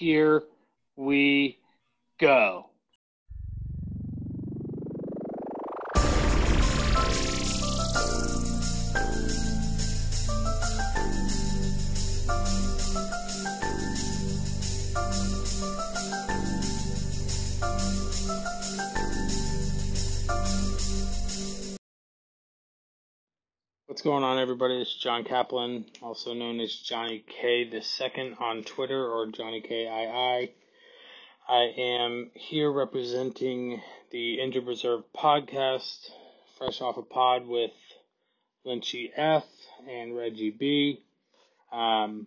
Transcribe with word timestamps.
here 0.00 0.44
we 0.96 1.58
go. 2.18 2.69
What's 24.00 24.06
going 24.06 24.24
on, 24.24 24.38
everybody? 24.38 24.80
It's 24.80 24.94
John 24.94 25.24
Kaplan, 25.24 25.84
also 26.00 26.32
known 26.32 26.58
as 26.60 26.74
Johnny 26.74 27.22
K 27.28 27.68
the 27.68 27.82
second 27.82 28.36
on 28.40 28.64
Twitter 28.64 29.06
or 29.06 29.26
Johnny 29.26 29.60
KII. 29.60 30.50
I 31.46 31.62
am 31.76 32.30
here 32.32 32.72
representing 32.72 33.82
the 34.10 34.40
Injured 34.40 34.66
Reserve 34.66 35.02
podcast, 35.14 36.08
fresh 36.56 36.80
off 36.80 36.96
a 36.96 37.02
pod 37.02 37.46
with 37.46 37.72
Lynchy 38.64 39.10
F 39.14 39.44
and 39.86 40.16
Reggie 40.16 40.48
B. 40.48 41.02
Um, 41.70 42.26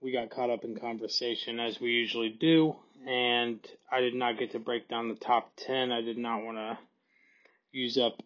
we 0.00 0.12
got 0.12 0.30
caught 0.30 0.50
up 0.50 0.62
in 0.62 0.78
conversation 0.78 1.58
as 1.58 1.80
we 1.80 1.90
usually 1.90 2.28
do, 2.28 2.76
and 3.04 3.58
I 3.90 4.00
did 4.00 4.14
not 4.14 4.38
get 4.38 4.52
to 4.52 4.60
break 4.60 4.86
down 4.88 5.08
the 5.08 5.16
top 5.16 5.50
10. 5.56 5.90
I 5.90 6.02
did 6.02 6.18
not 6.18 6.44
want 6.44 6.58
to 6.58 6.78
use 7.72 7.98
up 7.98 8.22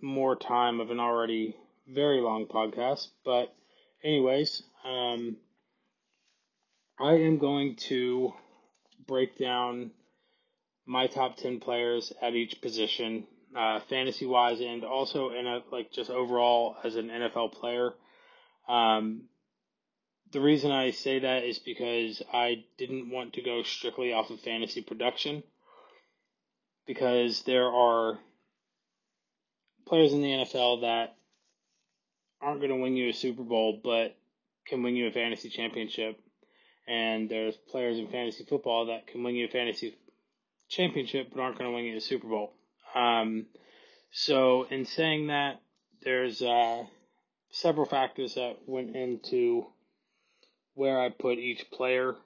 more 0.00 0.34
time 0.34 0.80
of 0.80 0.90
an 0.90 0.98
already 0.98 1.54
very 1.86 2.20
long 2.20 2.46
podcast. 2.46 3.08
But, 3.24 3.54
anyways, 4.02 4.62
um, 4.84 5.36
I 6.98 7.14
am 7.14 7.38
going 7.38 7.76
to 7.88 8.32
break 9.06 9.38
down 9.38 9.90
my 10.86 11.06
top 11.06 11.36
10 11.36 11.60
players 11.60 12.12
at 12.20 12.34
each 12.34 12.60
position, 12.60 13.26
uh, 13.56 13.80
fantasy 13.88 14.26
wise, 14.26 14.60
and 14.60 14.84
also 14.84 15.30
in 15.30 15.46
a, 15.46 15.60
like 15.70 15.92
just 15.92 16.10
overall 16.10 16.76
as 16.84 16.96
an 16.96 17.08
NFL 17.08 17.52
player. 17.52 17.92
Um, 18.68 19.24
the 20.32 20.40
reason 20.40 20.70
I 20.70 20.90
say 20.92 21.20
that 21.20 21.44
is 21.44 21.58
because 21.58 22.22
I 22.32 22.64
didn't 22.78 23.10
want 23.10 23.34
to 23.34 23.42
go 23.42 23.62
strictly 23.62 24.12
off 24.12 24.30
of 24.30 24.40
fantasy 24.40 24.80
production 24.80 25.42
because 26.86 27.42
there 27.42 27.66
are 27.66 28.18
players 29.86 30.12
in 30.12 30.22
the 30.22 30.28
NFL 30.28 30.82
that 30.82 31.16
aren't 32.42 32.60
going 32.60 32.72
to 32.72 32.82
win 32.82 32.96
you 32.96 33.10
a 33.10 33.14
Super 33.14 33.42
Bowl, 33.42 33.80
but 33.82 34.16
can 34.66 34.82
win 34.82 34.96
you 34.96 35.06
a 35.06 35.12
fantasy 35.12 35.48
championship. 35.48 36.18
And 36.88 37.28
there's 37.28 37.56
players 37.56 37.98
in 37.98 38.08
fantasy 38.08 38.44
football 38.44 38.86
that 38.86 39.06
can 39.06 39.22
win 39.22 39.36
you 39.36 39.46
a 39.46 39.50
fantasy 39.50 39.96
championship, 40.68 41.28
but 41.32 41.40
aren't 41.40 41.58
going 41.58 41.70
to 41.70 41.74
win 41.74 41.84
you 41.84 41.96
a 41.96 42.00
Super 42.00 42.28
Bowl. 42.28 42.52
Um, 42.94 43.46
so, 44.10 44.66
in 44.70 44.84
saying 44.84 45.28
that, 45.28 45.60
there's 46.02 46.42
uh, 46.42 46.84
several 47.50 47.86
factors 47.86 48.34
that 48.34 48.56
went 48.66 48.96
into 48.96 49.66
where 50.74 51.00
I 51.00 51.10
put 51.10 51.38
each 51.38 51.70
player. 51.70 52.16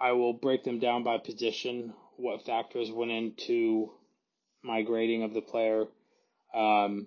I 0.00 0.12
will 0.12 0.34
break 0.34 0.64
them 0.64 0.78
down 0.78 1.02
by 1.02 1.18
position, 1.18 1.94
what 2.16 2.44
factors 2.44 2.90
went 2.90 3.10
into 3.10 3.90
my 4.62 4.82
grading 4.82 5.22
of 5.22 5.34
the 5.34 5.40
player. 5.40 5.86
Um, 6.54 7.06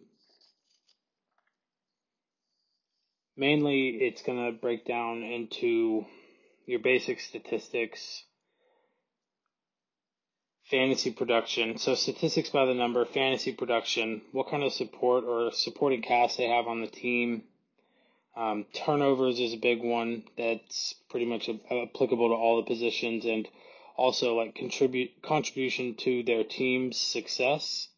mainly 3.35 3.89
it's 3.89 4.21
going 4.21 4.45
to 4.45 4.59
break 4.59 4.85
down 4.85 5.23
into 5.23 6.05
your 6.65 6.79
basic 6.79 7.19
statistics, 7.19 8.23
fantasy 10.69 11.11
production. 11.11 11.77
So 11.77 11.95
statistics 11.95 12.49
by 12.49 12.65
the 12.65 12.73
number, 12.73 13.05
fantasy 13.05 13.53
production, 13.53 14.21
what 14.31 14.49
kind 14.49 14.63
of 14.63 14.73
support 14.73 15.23
or 15.25 15.51
supporting 15.51 16.01
cast 16.01 16.38
they 16.38 16.47
have 16.47 16.67
on 16.67 16.81
the 16.81 16.88
team. 16.88 17.43
Um, 18.35 18.66
turnovers 18.73 19.39
is 19.39 19.53
a 19.53 19.57
big 19.57 19.83
one 19.83 20.23
that's 20.38 20.95
pretty 21.09 21.27
much 21.27 21.49
applicable 21.49 22.29
to 22.29 22.35
all 22.35 22.57
the 22.57 22.63
positions 22.63 23.25
and 23.25 23.47
also 23.95 24.35
like 24.35 24.55
contribute 24.55 25.22
contribution 25.22 25.95
to 25.95 26.23
their 26.23 26.43
team's 26.43 26.97
success 26.97 27.89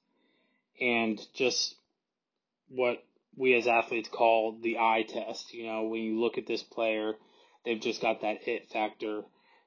and 0.81 1.21
just 1.33 1.75
what 2.67 3.01
we 3.37 3.55
as 3.55 3.67
athletes 3.67 4.09
call 4.09 4.57
the 4.61 4.77
eye 4.77 5.05
test. 5.07 5.53
You 5.53 5.65
know, 5.67 5.83
when 5.83 6.01
you 6.01 6.19
look 6.19 6.37
at 6.37 6.47
this 6.47 6.63
player, 6.63 7.13
they've 7.63 7.79
just 7.79 8.01
got 8.01 8.21
that 8.21 8.47
it 8.47 8.69
factor, 8.71 9.23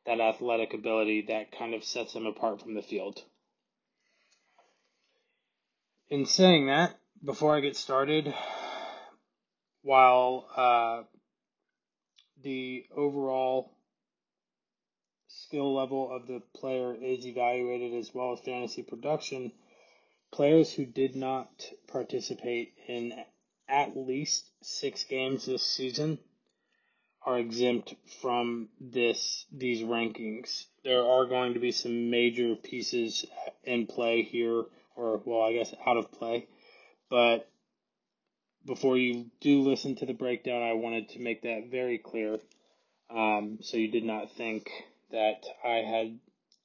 that 0.06 0.20
athletic 0.20 0.74
ability 0.74 1.26
that 1.28 1.52
kind 1.56 1.74
of 1.74 1.84
sets 1.84 2.12
them 2.12 2.26
apart 2.26 2.62
from 2.62 2.74
the 2.74 2.82
field. 2.82 3.22
In 6.08 6.24
saying 6.24 6.66
that, 6.66 6.98
before 7.22 7.56
I 7.56 7.60
get 7.60 7.76
started, 7.76 8.32
while 9.82 10.48
uh, 10.56 11.02
the 12.42 12.86
overall 12.96 13.72
skill 15.28 15.74
level 15.74 16.10
of 16.10 16.26
the 16.26 16.40
player 16.54 16.94
is 16.94 17.26
evaluated 17.26 17.94
as 17.94 18.14
well 18.14 18.32
as 18.32 18.40
fantasy 18.40 18.82
production, 18.82 19.52
players 20.32 20.72
who 20.72 20.86
did 20.86 21.14
not 21.14 21.48
participate 21.88 22.74
in 22.86 23.12
at 23.68 23.96
least 23.96 24.50
six 24.62 25.04
games 25.04 25.46
this 25.46 25.66
season 25.66 26.18
are 27.24 27.38
exempt 27.38 27.94
from 28.22 28.68
this 28.80 29.44
these 29.52 29.82
rankings. 29.82 30.64
There 30.84 31.04
are 31.04 31.26
going 31.26 31.54
to 31.54 31.60
be 31.60 31.72
some 31.72 32.10
major 32.10 32.54
pieces 32.56 33.26
in 33.64 33.86
play 33.86 34.22
here, 34.22 34.64
or 34.96 35.20
well, 35.24 35.42
I 35.42 35.52
guess 35.52 35.74
out 35.86 35.96
of 35.96 36.12
play. 36.12 36.46
But 37.10 37.48
before 38.64 38.96
you 38.96 39.30
do 39.40 39.62
listen 39.62 39.96
to 39.96 40.06
the 40.06 40.12
breakdown, 40.12 40.62
I 40.62 40.74
wanted 40.74 41.10
to 41.10 41.20
make 41.20 41.42
that 41.42 41.68
very 41.70 41.98
clear, 41.98 42.38
um, 43.10 43.58
so 43.62 43.76
you 43.76 43.88
did 43.88 44.04
not 44.04 44.32
think 44.32 44.70
that 45.10 45.44
I 45.64 45.76
had 45.76 46.18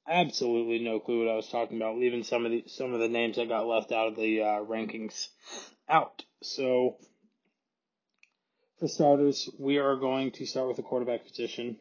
absolutely 0.06 0.78
no 0.78 1.00
clue 1.00 1.24
what 1.24 1.32
I 1.32 1.36
was 1.36 1.48
talking 1.48 1.76
about, 1.76 1.98
leaving 1.98 2.24
some 2.24 2.44
of 2.44 2.52
the 2.52 2.64
some 2.66 2.94
of 2.94 3.00
the 3.00 3.08
names 3.08 3.36
that 3.36 3.48
got 3.48 3.66
left 3.66 3.92
out 3.92 4.08
of 4.08 4.16
the 4.16 4.42
uh, 4.42 4.64
rankings 4.64 5.28
out. 5.88 6.24
So, 6.44 6.98
for 8.78 8.86
starters, 8.86 9.48
we 9.58 9.78
are 9.78 9.96
going 9.96 10.30
to 10.32 10.44
start 10.44 10.68
with 10.68 10.76
the 10.76 10.82
quarterback 10.82 11.24
position. 11.24 11.78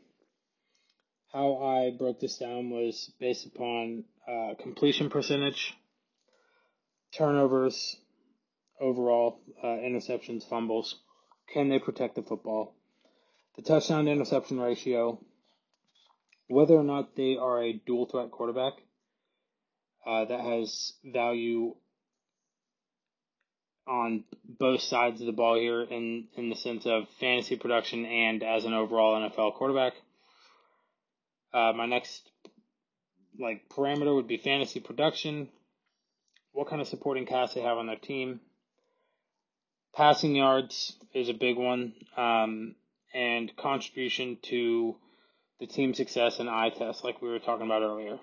How 1.33 1.57
I 1.57 1.91
broke 1.91 2.21
this 2.21 2.37
down 2.37 2.69
was 2.69 3.11
based 3.19 3.45
upon 3.45 4.05
uh, 4.25 4.53
completion 4.57 5.09
percentage, 5.09 5.73
turnovers, 7.11 7.97
overall, 8.79 9.41
uh, 9.61 9.67
interceptions, 9.67 10.47
fumbles. 10.47 10.97
Can 11.53 11.67
they 11.67 11.79
protect 11.79 12.15
the 12.15 12.23
football? 12.23 12.73
The 13.57 13.63
touchdown 13.63 14.07
interception 14.07 14.61
ratio, 14.61 15.19
whether 16.47 16.75
or 16.75 16.85
not 16.85 17.17
they 17.17 17.35
are 17.35 17.61
a 17.61 17.73
dual 17.85 18.05
threat 18.05 18.31
quarterback, 18.31 18.75
uh, 20.05 20.23
that 20.23 20.39
has 20.39 20.93
value 21.03 21.75
on 23.87 24.23
both 24.59 24.81
sides 24.81 25.19
of 25.19 25.27
the 25.27 25.33
ball 25.33 25.55
here 25.55 25.81
in, 25.81 26.27
in 26.35 26.49
the 26.49 26.55
sense 26.55 26.85
of 26.85 27.03
fantasy 27.19 27.55
production 27.55 28.05
and 28.05 28.43
as 28.43 28.65
an 28.65 28.73
overall 28.73 29.19
NFL 29.19 29.55
quarterback. 29.55 29.93
Uh, 31.53 31.73
my 31.75 31.85
next 31.85 32.29
like 33.39 33.67
parameter 33.69 34.15
would 34.15 34.27
be 34.27 34.37
fantasy 34.37 34.79
production. 34.79 35.49
What 36.51 36.69
kind 36.69 36.81
of 36.81 36.87
supporting 36.87 37.25
cast 37.25 37.55
they 37.55 37.61
have 37.61 37.77
on 37.77 37.87
their 37.87 37.95
team. 37.95 38.39
Passing 39.95 40.35
yards 40.35 40.95
is 41.13 41.29
a 41.29 41.33
big 41.33 41.57
one, 41.57 41.93
um, 42.17 42.75
and 43.13 43.55
contribution 43.55 44.37
to 44.43 44.95
the 45.59 45.67
team 45.67 45.93
success 45.93 46.39
and 46.39 46.49
eye 46.49 46.69
test, 46.69 47.03
like 47.03 47.21
we 47.21 47.29
were 47.29 47.39
talking 47.39 47.65
about 47.65 47.83
earlier. 47.83 48.17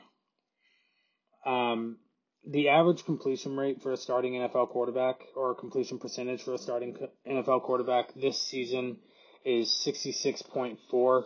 Um, 1.46 1.98
the 2.46 2.68
average 2.68 3.04
completion 3.04 3.56
rate 3.56 3.82
for 3.82 3.92
a 3.92 3.96
starting 3.96 4.34
NFL 4.34 4.70
quarterback 4.70 5.20
or 5.36 5.54
completion 5.54 5.98
percentage 5.98 6.42
for 6.42 6.54
a 6.54 6.58
starting 6.58 6.96
NFL 7.26 7.62
quarterback 7.62 8.14
this 8.14 8.40
season 8.40 8.96
is 9.44 9.68
66.4. 9.86 11.24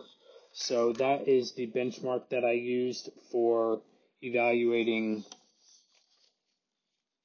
So 0.51 0.93
that 0.93 1.27
is 1.27 1.53
the 1.53 1.67
benchmark 1.67 2.29
that 2.29 2.43
I 2.43 2.53
used 2.53 3.09
for 3.31 3.81
evaluating 4.21 5.25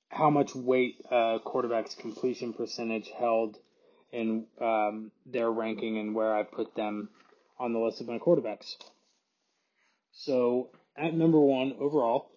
how 0.09 0.31
much 0.31 0.55
weight 0.55 0.97
a 1.11 1.39
quarterback's 1.45 1.95
completion 1.95 2.53
percentage 2.53 3.09
held 3.17 3.57
in 4.13 4.47
um, 4.61 5.13
their 5.25 5.51
ranking 5.51 5.99
and 5.99 6.15
where 6.15 6.35
I 6.35 6.43
put 6.43 6.75
them 6.75 7.09
on 7.59 7.73
the 7.73 7.79
list 7.79 8.01
of 8.01 8.09
my 8.09 8.19
quarterbacks. 8.19 8.75
So 10.13 10.71
at 10.97 11.15
number 11.15 11.39
one 11.39 11.75
overall, 11.79 12.30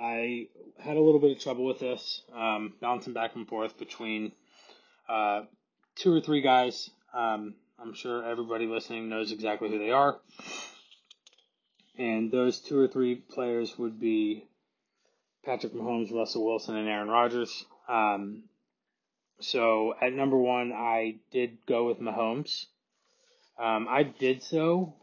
I 0.00 0.48
had 0.78 0.96
a 0.96 1.00
little 1.00 1.20
bit 1.20 1.36
of 1.36 1.42
trouble 1.42 1.66
with 1.66 1.78
this, 1.78 2.22
um, 2.34 2.72
bouncing 2.80 3.12
back 3.12 3.36
and 3.36 3.46
forth 3.46 3.78
between 3.78 4.32
uh, 5.08 5.42
two 5.94 6.10
or 6.10 6.22
three 6.22 6.40
guys. 6.40 6.88
Um, 7.12 7.54
I'm 7.78 7.92
sure 7.92 8.24
everybody 8.24 8.66
listening 8.66 9.10
knows 9.10 9.30
exactly 9.30 9.68
who 9.68 9.78
they 9.78 9.90
are. 9.90 10.18
And 11.98 12.32
those 12.32 12.60
two 12.60 12.78
or 12.78 12.88
three 12.88 13.14
players 13.14 13.78
would 13.78 14.00
be 14.00 14.46
Patrick 15.44 15.74
Mahomes, 15.74 16.14
Russell 16.14 16.46
Wilson, 16.46 16.76
and 16.76 16.88
Aaron 16.88 17.08
Rodgers. 17.08 17.66
Um, 17.86 18.44
so 19.40 19.94
at 20.00 20.14
number 20.14 20.38
one, 20.38 20.72
I 20.72 21.16
did 21.30 21.58
go 21.66 21.86
with 21.86 22.00
Mahomes. 22.00 22.66
Um, 23.58 23.86
I 23.86 24.04
did 24.04 24.42
so. 24.42 24.94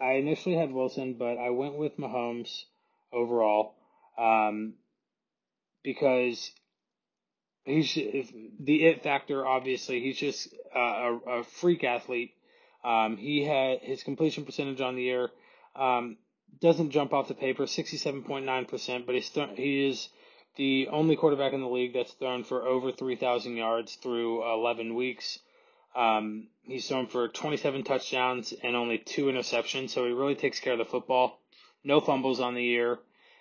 I 0.00 0.12
initially 0.12 0.54
had 0.54 0.72
Wilson, 0.72 1.14
but 1.18 1.36
I 1.36 1.50
went 1.50 1.74
with 1.74 1.98
Mahomes 1.98 2.64
overall 3.12 3.74
um, 4.18 4.74
because 5.82 6.50
he's 7.64 7.94
the 7.94 8.84
it 8.84 9.02
factor. 9.02 9.46
Obviously, 9.46 10.00
he's 10.00 10.18
just 10.18 10.48
a, 10.74 11.18
a 11.26 11.44
freak 11.44 11.84
athlete. 11.84 12.34
Um, 12.84 13.16
he 13.16 13.44
had 13.44 13.80
his 13.80 14.02
completion 14.02 14.44
percentage 14.44 14.80
on 14.80 14.96
the 14.96 15.02
year 15.02 15.30
um, 15.78 16.16
doesn't 16.60 16.90
jump 16.90 17.12
off 17.12 17.28
the 17.28 17.34
paper, 17.34 17.66
sixty-seven 17.66 18.24
point 18.24 18.44
nine 18.44 18.64
percent, 18.64 19.06
but 19.06 19.14
he's 19.14 19.28
th- 19.30 19.56
he 19.56 19.88
is 19.88 20.08
the 20.56 20.88
only 20.90 21.16
quarterback 21.16 21.52
in 21.52 21.60
the 21.60 21.68
league 21.68 21.94
that's 21.94 22.12
thrown 22.12 22.42
for 22.42 22.66
over 22.66 22.90
three 22.90 23.16
thousand 23.16 23.56
yards 23.56 23.94
through 23.96 24.42
eleven 24.52 24.94
weeks. 24.94 25.38
Um, 25.96 26.48
he's 26.62 26.86
thrown 26.86 27.06
for 27.06 27.28
27 27.28 27.82
touchdowns 27.82 28.52
and 28.62 28.76
only 28.76 28.98
two 28.98 29.24
interceptions, 29.24 29.90
so 29.90 30.04
he 30.04 30.12
really 30.12 30.34
takes 30.36 30.60
care 30.60 30.74
of 30.74 30.78
the 30.78 30.84
football. 30.84 31.40
No 31.82 32.00
fumbles 32.00 32.40
on 32.40 32.54
the 32.54 32.62
year, 32.62 32.98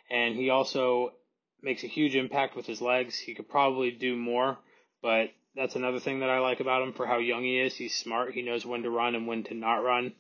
and 0.10 0.36
he 0.36 0.50
also 0.50 1.14
makes 1.62 1.84
a 1.84 1.88
huge 1.88 2.16
impact 2.16 2.56
with 2.56 2.66
his 2.66 2.82
legs. 2.82 3.18
He 3.18 3.34
could 3.34 3.50
probably 3.50 3.92
do 3.92 4.16
more, 4.16 4.58
but 5.02 5.32
that's 5.56 5.76
another 5.76 6.00
thing 6.00 6.20
that 6.20 6.30
I 6.30 6.40
like 6.40 6.60
about 6.60 6.84
him 6.84 6.94
for 6.94 7.08
how 7.08 7.18
young 7.18 7.44
he 7.44 7.60
is. 7.60 7.76
He's 7.76 7.96
smart. 7.96 8.34
He 8.34 8.44
knows 8.44 8.66
when 8.66 8.84
to 8.84 8.90
run 8.90 9.16
and 9.16 9.28
when 9.28 9.44
to 9.46 9.54
not 9.54 9.78
run. 9.78 10.14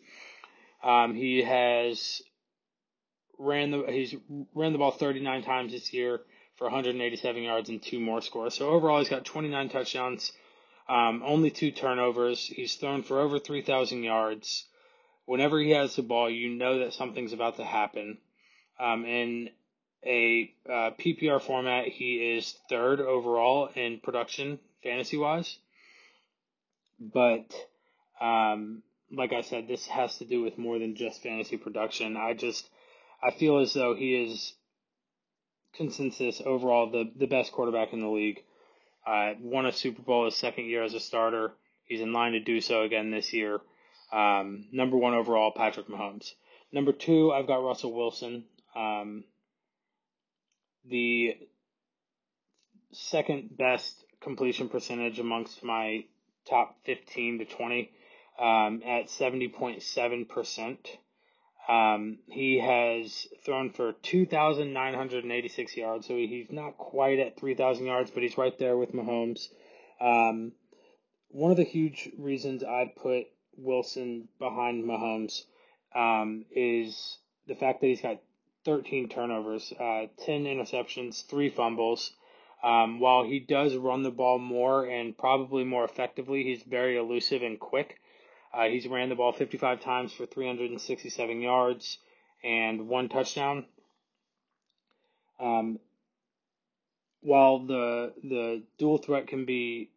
Um, 0.83 1.15
he 1.15 1.43
has 1.43 2.21
ran 3.39 3.71
the 3.71 3.83
he's 3.87 4.15
ran 4.55 4.73
the 4.73 4.79
ball 4.79 4.91
39 4.91 5.43
times 5.43 5.71
this 5.71 5.93
year 5.93 6.21
for 6.55 6.65
187 6.65 7.43
yards 7.43 7.69
and 7.69 7.81
two 7.81 7.99
more 7.99 8.21
scores. 8.21 8.55
So 8.55 8.69
overall, 8.69 8.99
he's 8.99 9.09
got 9.09 9.25
29 9.25 9.69
touchdowns, 9.69 10.31
um, 10.89 11.21
only 11.23 11.51
two 11.51 11.71
turnovers. 11.71 12.45
He's 12.45 12.75
thrown 12.75 13.03
for 13.03 13.19
over 13.19 13.37
3,000 13.37 14.03
yards. 14.03 14.65
Whenever 15.25 15.59
he 15.59 15.71
has 15.71 15.95
the 15.95 16.01
ball, 16.01 16.29
you 16.29 16.49
know 16.49 16.79
that 16.79 16.93
something's 16.93 17.33
about 17.33 17.57
to 17.57 17.63
happen. 17.63 18.17
Um, 18.79 19.05
in 19.05 19.49
a 20.05 20.53
uh, 20.67 20.91
PPR 20.99 21.41
format, 21.41 21.88
he 21.88 22.38
is 22.38 22.55
third 22.69 23.01
overall 23.01 23.69
in 23.75 23.99
production 23.99 24.59
fantasy 24.83 25.17
wise. 25.17 25.57
But 26.99 27.53
um, 28.21 28.83
like 29.11 29.33
I 29.33 29.41
said, 29.41 29.67
this 29.67 29.88
has 29.88 30.17
to 30.17 30.25
do 30.25 30.41
with 30.41 30.57
more 30.57 30.79
than 30.79 30.95
just 30.95 31.21
fantasy 31.21 31.57
production. 31.57 32.17
I 32.17 32.33
just 32.33 32.69
I 33.23 33.31
feel 33.31 33.59
as 33.59 33.73
though 33.73 33.95
he 33.95 34.15
is 34.15 34.53
consensus 35.75 36.41
overall 36.45 36.89
the 36.89 37.11
the 37.15 37.27
best 37.27 37.51
quarterback 37.51 37.94
in 37.94 38.01
the 38.01 38.07
league. 38.07 38.44
Uh, 39.05 39.33
won 39.39 39.65
a 39.65 39.71
Super 39.71 40.01
Bowl 40.01 40.25
his 40.25 40.35
second 40.35 40.65
year 40.65 40.83
as 40.83 40.94
a 40.94 40.99
starter. 40.99 41.53
He's 41.85 42.01
in 42.01 42.11
line 42.11 42.33
to 42.33 42.41
do 42.41 42.59
so 42.59 42.81
again 42.81 43.09
this 43.09 43.31
year. 43.31 43.61
Um, 44.11 44.65
number 44.73 44.97
one 44.97 45.13
overall, 45.13 45.51
Patrick 45.55 45.88
Mahomes. 45.88 46.33
Number 46.73 46.91
two, 46.91 47.31
I've 47.31 47.47
got 47.47 47.63
Russell 47.63 47.94
Wilson. 47.94 48.44
Um, 48.75 49.23
the 50.89 51.37
second 52.91 53.57
best 53.57 54.03
completion 54.21 54.69
percentage 54.69 55.19
amongst 55.19 55.63
my 55.63 56.05
top 56.49 56.77
15 56.85 57.39
to 57.39 57.45
20 57.45 57.91
um, 58.39 58.81
at 58.85 59.07
70.7%. 59.07 60.77
Um, 61.67 62.19
he 62.27 62.59
has 62.59 63.27
thrown 63.43 63.71
for 63.71 63.91
2,986 63.91 65.77
yards, 65.77 66.07
so 66.07 66.15
he's 66.15 66.49
not 66.49 66.77
quite 66.77 67.19
at 67.19 67.37
3,000 67.37 67.85
yards, 67.85 68.11
but 68.11 68.23
he's 68.23 68.37
right 68.37 68.57
there 68.57 68.77
with 68.77 68.93
Mahomes. 68.93 69.49
Um, 69.99 70.53
one 71.29 71.51
of 71.51 71.57
the 71.57 71.63
huge 71.63 72.09
reasons 72.17 72.63
I 72.63 72.91
put 72.95 73.25
Wilson 73.57 74.29
behind 74.39 74.85
Mahomes 74.85 75.41
um, 75.93 76.45
is 76.51 77.17
the 77.47 77.55
fact 77.55 77.81
that 77.81 77.87
he's 77.87 78.01
got 78.01 78.21
13 78.67 79.07
turnovers, 79.07 79.71
uh, 79.79 80.07
10 80.25 80.43
interceptions, 80.43 81.25
three 81.25 81.49
fumbles. 81.49 82.11
Um, 82.61 82.99
while 82.99 83.23
he 83.23 83.39
does 83.39 83.77
run 83.77 84.03
the 84.03 84.11
ball 84.11 84.39
more 84.39 84.83
and 84.83 85.17
probably 85.17 85.63
more 85.63 85.85
effectively, 85.85 86.43
he's 86.43 86.63
very 86.63 86.97
elusive 86.97 87.43
and 87.43 87.57
quick. 87.57 88.01
Uh, 88.53 88.65
he's 88.65 88.85
ran 88.85 89.07
the 89.07 89.15
ball 89.15 89.31
55 89.31 89.79
times 89.79 90.11
for 90.11 90.25
367 90.25 91.39
yards 91.39 91.97
and 92.43 92.89
one 92.89 93.07
touchdown. 93.07 93.65
Um, 95.39 95.79
while 97.21 97.59
the 97.59 98.13
the 98.21 98.63
dual 98.77 98.97
threat 98.97 99.27
can 99.27 99.45
be 99.45 99.91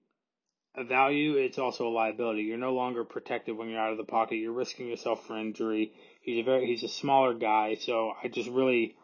a 0.76 0.84
value, 0.84 1.34
it's 1.34 1.58
also 1.58 1.88
a 1.88 1.90
liability. 1.90 2.43
You're 2.43 2.56
no 2.56 2.75
longer 2.75 3.02
protected 3.02 3.56
when 3.56 3.69
you're 3.69 3.81
out 3.81 3.93
of 3.93 3.99
the 3.99 4.05
pocket. 4.05 4.37
You're 4.37 4.52
risking 4.52 4.88
yourself 4.88 5.26
for 5.26 5.37
injury. 5.37 5.93
He's 6.20 6.40
a 6.40 6.44
very 6.44 6.67
he's 6.67 6.82
a 6.82 6.88
smaller 6.88 7.34
guy, 7.34 7.76
so 7.81 8.12
I 8.22 8.28
just 8.28 8.49
really 8.49 8.96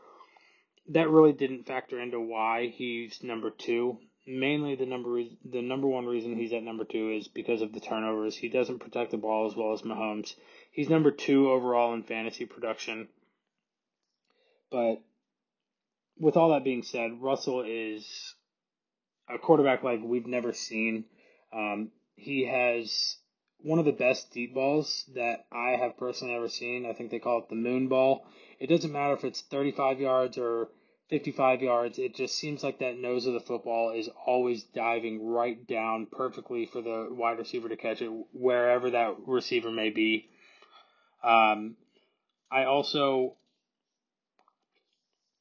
that 0.89 1.11
really 1.11 1.33
didn't 1.33 1.67
factor 1.67 2.01
into 2.01 2.21
why 2.21 2.69
he's 2.69 3.23
number 3.23 3.51
two 3.51 3.99
mainly 4.27 4.75
the 4.75 4.87
number 4.87 5.23
the 5.45 5.63
number 5.63 5.87
one 5.87 6.07
reason 6.07 6.37
he's 6.37 6.53
at 6.53 6.63
number 6.63 6.85
two 6.85 7.13
is 7.13 7.29
because 7.29 7.63
of 7.63 7.73
the 7.73 7.81
turnovers. 7.81 8.37
He 8.37 8.49
doesn't 8.49 8.81
protect 8.81 9.13
the 9.13 9.17
ball 9.17 9.47
as 9.47 9.55
well 9.55 9.73
as 9.73 9.83
Mahomes. 9.83 10.35
He's 10.73 10.89
number 10.89 11.11
two 11.11 11.51
overall 11.51 11.95
in 11.95 12.03
fantasy 12.03 12.45
production. 12.45 13.09
But 14.71 14.97
with 16.19 16.37
all 16.37 16.51
that 16.51 16.65
being 16.65 16.83
said, 16.83 17.21
Russell 17.21 17.65
is 17.67 18.35
a 19.33 19.39
quarterback 19.39 19.85
like 19.85 20.01
we've 20.03 20.27
never 20.27 20.53
seen. 20.53 21.05
Um, 21.53 21.91
he 22.17 22.47
has 22.47 23.17
one 23.63 23.79
of 23.79 23.85
the 23.85 23.93
best 23.93 24.33
deep 24.33 24.55
balls 24.55 25.05
that 25.15 25.47
I 25.51 25.71
have 25.71 25.97
personally 25.97 26.35
ever 26.35 26.49
seen. 26.49 26.87
I 26.87 26.93
think 26.93 27.11
they 27.11 27.19
call 27.19 27.39
it 27.41 27.49
the 27.49 27.57
moon 27.57 27.89
ball. 27.89 28.27
It 28.61 28.69
doesn't 28.69 28.93
matter 28.93 29.15
if 29.15 29.25
it's 29.25 29.43
35 29.43 30.01
yards 30.01 30.39
or 30.39 30.69
55 31.09 31.63
yards. 31.63 31.99
It 31.99 32.15
just 32.15 32.37
seems 32.37 32.63
like 32.63 32.79
that 32.79 32.99
nose 32.99 33.27
of 33.27 33.35
the 33.35 33.41
football 33.41 33.91
is 33.91 34.09
always 34.27 34.65
diving 34.65 35.27
right 35.27 35.67
down 35.67 36.07
perfectly 36.07 36.67
for 36.67 36.83
the 36.83 37.09
wide 37.11 37.39
receiver 37.39 37.69
to 37.69 37.77
catch 37.77 38.03
it 38.03 38.11
wherever 38.33 38.91
that 38.91 39.17
receiver 39.27 39.71
may 39.71 39.91
be. 39.91 40.29
Um, 41.23 41.77
I 42.51 42.65
also 42.65 43.37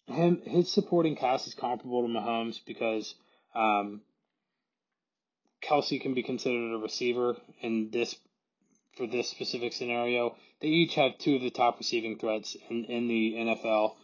him 0.08 0.42
his 0.46 0.72
supporting 0.72 1.16
cast 1.16 1.48
is 1.48 1.54
comparable 1.54 2.04
to 2.04 2.08
Mahomes 2.08 2.60
because 2.66 3.16
um, 3.56 4.02
Kelce 5.68 6.02
can 6.02 6.14
be 6.14 6.24
considered 6.24 6.74
a 6.74 6.78
receiver 6.78 7.38
in 7.62 7.90
this 7.92 8.16
for 8.98 9.08
this 9.08 9.30
specific 9.30 9.74
scenario. 9.74 10.36
They 10.62 10.68
each 10.70 10.96
have 10.96 11.18
two 11.18 11.36
of 11.36 11.42
the 11.42 11.50
top 11.50 11.80
receiving 11.80 12.18
threats 12.18 12.56
in, 12.70 12.86
in 12.86 13.08
the 13.08 13.34
NFL 13.34 13.96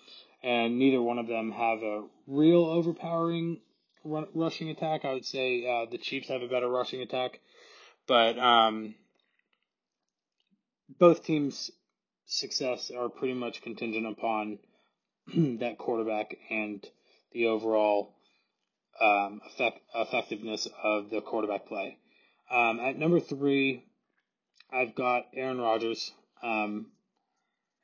and 0.44 0.80
neither 0.80 1.01
one 1.01 1.20
of 1.20 1.27
them 1.27 1.51
have 1.51 1.84
a 1.84 2.03
real 2.27 2.65
overpowering 2.65 3.62
rushing 4.03 4.70
attack. 4.70 5.06
I 5.06 5.13
would 5.13 5.25
say 5.25 5.65
uh, 5.65 5.89
the 5.89 5.98
Chiefs 5.98 6.30
have 6.30 6.41
a 6.41 6.48
better 6.48 6.68
rushing 6.68 7.01
attack, 7.01 7.39
but 8.08 8.39
um, 8.39 8.96
both 11.00 11.24
teams' 11.24 11.72
success 12.25 12.91
are 12.91 13.10
pretty 13.10 13.36
much 13.36 13.62
contingent 13.62 14.08
upon 14.08 14.60
that 15.60 15.77
quarterback 15.77 16.36
and 16.50 16.84
the 17.34 17.48
overall 17.48 18.15
um, 19.01 19.41
effect, 19.46 19.79
effectiveness 19.96 20.67
of 20.84 21.10
the 21.10 21.22
quarterback 21.22 21.65
play. 21.67 21.98
Um, 22.51 22.79
at 22.79 22.98
number 22.98 23.20
three, 23.20 23.86
I've 24.72 24.96
got 24.96 25.27
Aaron 25.34 25.60
Rodgers. 25.60 26.12
Um, 26.43 26.88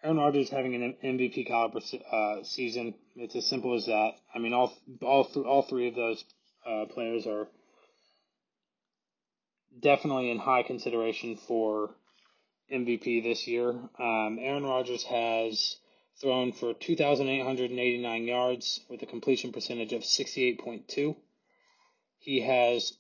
Aaron 0.03 0.17
Rodgers 0.17 0.49
having 0.49 0.75
an 0.75 0.95
MVP 1.03 1.47
caliber 1.47 1.79
uh, 2.11 2.43
season. 2.43 2.93
It's 3.15 3.35
as 3.35 3.47
simple 3.47 3.73
as 3.73 3.87
that. 3.87 4.11
I 4.33 4.39
mean, 4.39 4.53
all 4.53 4.73
all 5.01 5.25
th- 5.25 5.45
all 5.45 5.63
three 5.63 5.87
of 5.87 5.95
those 5.95 6.23
uh, 6.65 6.85
players 6.85 7.25
are 7.25 7.47
definitely 9.79 10.29
in 10.29 10.37
high 10.37 10.63
consideration 10.63 11.37
for 11.47 11.95
MVP 12.71 13.23
this 13.23 13.47
year. 13.47 13.69
Um, 13.71 14.37
Aaron 14.39 14.63
Rodgers 14.63 15.03
has 15.03 15.77
thrown 16.19 16.51
for 16.51 16.73
2,889 16.73 18.23
yards 18.23 18.81
with 18.89 19.01
a 19.01 19.05
completion 19.05 19.51
percentage 19.51 19.93
of 19.93 20.01
68.2. 20.01 21.15
He 22.19 22.41
has 22.41 22.93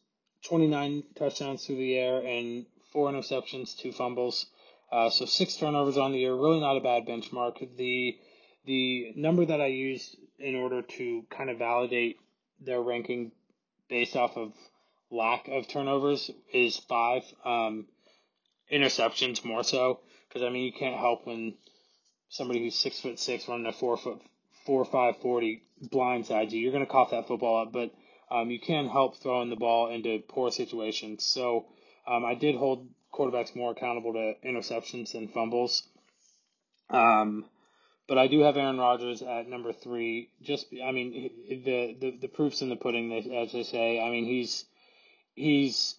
29 0.43 1.03
touchdowns 1.15 1.65
through 1.65 1.77
the 1.77 1.95
air 1.95 2.19
and 2.19 2.65
four 2.91 3.11
interceptions, 3.11 3.75
two 3.75 3.91
fumbles. 3.91 4.45
Uh, 4.91 5.09
so 5.09 5.25
six 5.25 5.55
turnovers 5.55 5.97
on 5.97 6.11
the 6.11 6.19
year, 6.19 6.33
really 6.33 6.59
not 6.59 6.77
a 6.77 6.81
bad 6.81 7.05
benchmark. 7.05 7.75
The 7.75 8.17
the 8.65 9.13
number 9.15 9.45
that 9.45 9.61
I 9.61 9.67
used 9.67 10.17
in 10.39 10.55
order 10.55 10.81
to 10.81 11.25
kind 11.29 11.49
of 11.49 11.57
validate 11.57 12.17
their 12.59 12.81
ranking 12.81 13.31
based 13.89 14.15
off 14.15 14.37
of 14.37 14.53
lack 15.09 15.47
of 15.47 15.67
turnovers 15.67 16.29
is 16.53 16.77
five. 16.77 17.23
Um, 17.43 17.87
interceptions 18.71 19.43
more 19.43 19.63
so 19.63 20.01
because 20.27 20.43
I 20.43 20.49
mean 20.49 20.63
you 20.63 20.73
can't 20.73 20.97
help 20.97 21.25
when 21.25 21.55
somebody 22.29 22.63
who's 22.63 22.75
six 22.75 22.99
foot 22.99 23.19
six 23.19 23.47
running 23.47 23.65
a 23.65 23.73
four 23.73 23.97
foot 23.97 24.21
four 24.65 24.85
five 24.85 25.17
forty 25.21 25.63
blindsides 25.83 26.51
you. 26.51 26.59
You're 26.59 26.71
going 26.71 26.85
to 26.85 26.91
cough 26.91 27.11
that 27.11 27.27
football 27.27 27.63
up, 27.63 27.73
but 27.73 27.91
um, 28.29 28.49
you 28.49 28.59
can 28.59 28.87
help 28.87 29.17
throwing 29.17 29.49
the 29.49 29.55
ball 29.55 29.89
into 29.89 30.19
poor 30.27 30.51
situations. 30.51 31.23
So 31.23 31.65
um, 32.07 32.25
I 32.25 32.35
did 32.35 32.55
hold 32.55 32.87
quarterbacks 33.13 33.55
more 33.55 33.71
accountable 33.71 34.13
to 34.13 34.33
interceptions 34.47 35.13
than 35.13 35.27
fumbles. 35.29 35.83
Um, 36.89 37.45
but 38.07 38.17
I 38.17 38.27
do 38.27 38.41
have 38.41 38.55
Aaron 38.55 38.77
Rodgers 38.77 39.21
at 39.21 39.49
number 39.49 39.73
three. 39.73 40.29
Just, 40.41 40.67
I 40.83 40.91
mean, 40.91 41.29
the 41.49 41.97
the, 41.99 42.17
the 42.21 42.27
proof's 42.27 42.61
in 42.61 42.69
the 42.69 42.75
pudding, 42.77 43.13
as 43.13 43.51
they 43.51 43.63
say. 43.63 43.99
I 43.99 44.09
mean, 44.09 44.25
he's 44.25 44.65
he's 45.33 45.95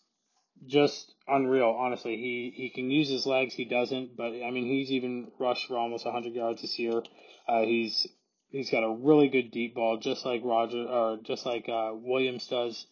just 0.66 1.14
unreal. 1.26 1.76
Honestly, 1.78 2.16
he 2.16 2.52
he 2.54 2.70
can 2.70 2.90
use 2.90 3.08
his 3.08 3.26
legs. 3.26 3.54
He 3.54 3.64
doesn't, 3.64 4.16
but 4.16 4.32
I 4.32 4.50
mean, 4.50 4.66
he's 4.66 4.90
even 4.90 5.30
rushed 5.38 5.66
for 5.68 5.76
almost 5.76 6.04
100 6.04 6.34
yards 6.34 6.62
this 6.62 6.78
year. 6.78 7.02
Uh, 7.46 7.62
he's 7.62 8.06
he's 8.50 8.70
got 8.70 8.84
a 8.84 8.90
really 8.90 9.28
good 9.28 9.50
deep 9.50 9.74
ball, 9.74 9.98
just 9.98 10.24
like 10.24 10.42
Roger 10.44 10.84
or 10.84 11.18
just 11.22 11.46
like 11.46 11.68
uh, 11.68 11.90
Williams 11.94 12.46
does. 12.46 12.86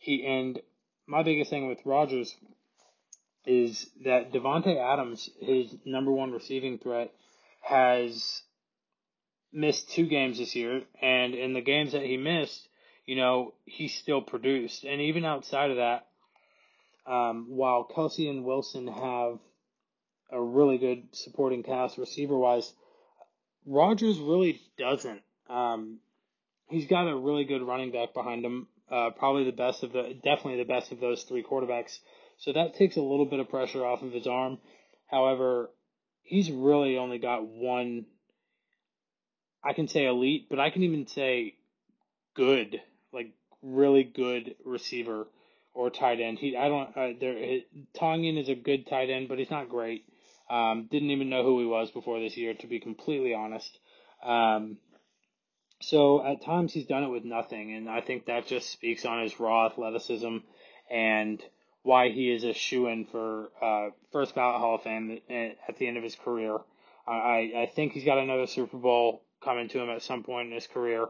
He 0.00 0.24
and 0.26 0.60
my 1.06 1.22
biggest 1.22 1.50
thing 1.50 1.68
with 1.68 1.78
Rodgers 1.84 2.34
is 3.46 3.88
that 4.04 4.32
Davante 4.32 4.76
Adams, 4.76 5.30
his 5.40 5.74
number 5.86 6.12
one 6.12 6.32
receiving 6.32 6.78
threat, 6.78 7.10
has 7.62 8.42
missed 9.52 9.90
two 9.90 10.06
games 10.06 10.38
this 10.38 10.54
year, 10.54 10.82
and 11.00 11.34
in 11.34 11.54
the 11.54 11.62
games 11.62 11.92
that 11.92 12.02
he 12.02 12.16
missed, 12.16 12.68
you 13.06 13.16
know, 13.16 13.54
he 13.64 13.88
still 13.88 14.20
produced. 14.20 14.84
And 14.84 15.00
even 15.00 15.24
outside 15.24 15.70
of 15.70 15.78
that, 15.78 16.07
um, 17.08 17.46
while 17.48 17.88
Kelce 17.88 18.28
and 18.28 18.44
Wilson 18.44 18.86
have 18.86 19.38
a 20.30 20.40
really 20.40 20.78
good 20.78 21.04
supporting 21.12 21.62
cast 21.62 21.96
receiver 21.96 22.36
wise, 22.36 22.72
Rodgers 23.66 24.18
really 24.18 24.60
doesn't. 24.78 25.22
Um, 25.48 26.00
he's 26.68 26.86
got 26.86 27.08
a 27.08 27.16
really 27.16 27.44
good 27.44 27.62
running 27.62 27.92
back 27.92 28.12
behind 28.14 28.44
him. 28.44 28.66
Uh, 28.90 29.10
probably 29.10 29.44
the 29.44 29.52
best 29.52 29.82
of 29.82 29.92
the, 29.92 30.14
definitely 30.22 30.56
the 30.56 30.64
best 30.64 30.92
of 30.92 31.00
those 31.00 31.22
three 31.22 31.42
quarterbacks. 31.42 31.98
So 32.38 32.52
that 32.52 32.74
takes 32.74 32.96
a 32.96 33.02
little 33.02 33.26
bit 33.26 33.40
of 33.40 33.48
pressure 33.48 33.84
off 33.84 34.02
of 34.02 34.12
his 34.12 34.26
arm. 34.26 34.58
However, 35.06 35.70
he's 36.22 36.50
really 36.50 36.96
only 36.96 37.18
got 37.18 37.46
one 37.46 38.06
I 39.62 39.72
can 39.72 39.88
say 39.88 40.06
elite, 40.06 40.46
but 40.48 40.60
I 40.60 40.70
can 40.70 40.82
even 40.82 41.06
say 41.06 41.54
good, 42.34 42.80
like 43.12 43.32
really 43.62 44.04
good 44.04 44.54
receiver 44.64 45.26
or 45.78 45.90
tight 45.90 46.20
end. 46.20 46.40
He, 46.40 46.56
I 46.56 46.68
don't, 46.68 46.88
uh, 46.96 47.12
there, 47.20 47.60
Tonyan 47.96 48.36
is 48.36 48.48
a 48.48 48.56
good 48.56 48.88
tight 48.88 49.10
end, 49.10 49.28
but 49.28 49.38
he's 49.38 49.50
not 49.50 49.68
great. 49.68 50.04
Um, 50.50 50.88
didn't 50.90 51.12
even 51.12 51.30
know 51.30 51.44
who 51.44 51.60
he 51.60 51.66
was 51.66 51.92
before 51.92 52.18
this 52.18 52.36
year, 52.36 52.52
to 52.54 52.66
be 52.66 52.80
completely 52.80 53.32
honest. 53.32 53.78
Um, 54.24 54.78
so 55.80 56.26
at 56.26 56.42
times 56.42 56.72
he's 56.72 56.86
done 56.86 57.04
it 57.04 57.10
with 57.10 57.24
nothing, 57.24 57.74
and 57.74 57.88
I 57.88 58.00
think 58.00 58.26
that 58.26 58.48
just 58.48 58.70
speaks 58.70 59.04
on 59.04 59.22
his 59.22 59.38
raw 59.38 59.66
athleticism 59.66 60.38
and 60.90 61.40
why 61.84 62.08
he 62.08 62.32
is 62.32 62.42
a 62.42 62.54
shoe 62.54 62.88
in 62.88 63.04
for 63.04 63.50
uh, 63.62 63.90
first 64.10 64.34
ballot 64.34 64.58
Hall 64.58 64.74
of 64.74 64.82
Fame 64.82 65.20
at 65.30 65.78
the 65.78 65.86
end 65.86 65.96
of 65.96 66.02
his 66.02 66.16
career. 66.16 66.58
I, 67.06 67.52
I 67.56 67.70
think 67.72 67.92
he's 67.92 68.04
got 68.04 68.18
another 68.18 68.48
Super 68.48 68.78
Bowl 68.78 69.22
coming 69.44 69.68
to 69.68 69.78
him 69.78 69.90
at 69.90 70.02
some 70.02 70.24
point 70.24 70.48
in 70.48 70.54
his 70.54 70.66
career, 70.66 71.06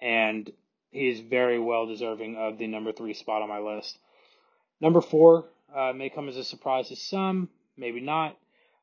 and 0.00 0.48
he 0.92 1.08
is 1.08 1.18
very 1.18 1.58
well 1.58 1.86
deserving 1.86 2.36
of 2.36 2.58
the 2.58 2.68
number 2.68 2.92
three 2.92 3.14
spot 3.14 3.42
on 3.42 3.48
my 3.48 3.58
list. 3.58 3.98
Number 4.82 5.00
four 5.00 5.48
uh, 5.74 5.92
may 5.94 6.10
come 6.10 6.28
as 6.28 6.36
a 6.36 6.42
surprise 6.42 6.88
to 6.88 6.96
some, 6.96 7.48
maybe 7.76 8.00
not. 8.00 8.36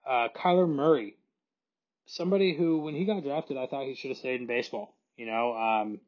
Uh, 0.08 0.30
Kyler 0.34 0.68
Murray, 0.68 1.18
somebody 2.06 2.56
who, 2.56 2.80
when 2.80 2.96
he 2.96 3.04
got 3.04 3.22
drafted, 3.22 3.58
I 3.58 3.68
thought 3.68 3.86
he 3.86 3.96
should 3.96 4.12
have 4.12 4.18
stayed 4.18 4.40
in 4.40 4.48
baseball. 4.48 4.96
You 5.18 5.26
know, 5.26 5.54
um, 5.54 6.00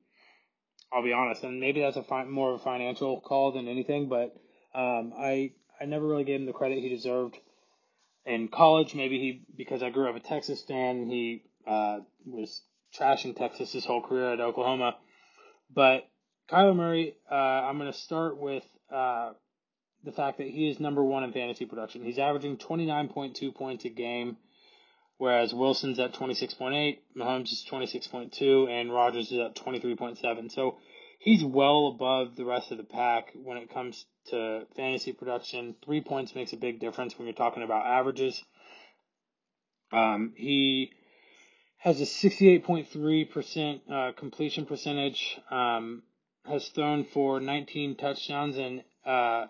I'll 0.94 1.04
be 1.04 1.12
honest, 1.12 1.44
and 1.44 1.60
maybe 1.60 1.82
that's 1.82 1.98
a 1.98 2.04
fi- 2.04 2.24
more 2.24 2.54
of 2.54 2.62
a 2.62 2.64
financial 2.64 3.20
call 3.20 3.52
than 3.52 3.68
anything, 3.68 4.08
but 4.08 4.34
um, 4.74 5.12
I 5.18 5.52
I 5.80 5.86
never 5.86 6.08
really 6.08 6.24
gave 6.24 6.40
him 6.40 6.46
the 6.46 6.54
credit 6.54 6.80
he 6.80 6.88
deserved 6.88 7.38
in 8.26 8.48
college. 8.48 8.96
Maybe 8.96 9.20
he 9.20 9.44
because 9.58 9.84
I 9.84 9.90
grew 9.90 10.10
up 10.10 10.16
a 10.16 10.22
Texas 10.22 10.64
fan, 10.64 11.10
he 11.10 11.44
uh, 11.68 12.00
was 12.26 12.62
trashing 12.98 13.36
Texas 13.36 13.74
his 13.74 13.84
whole 13.84 14.02
career 14.02 14.32
at 14.32 14.40
Oklahoma. 14.40 14.96
But 15.74 16.08
Kyler 16.50 16.76
Murray, 16.76 17.16
uh, 17.30 17.36
I'm 17.36 17.78
going 17.78 17.92
to 17.92 17.98
start 17.98 18.38
with 18.38 18.64
uh, 18.90 19.32
the 20.04 20.12
fact 20.12 20.38
that 20.40 20.48
he 20.48 20.70
is 20.70 20.80
number 20.80 21.04
one 21.04 21.24
in 21.24 21.32
fantasy 21.32 21.66
production. 21.66 22.04
He's 22.04 22.20
averaging 22.20 22.58
29.2 22.58 23.54
points 23.54 23.86
a 23.86 23.90
game, 23.90 24.38
whereas 25.18 25.54
Wilson's 25.54 26.00
at 26.00 26.14
26.8, 26.14 27.00
Mahomes 27.16 27.52
is 27.52 27.66
26.2, 27.70 28.70
and 28.70 28.92
Rodgers 28.92 29.32
is 29.32 29.40
at 29.40 29.56
23.7. 29.56 30.52
So 30.52 30.78
he's 31.20 31.44
well 31.44 31.88
above 31.88 32.36
the 32.36 32.46
rest 32.46 32.72
of 32.72 32.78
the 32.78 32.84
pack 32.84 33.32
when 33.36 33.58
it 33.58 33.72
comes 33.72 34.06
to 34.30 34.66
fantasy 34.76 35.14
production. 35.14 35.76
Three 35.86 36.02
points 36.02 36.36
makes 36.36 36.54
a 36.54 36.58
big 36.58 36.80
difference 36.80 37.18
when 37.18 37.28
you're 37.28 37.36
talking 37.36 37.64
about 37.64 37.86
averages. 37.86 38.44
Um, 39.92 40.34
he 40.36 40.92
has 41.78 42.00
a 42.00 42.06
68.3% 42.06 43.82
uh, 43.92 44.12
completion 44.14 44.66
percentage, 44.66 45.40
um, 45.50 46.04
has 46.46 46.68
thrown 46.70 47.06
for 47.06 47.40
19 47.40 47.98
touchdowns, 47.98 48.58
and 48.58 48.84
uh, 49.06 49.48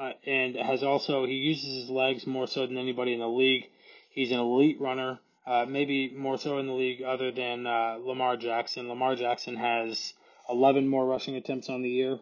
uh, 0.00 0.12
and 0.26 0.56
has 0.56 0.82
also 0.82 1.26
he 1.26 1.34
uses 1.34 1.82
his 1.82 1.90
legs 1.90 2.26
more 2.26 2.46
so 2.46 2.66
than 2.66 2.78
anybody 2.78 3.12
in 3.12 3.20
the 3.20 3.28
league. 3.28 3.64
He's 4.08 4.32
an 4.32 4.38
elite 4.38 4.80
runner, 4.80 5.20
uh, 5.46 5.66
maybe 5.68 6.14
more 6.16 6.38
so 6.38 6.58
in 6.58 6.66
the 6.66 6.72
league 6.72 7.02
other 7.02 7.30
than 7.30 7.66
uh, 7.66 7.98
Lamar 8.00 8.38
Jackson. 8.38 8.88
Lamar 8.88 9.14
Jackson 9.14 9.56
has 9.56 10.14
11 10.48 10.88
more 10.88 11.06
rushing 11.06 11.36
attempts 11.36 11.68
on 11.68 11.82
the 11.82 11.90
year 11.90 12.18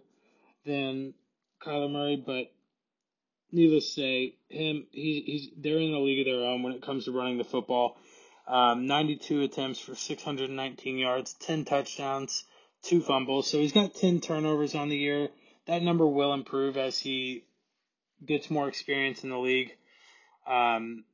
than 0.67 1.15
Kyler 1.63 1.91
Murray, 1.91 2.17
but 2.17 2.51
needless 3.53 3.95
to 3.95 4.01
say, 4.01 4.35
him 4.49 4.87
he, 4.91 5.23
he's 5.25 5.51
they're 5.57 5.79
in 5.79 5.95
a 5.95 6.01
league 6.01 6.27
of 6.27 6.33
their 6.33 6.45
own 6.47 6.65
when 6.65 6.73
it 6.73 6.83
comes 6.83 7.05
to 7.05 7.13
running 7.13 7.39
the 7.39 7.45
football. 7.45 7.97
Um, 8.49 8.87
92 8.87 9.43
attempts 9.43 9.79
for 9.79 9.95
619 9.95 10.99
yards, 10.99 11.35
10 11.35 11.65
touchdowns, 11.65 12.45
two 12.83 13.03
fumbles. 13.03 13.49
So 13.49 13.59
he's 13.59 13.73
got 13.73 13.95
10 13.95 14.21
turnovers 14.21 14.75
on 14.75 14.89
the 14.89 14.97
year. 14.97 15.29
That 15.67 15.83
number 15.83 16.07
will 16.07 16.33
improve 16.33 16.79
as 16.79 16.99
he 16.99 17.45
gets 18.25 18.51
more 18.51 18.69
experience 18.69 19.25
in 19.25 19.31
the 19.31 19.39
league. 19.39 19.75
Um, 20.47 21.05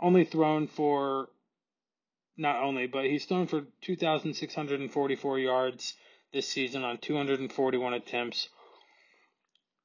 only 0.00 0.24
thrown 0.24 0.66
for, 0.66 1.28
not 2.36 2.62
only, 2.62 2.86
but 2.86 3.06
he's 3.06 3.24
thrown 3.24 3.46
for 3.46 3.62
2,644 3.82 5.38
yards 5.38 5.94
this 6.32 6.48
season 6.48 6.84
on 6.84 6.98
241 6.98 7.94
attempts. 7.94 8.48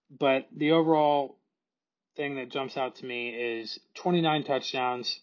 But 0.10 0.48
the 0.56 0.72
overall 0.72 1.38
thing 2.16 2.36
that 2.36 2.50
jumps 2.50 2.76
out 2.76 2.98
to 2.98 3.06
me 3.06 3.30
is 3.30 3.80
29 3.96 4.44
touchdowns, 4.44 5.22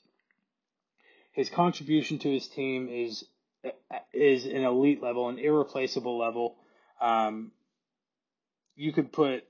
his 1.33 1.51
contribution 1.51 2.19
to 2.21 2.33
his 2.33 2.49
team 2.49 2.89
is 2.89 3.25
is 4.13 4.47
an 4.47 4.65
elite 4.65 5.03
level, 5.03 5.29
an 5.29 5.39
irreplaceable 5.39 6.19
level. 6.19 6.57
Um, 7.01 7.53
you 8.77 8.93
could 8.93 9.13
put 9.13 9.45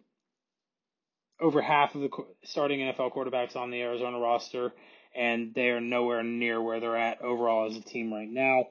over 1.40 1.60
half 1.60 1.94
of 1.94 2.00
the 2.00 2.10
starting 2.44 2.80
NFL 2.80 3.14
quarterbacks 3.14 3.56
on 3.56 3.70
the 3.70 3.80
Arizona 3.80 4.18
roster, 4.18 4.72
and 5.14 5.54
they 5.54 5.68
are 5.70 5.80
nowhere 5.80 6.22
near 6.22 6.60
where 6.60 6.80
they're 6.80 6.96
at 6.96 7.22
overall 7.22 7.66
as 7.66 7.76
a 7.76 7.80
team 7.80 8.12
right 8.12 8.28
now. 8.28 8.66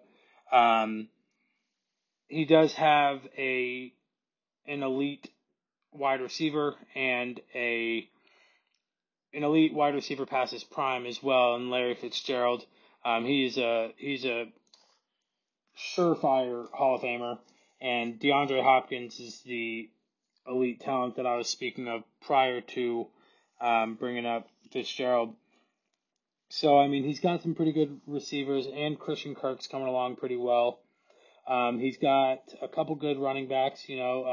Um, 0.52 1.08
he 2.28 2.46
does 2.46 2.74
have 2.74 3.22
a 3.38 3.94
an 4.66 4.84
elite 4.84 5.30
wide 5.94 6.22
receiver 6.22 6.76
and 6.94 7.40
a 7.56 8.08
an 9.34 9.44
elite 9.44 9.74
wide 9.74 9.96
receiver 9.96 10.26
passes 10.26 10.64
prime 10.64 11.06
as 11.06 11.22
well, 11.22 11.56
and 11.56 11.70
Larry 11.70 11.96
Fitzgerald. 11.96 12.66
Um, 13.06 13.26
he's 13.26 13.58
a 13.58 13.94
he's 13.98 14.26
a 14.26 14.52
surefire 15.96 16.70
Hall 16.72 16.96
of 16.96 17.02
Famer, 17.02 17.38
and 17.80 18.20
DeAndre 18.20 18.64
Hopkins 18.64 19.20
is 19.20 19.42
the 19.42 19.90
elite 20.48 20.82
talent 20.82 21.16
that 21.18 21.26
I 21.26 21.36
was 21.38 21.50
speaking 21.50 21.88
of 21.88 22.04
prior 22.22 22.62
to 22.62 23.08
um, 23.62 23.96
bringing 23.96 24.26
up 24.26 24.48
Fitzgerald. 24.72 25.36
So 26.50 26.80
I 26.80 26.88
mean, 26.88 27.04
he's 27.04 27.20
got 27.20 27.42
some 27.42 27.56
pretty 27.56 27.74
good 27.74 28.00
receivers, 28.08 28.68
and 28.68 29.00
Christian 29.00 29.36
Kirk's 29.36 29.68
coming 29.68 29.88
along 29.88 30.16
pretty 30.16 30.38
well. 30.38 30.80
Um, 31.48 31.80
he's 31.80 31.98
got 31.98 32.40
a 32.62 32.68
couple 32.68 32.96
good 32.96 33.18
running 33.18 33.48
backs. 33.48 33.88
You 33.88 33.98
know, 33.98 34.24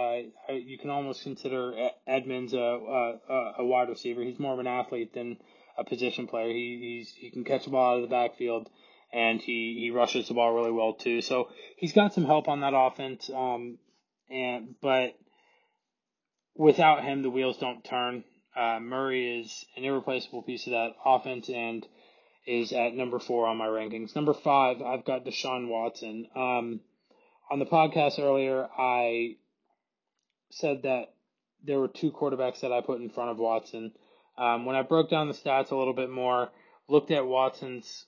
uh, 0.49 0.53
you 0.53 0.79
can 0.79 0.91
almost 0.91 1.23
consider 1.23 1.91
Edmonds 2.07 2.53
a, 2.55 2.59
a, 2.59 3.53
a 3.59 3.65
wide 3.65 3.89
receiver. 3.89 4.23
He's 4.23 4.39
more 4.39 4.53
of 4.53 4.59
an 4.59 4.67
athlete 4.67 5.15
than 5.15 5.39
a 5.79 5.85
position 5.85 6.27
player. 6.27 6.49
He 6.49 7.07
he 7.17 7.31
can 7.31 7.45
catch 7.45 7.65
the 7.65 7.71
ball 7.71 7.93
out 7.93 7.97
of 7.97 8.03
the 8.03 8.15
backfield, 8.15 8.69
and 9.13 9.41
he 9.41 9.79
he 9.81 9.91
rushes 9.91 10.29
the 10.29 10.35
ball 10.35 10.55
really 10.55 10.73
well 10.73 10.95
too. 10.95 11.21
So 11.21 11.51
he's 11.77 11.93
got 11.93 12.15
some 12.15 12.25
help 12.25 12.49
on 12.49 12.61
that 12.61 12.75
offense. 12.77 13.31
Um, 13.33 13.79
and 14.31 14.75
but 14.81 15.17
without 16.57 17.05
him, 17.05 17.23
the 17.23 17.31
wheels 17.31 17.59
don't 17.59 17.85
turn. 17.85 18.25
Uh, 18.57 18.79
Murray 18.81 19.41
is 19.41 19.65
an 19.77 19.85
irreplaceable 19.85 20.43
piece 20.43 20.67
of 20.67 20.73
that 20.73 20.93
offense 21.05 21.49
and 21.49 21.87
is 22.47 22.73
at 22.73 22.95
number 22.95 23.19
four 23.19 23.47
on 23.47 23.57
my 23.57 23.67
rankings. 23.67 24.15
Number 24.15 24.35
five, 24.35 24.81
I've 24.83 25.05
got 25.05 25.25
Deshaun 25.25 25.69
Watson. 25.69 26.27
Um, 26.37 26.81
on 27.51 27.59
the 27.59 27.67
podcast 27.67 28.19
earlier, 28.19 28.69
I 28.79 29.37
said 30.51 30.83
that 30.83 31.15
there 31.65 31.81
were 31.81 31.89
two 31.89 32.13
quarterbacks 32.13 32.61
that 32.61 32.73
I 32.73 32.81
put 32.81 33.01
in 33.01 33.11
front 33.11 33.31
of 33.31 33.39
Watson. 33.39 33.93
Um, 34.37 34.67
when 34.67 34.77
I 34.77 34.83
broke 34.83 35.11
down 35.11 35.29
the 35.29 35.35
stats 35.35 35.71
a 35.71 35.77
little 35.77 35.95
bit 35.95 36.11
more, 36.11 36.51
looked 36.89 37.11
at 37.11 37.27
Watson's 37.27 38.07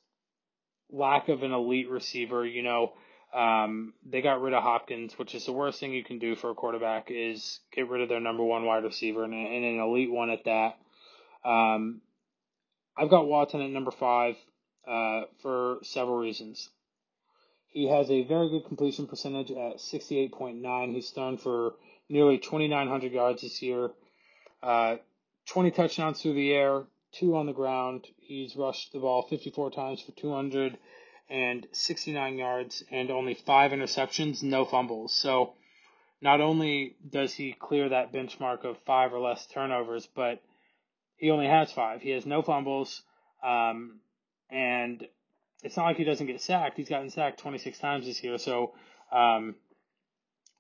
lack 0.91 1.29
of 1.29 1.43
an 1.43 1.53
elite 1.53 1.89
receiver, 1.89 2.47
you 2.47 2.63
know, 2.63 2.93
um, 3.35 3.93
they 4.05 4.23
got 4.23 4.41
rid 4.41 4.55
of 4.55 4.63
Hopkins, 4.63 5.19
which 5.19 5.35
is 5.35 5.47
the 5.47 5.53
worst 5.53 5.81
thing 5.81 5.93
you 5.93 6.05
can 6.05 6.19
do 6.19 6.37
for 6.37 6.51
a 6.51 6.55
quarterback 6.55 7.11
is 7.11 7.61
get 7.73 7.89
rid 7.89 8.01
of 8.01 8.09
their 8.09 8.21
number 8.21 8.45
one 8.45 8.65
wide 8.65 8.85
receiver 8.85 9.25
and, 9.25 9.35
and 9.35 9.65
an 9.65 9.81
elite 9.81 10.11
one 10.11 10.31
at 10.31 10.45
that. 10.45 10.79
Um, 11.45 12.01
I've 12.97 13.11
got 13.11 13.29
Watson 13.29 13.61
at 13.61 13.71
number 13.71 13.91
five 13.91 14.37
uh, 14.87 15.23
for 15.43 15.79
several 15.83 16.17
reasons. 16.17 16.71
He 17.69 17.89
has 17.89 18.11
a 18.11 18.25
very 18.25 18.49
good 18.49 18.65
completion 18.67 19.07
percentage 19.07 19.51
at 19.51 19.79
68.9. 19.79 20.95
He's 20.95 21.11
thrown 21.11 21.37
for 21.37 21.75
nearly 22.09 22.39
2,900 22.39 23.13
yards 23.13 23.43
this 23.43 23.61
year, 23.61 23.91
uh, 24.63 24.97
20 25.49 25.73
touchdowns 25.73 26.23
through 26.23 26.35
the 26.35 26.53
air, 26.53 26.85
two 27.13 27.37
on 27.37 27.47
the 27.47 27.53
ground. 27.53 28.07
He's 28.19 28.57
rushed 28.57 28.93
the 28.93 29.01
ball 29.01 29.23
54 29.29 29.73
times 29.73 30.01
for 30.01 30.13
269 31.29 32.39
yards 32.39 32.85
and 32.91 33.11
only 33.11 33.35
five 33.35 33.73
interceptions, 33.73 34.43
no 34.43 34.65
fumbles. 34.65 35.13
So 35.13 35.55
not 36.21 36.41
only 36.41 36.97
does 37.09 37.33
he 37.35 37.53
clear 37.53 37.89
that 37.89 38.13
benchmark 38.13 38.65
of 38.65 38.79
five 38.87 39.13
or 39.13 39.21
less 39.21 39.47
turnovers, 39.47 40.09
but 40.15 40.43
he 41.17 41.31
only 41.31 41.47
has 41.47 41.73
five. 41.73 42.03
He 42.03 42.11
has 42.11 42.27
no 42.27 42.43
fumbles, 42.43 43.03
um, 43.43 44.01
and 44.51 45.07
it's 45.63 45.77
not 45.77 45.87
like 45.87 45.97
he 45.97 46.05
doesn't 46.05 46.27
get 46.27 46.41
sacked. 46.41 46.77
He's 46.77 46.89
gotten 46.89 47.11
sacked 47.11 47.41
26 47.41 47.79
times 47.79 48.07
this 48.07 48.23
year, 48.23 48.39
so 48.39 48.75
um, 49.11 49.57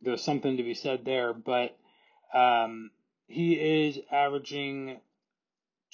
there's 0.00 0.22
something 0.22 0.56
to 0.56 0.62
be 0.62 0.74
said 0.74 1.04
there. 1.04 1.32
But 1.32 1.76
um, 2.34 2.90
he 3.26 3.54
is 3.54 3.98
averaging 4.10 5.00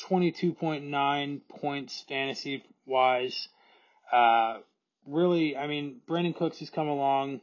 22.9 0.00 1.40
points 1.48 2.04
fantasy 2.08 2.64
wise. 2.86 3.48
Uh, 4.12 4.58
really, 5.06 5.56
I 5.56 5.66
mean, 5.66 6.00
Brandin 6.08 6.36
Cooks 6.36 6.58
has 6.58 6.70
come 6.70 6.88
along. 6.88 7.40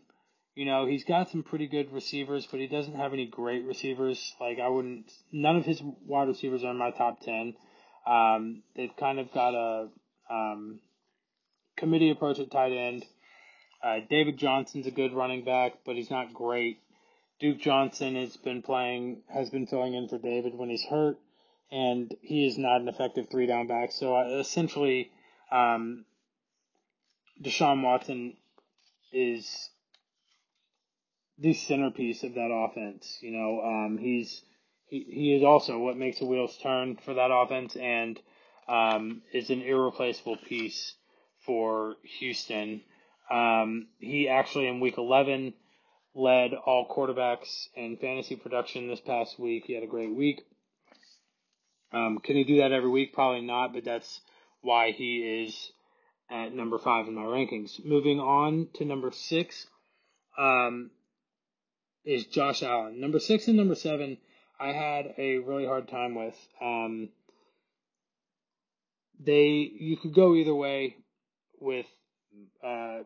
You 0.55 0.65
know, 0.65 0.85
he's 0.85 1.03
got 1.03 1.29
some 1.29 1.43
pretty 1.43 1.67
good 1.67 1.91
receivers, 1.91 2.47
but 2.49 2.59
he 2.59 2.67
doesn't 2.67 2.95
have 2.95 3.13
any 3.13 3.25
great 3.25 3.65
receivers. 3.65 4.33
Like, 4.39 4.59
I 4.59 4.67
wouldn't, 4.67 5.11
none 5.31 5.55
of 5.55 5.65
his 5.65 5.81
wide 6.05 6.27
receivers 6.27 6.63
are 6.63 6.71
in 6.71 6.77
my 6.77 6.91
top 6.91 7.21
10. 7.21 7.55
Um, 8.05 8.63
they've 8.75 8.95
kind 8.99 9.19
of 9.19 9.31
got 9.33 9.53
a 9.53 9.87
um, 10.29 10.79
committee 11.77 12.11
approach 12.11 12.39
at 12.39 12.51
tight 12.51 12.73
end. 12.73 13.05
Uh, 13.81 13.99
David 14.09 14.37
Johnson's 14.37 14.87
a 14.87 14.91
good 14.91 15.13
running 15.13 15.45
back, 15.45 15.79
but 15.85 15.95
he's 15.95 16.11
not 16.11 16.33
great. 16.33 16.79
Duke 17.39 17.59
Johnson 17.59 18.15
has 18.15 18.35
been 18.35 18.61
playing, 18.61 19.21
has 19.33 19.49
been 19.49 19.65
filling 19.65 19.93
in 19.93 20.09
for 20.09 20.17
David 20.17 20.53
when 20.55 20.69
he's 20.69 20.83
hurt, 20.83 21.17
and 21.71 22.13
he 22.21 22.45
is 22.45 22.57
not 22.57 22.81
an 22.81 22.89
effective 22.89 23.27
three 23.31 23.47
down 23.47 23.67
back. 23.67 23.93
So 23.93 24.15
uh, 24.17 24.39
essentially, 24.39 25.09
um, 25.49 26.03
Deshaun 27.41 27.83
Watson 27.83 28.35
is 29.11 29.69
the 31.37 31.53
centerpiece 31.53 32.23
of 32.23 32.33
that 32.35 32.51
offense. 32.51 33.17
You 33.21 33.31
know, 33.31 33.61
um, 33.61 33.97
he's 33.97 34.41
he, 34.87 35.05
he 35.09 35.35
is 35.35 35.43
also 35.43 35.77
what 35.77 35.97
makes 35.97 36.19
the 36.19 36.25
wheels 36.25 36.57
turn 36.61 36.97
for 37.05 37.13
that 37.13 37.31
offense, 37.31 37.75
and 37.75 38.19
um, 38.67 39.21
is 39.33 39.49
an 39.49 39.61
irreplaceable 39.61 40.37
piece 40.37 40.95
for 41.45 41.95
Houston. 42.19 42.81
Um, 43.29 43.87
he 43.99 44.27
actually 44.27 44.67
in 44.67 44.79
Week 44.79 44.97
11 44.97 45.53
led 46.15 46.53
all 46.53 46.87
quarterbacks 46.87 47.67
in 47.75 47.97
fantasy 47.97 48.35
production 48.35 48.87
this 48.87 48.99
past 48.99 49.39
week. 49.39 49.65
He 49.67 49.73
had 49.73 49.83
a 49.83 49.87
great 49.87 50.13
week. 50.13 50.41
Um, 51.91 52.19
can 52.19 52.35
he 52.35 52.43
do 52.43 52.57
that 52.57 52.71
every 52.71 52.89
week? 52.89 53.13
Probably 53.13 53.41
not, 53.41 53.73
but 53.73 53.83
that's 53.83 54.21
why 54.61 54.91
he 54.91 55.43
is 55.43 55.71
at 56.29 56.53
number 56.53 56.77
five 56.77 57.07
in 57.07 57.15
my 57.15 57.23
rankings. 57.23 57.83
Moving 57.83 58.19
on 58.19 58.67
to 58.75 58.85
number 58.85 59.11
six 59.11 59.67
um, 60.37 60.91
is 62.05 62.25
Josh 62.25 62.63
Allen. 62.63 62.99
Number 62.99 63.19
six 63.19 63.47
and 63.47 63.57
number 63.57 63.75
seven, 63.75 64.17
I 64.59 64.71
had 64.73 65.13
a 65.17 65.37
really 65.39 65.65
hard 65.65 65.87
time 65.87 66.15
with. 66.15 66.35
Um, 66.61 67.09
they 69.19 69.69
you 69.77 69.97
could 69.97 70.13
go 70.13 70.35
either 70.35 70.55
way 70.55 70.95
with 71.59 71.85
uh, 72.63 72.99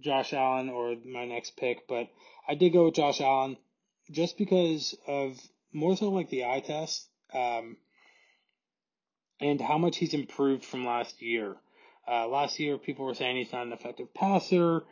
Josh 0.00 0.32
Allen 0.32 0.68
or 0.68 0.96
my 1.04 1.26
next 1.26 1.56
pick, 1.56 1.86
but 1.88 2.08
I 2.48 2.54
did 2.54 2.72
go 2.72 2.86
with 2.86 2.94
Josh 2.94 3.20
Allen 3.20 3.56
just 4.10 4.38
because 4.38 4.96
of 5.06 5.38
more 5.72 5.96
so 5.96 6.08
like 6.08 6.30
the 6.30 6.44
eye 6.44 6.60
test 6.60 7.08
um, 7.32 7.76
and 9.40 9.60
how 9.60 9.78
much 9.78 9.96
he's 9.96 10.14
improved 10.14 10.64
from 10.64 10.84
last 10.84 11.22
year. 11.22 11.56
Uh, 12.10 12.26
last 12.26 12.58
year, 12.58 12.76
people 12.76 13.06
were 13.06 13.14
saying 13.14 13.36
he's 13.36 13.52
not 13.52 13.66
an 13.66 13.72
effective 13.72 14.12
passer. 14.12 14.82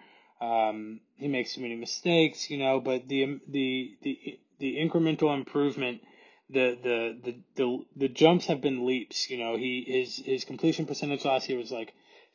Um, 0.41 1.01
he 1.17 1.27
makes 1.27 1.55
too 1.55 1.63
many 1.63 1.75
mistakes, 1.75 2.49
you 2.49 2.59
know. 2.59 2.81
But 2.81 3.09
the 3.09 3.41
the 3.49 3.97
the 4.03 4.39
the 4.61 4.77
incremental 4.77 5.35
improvement, 5.35 6.03
the 6.49 6.79
the 6.81 7.19
the 7.25 7.39
the, 7.57 7.85
the 7.97 8.09
jumps 8.09 8.47
have 8.47 8.61
been 8.61 8.87
leaps. 8.87 9.31
You 9.31 9.39
know, 9.39 9.57
he 9.57 9.85
his 9.87 10.17
his 10.25 10.45
completion 10.45 10.87
percentage 10.87 11.25
last 11.25 11.49
year 11.49 11.59
was 11.59 11.73
like 11.73 11.93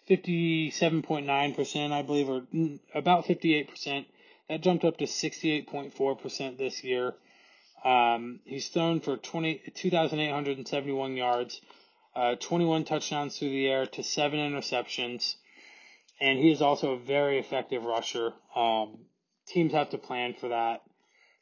57.9%, 0.09 1.91
I 1.91 2.01
believe, 2.01 2.29
or 2.29 2.43
about 2.93 3.25
58%. 3.25 4.05
That 4.49 4.61
jumped 4.61 4.83
up 4.83 4.97
to 4.97 5.05
68.4% 5.05 6.57
this 6.57 6.83
year. 6.83 7.13
Um, 7.85 8.39
he's 8.45 8.67
thrown 8.67 8.99
for 8.99 9.17
20, 9.17 9.61
2,871 9.73 11.15
yards, 11.15 11.61
uh, 12.15 12.35
21 12.35 12.85
touchdowns 12.85 13.37
through 13.37 13.49
the 13.49 13.67
air 13.67 13.85
to 13.85 14.03
seven 14.03 14.39
interceptions, 14.39 15.35
and 16.21 16.39
he 16.39 16.51
is 16.51 16.61
also 16.61 16.93
a 16.93 16.99
very 16.99 17.39
effective 17.39 17.83
rusher. 17.83 18.33
Um, 18.55 18.99
teams 19.47 19.73
have 19.73 19.89
to 19.91 19.97
plan 19.97 20.33
for 20.33 20.49
that. 20.49 20.81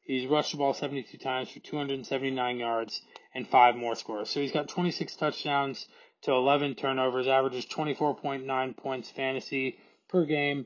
He's 0.04 0.28
rushed 0.28 0.52
the 0.52 0.58
ball 0.58 0.74
72 0.74 1.18
times 1.18 1.50
for 1.50 1.60
279 1.60 2.58
yards 2.58 3.02
and 3.34 3.48
five 3.48 3.76
more 3.76 3.96
scores. 3.96 4.30
So 4.30 4.42
he's 4.42 4.52
got 4.52 4.68
26 4.68 5.16
touchdowns, 5.16 5.88
to 6.24 6.32
11 6.32 6.76
turnovers, 6.76 7.28
averages 7.28 7.66
24.9 7.66 8.78
points 8.78 9.10
fantasy 9.10 9.78
per 10.08 10.26
game. 10.26 10.66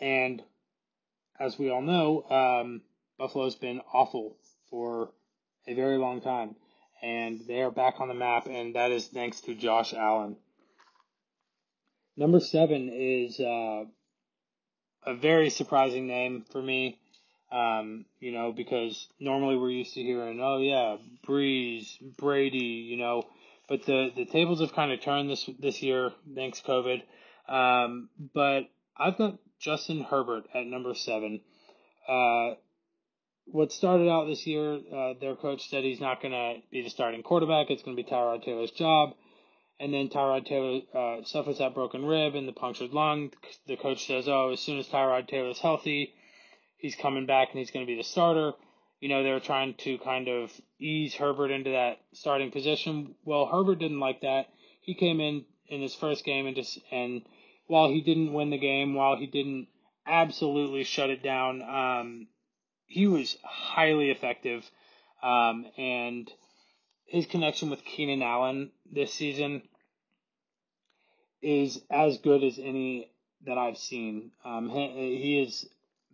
And 0.00 0.42
as 1.38 1.58
we 1.58 1.70
all 1.70 1.82
know, 1.82 2.24
um, 2.28 2.82
Buffalo's 3.18 3.54
been 3.54 3.80
awful 3.92 4.36
for 4.68 5.10
a 5.66 5.74
very 5.74 5.98
long 5.98 6.20
time. 6.20 6.56
And 7.02 7.40
they 7.46 7.62
are 7.62 7.70
back 7.70 8.00
on 8.00 8.08
the 8.08 8.14
map, 8.14 8.46
and 8.46 8.74
that 8.74 8.90
is 8.90 9.06
thanks 9.06 9.40
to 9.42 9.54
Josh 9.54 9.94
Allen. 9.94 10.36
Number 12.16 12.40
seven 12.40 12.90
is 12.92 13.40
uh, 13.40 13.84
a 15.06 15.14
very 15.14 15.48
surprising 15.50 16.06
name 16.06 16.44
for 16.50 16.60
me. 16.60 16.98
Um, 17.50 18.04
you 18.20 18.30
know, 18.30 18.52
because 18.52 19.08
normally 19.18 19.56
we're 19.56 19.70
used 19.70 19.94
to 19.94 20.02
hearing, 20.02 20.40
oh 20.40 20.58
yeah, 20.58 20.98
Brees, 21.26 21.86
Brady, 22.16 22.58
you 22.58 22.96
know, 22.96 23.24
but 23.68 23.86
the 23.86 24.12
the 24.14 24.24
tables 24.24 24.60
have 24.60 24.72
kind 24.72 24.92
of 24.92 25.00
turned 25.00 25.30
this 25.30 25.48
this 25.58 25.82
year 25.82 26.12
thanks 26.34 26.60
COVID. 26.60 27.02
Um, 27.48 28.08
but 28.34 28.70
I've 28.96 29.18
got 29.18 29.38
Justin 29.58 30.02
Herbert 30.02 30.44
at 30.54 30.66
number 30.66 30.94
seven. 30.94 31.40
Uh, 32.08 32.54
what 33.52 33.72
started 33.72 34.08
out 34.08 34.26
this 34.26 34.46
year, 34.46 34.80
uh, 34.94 35.14
their 35.20 35.36
coach 35.36 35.68
said 35.68 35.84
he's 35.84 36.00
not 36.00 36.22
going 36.22 36.32
to 36.32 36.62
be 36.70 36.82
the 36.82 36.90
starting 36.90 37.22
quarterback. 37.22 37.70
It's 37.70 37.82
going 37.82 37.96
to 37.96 38.02
be 38.02 38.08
Tyrod 38.08 38.44
Taylor's 38.44 38.70
job. 38.70 39.14
And 39.78 39.94
then 39.94 40.08
Tyrod 40.08 40.46
Taylor 40.46 40.80
uh, 40.94 41.24
suffers 41.24 41.58
that 41.58 41.74
broken 41.74 42.04
rib 42.04 42.34
and 42.34 42.46
the 42.46 42.52
punctured 42.52 42.92
lung. 42.92 43.32
The 43.66 43.76
coach 43.76 44.06
says, 44.06 44.28
oh, 44.28 44.50
as 44.52 44.60
soon 44.60 44.78
as 44.78 44.88
Tyrod 44.88 45.28
Taylor's 45.28 45.58
healthy, 45.58 46.12
he's 46.76 46.94
coming 46.96 47.26
back 47.26 47.48
and 47.50 47.58
he's 47.58 47.70
going 47.70 47.86
to 47.86 47.90
be 47.90 47.96
the 47.96 48.04
starter 48.04 48.52
you 49.00 49.08
know, 49.08 49.22
they 49.22 49.32
were 49.32 49.40
trying 49.40 49.74
to 49.78 49.98
kind 49.98 50.28
of 50.28 50.52
ease 50.78 51.14
Herbert 51.14 51.50
into 51.50 51.70
that 51.70 52.00
starting 52.12 52.50
position. 52.50 53.14
Well, 53.24 53.46
Herbert 53.46 53.78
didn't 53.78 53.98
like 53.98 54.20
that. 54.20 54.48
He 54.82 54.94
came 54.94 55.20
in 55.20 55.44
in 55.68 55.80
his 55.80 55.94
first 55.94 56.24
game 56.24 56.46
and 56.46 56.54
just 56.54 56.78
and 56.92 57.22
while 57.66 57.88
he 57.88 58.02
didn't 58.02 58.32
win 58.32 58.50
the 58.50 58.58
game, 58.58 58.94
while 58.94 59.16
he 59.16 59.26
didn't 59.26 59.68
absolutely 60.06 60.84
shut 60.84 61.08
it 61.08 61.22
down, 61.22 61.62
um, 61.62 62.26
he 62.90 63.06
was 63.06 63.38
highly 63.44 64.10
effective. 64.10 64.68
Um, 65.22 65.66
and 65.78 66.30
his 67.06 67.26
connection 67.26 67.70
with 67.70 67.84
Keenan 67.84 68.22
Allen 68.22 68.72
this 68.90 69.14
season 69.14 69.62
is 71.40 71.80
as 71.90 72.18
good 72.18 72.42
as 72.42 72.58
any 72.58 73.10
that 73.46 73.56
I've 73.56 73.78
seen. 73.78 74.32
Um, 74.44 74.68
he, 74.68 75.18
he 75.22 75.40
has 75.44 75.64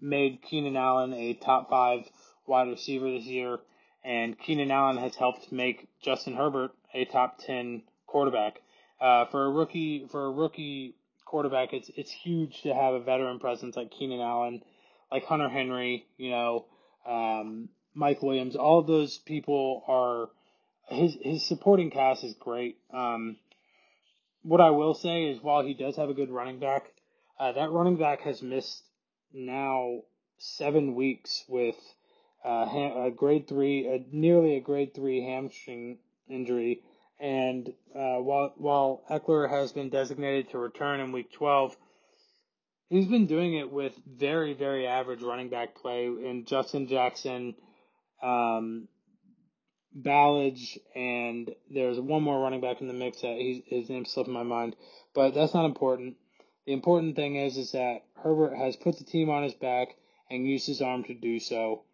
made 0.00 0.42
Keenan 0.42 0.76
Allen 0.76 1.14
a 1.14 1.34
top 1.34 1.70
five 1.70 2.08
wide 2.46 2.68
receiver 2.68 3.10
this 3.10 3.24
year, 3.24 3.58
and 4.04 4.38
Keenan 4.38 4.70
Allen 4.70 4.98
has 4.98 5.16
helped 5.16 5.50
make 5.50 5.88
Justin 6.02 6.34
Herbert 6.34 6.72
a 6.94 7.06
top 7.06 7.38
ten 7.38 7.82
quarterback. 8.06 8.60
Uh, 9.00 9.24
for 9.26 9.46
a 9.46 9.50
rookie, 9.50 10.06
for 10.10 10.26
a 10.26 10.30
rookie 10.30 10.94
quarterback, 11.24 11.72
it's 11.72 11.90
it's 11.96 12.10
huge 12.10 12.62
to 12.62 12.74
have 12.74 12.94
a 12.94 13.00
veteran 13.00 13.38
presence 13.38 13.76
like 13.76 13.90
Keenan 13.90 14.20
Allen, 14.20 14.62
like 15.10 15.24
Hunter 15.24 15.48
Henry, 15.48 16.06
you 16.16 16.30
know, 16.30 16.66
um, 17.06 17.68
Mike 17.94 18.22
Williams. 18.22 18.56
All 18.56 18.82
those 18.82 19.18
people 19.18 19.82
are 19.88 20.28
his 20.88 21.16
his 21.20 21.46
supporting 21.46 21.90
cast 21.90 22.24
is 22.24 22.34
great. 22.34 22.78
Um, 22.92 23.36
what 24.42 24.60
I 24.60 24.70
will 24.70 24.94
say 24.94 25.24
is, 25.24 25.42
while 25.42 25.64
he 25.64 25.74
does 25.74 25.96
have 25.96 26.08
a 26.08 26.14
good 26.14 26.30
running 26.30 26.60
back, 26.60 26.84
uh, 27.38 27.52
that 27.52 27.70
running 27.70 27.96
back 27.96 28.20
has 28.22 28.42
missed 28.42 28.82
now 29.32 30.02
seven 30.38 30.94
weeks 30.94 31.44
with 31.48 31.76
uh, 32.44 32.66
a 33.06 33.10
grade 33.14 33.48
three, 33.48 33.86
a, 33.88 34.04
nearly 34.14 34.56
a 34.56 34.60
grade 34.60 34.94
three 34.94 35.22
hamstring 35.24 35.98
injury. 36.28 36.82
And 37.18 37.68
uh, 37.94 38.18
while 38.18 38.52
while 38.56 39.02
Ekeler 39.10 39.48
has 39.48 39.72
been 39.72 39.88
designated 39.88 40.50
to 40.50 40.58
return 40.58 41.00
in 41.00 41.12
Week 41.12 41.32
12, 41.32 41.76
he's 42.88 43.06
been 43.06 43.26
doing 43.26 43.54
it 43.54 43.70
with 43.70 43.92
very 44.06 44.54
very 44.54 44.86
average 44.86 45.22
running 45.22 45.48
back 45.48 45.74
play. 45.76 46.06
in 46.06 46.44
Justin 46.46 46.88
Jackson, 46.88 47.54
um, 48.22 48.88
Ballage, 49.96 50.78
and 50.94 51.54
there's 51.70 51.98
one 51.98 52.22
more 52.22 52.40
running 52.40 52.60
back 52.60 52.80
in 52.80 52.88
the 52.88 52.94
mix 52.94 53.22
that 53.22 53.62
his 53.66 53.88
name 53.88 54.04
slipped 54.04 54.28
my 54.28 54.42
mind, 54.42 54.76
but 55.14 55.34
that's 55.34 55.54
not 55.54 55.64
important. 55.64 56.16
The 56.66 56.72
important 56.72 57.16
thing 57.16 57.36
is 57.36 57.56
is 57.56 57.72
that 57.72 58.02
Herbert 58.14 58.56
has 58.56 58.76
put 58.76 58.98
the 58.98 59.04
team 59.04 59.30
on 59.30 59.44
his 59.44 59.54
back 59.54 59.96
and 60.30 60.46
used 60.46 60.66
his 60.66 60.82
arm 60.82 61.04
to 61.04 61.14
do 61.14 61.38
so. 61.38 61.84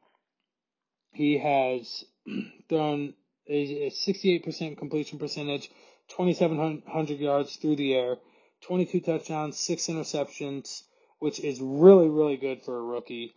He 1.13 1.39
has 1.39 2.05
thrown 2.69 3.15
a 3.47 3.91
68% 3.91 4.79
completion 4.79 5.19
percentage, 5.19 5.69
2,700 6.09 7.19
yards 7.19 7.57
through 7.57 7.77
the 7.77 7.95
air, 7.95 8.17
22 8.63 9.01
touchdowns, 9.01 9.59
six 9.59 9.87
interceptions, 9.87 10.83
which 11.19 11.41
is 11.41 11.61
really, 11.61 12.09
really 12.09 12.37
good 12.37 12.63
for 12.63 12.79
a 12.79 12.83
rookie. 12.83 13.35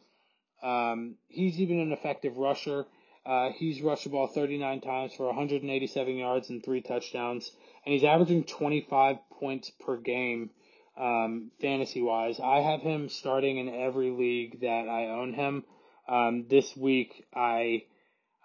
Um, 0.64 1.16
he's 1.28 1.60
even 1.60 1.80
an 1.80 1.92
effective 1.92 2.38
rusher. 2.38 2.86
Uh, 3.26 3.50
he's 3.52 3.82
rushed 3.82 4.04
the 4.04 4.10
ball 4.12 4.28
39 4.28 4.82
times 4.82 5.14
for 5.14 5.26
187 5.28 6.16
yards 6.16 6.50
and 6.50 6.64
three 6.64 6.82
touchdowns, 6.82 7.52
and 7.86 7.94
he's 7.94 8.04
averaging 8.04 8.44
25 8.44 9.18
points 9.40 9.72
per 9.84 9.98
game 9.98 10.52
um, 10.98 11.52
fantasy 11.60 12.02
wise. 12.02 12.40
I 12.40 12.62
have 12.62 12.82
him 12.82 13.10
starting 13.10 13.58
in 13.58 13.70
every 13.70 14.12
league 14.12 14.62
that 14.62 14.88
I 14.88 15.08
own 15.08 15.34
him. 15.34 15.64
Um, 16.08 16.46
this 16.50 16.76
week, 16.78 17.26
I 17.34 17.84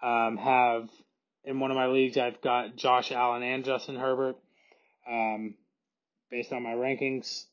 um, 0.01 0.37
have 0.37 0.89
in 1.43 1.59
one 1.59 1.71
of 1.71 1.77
my 1.77 1.87
leagues, 1.87 2.17
I've 2.17 2.41
got 2.41 2.75
Josh 2.75 3.11
Allen 3.11 3.43
and 3.43 3.65
Justin 3.65 3.95
Herbert. 3.95 4.37
Um, 5.09 5.55
based 6.31 6.53
on 6.53 6.63
my 6.63 6.73
rankings, 6.73 7.45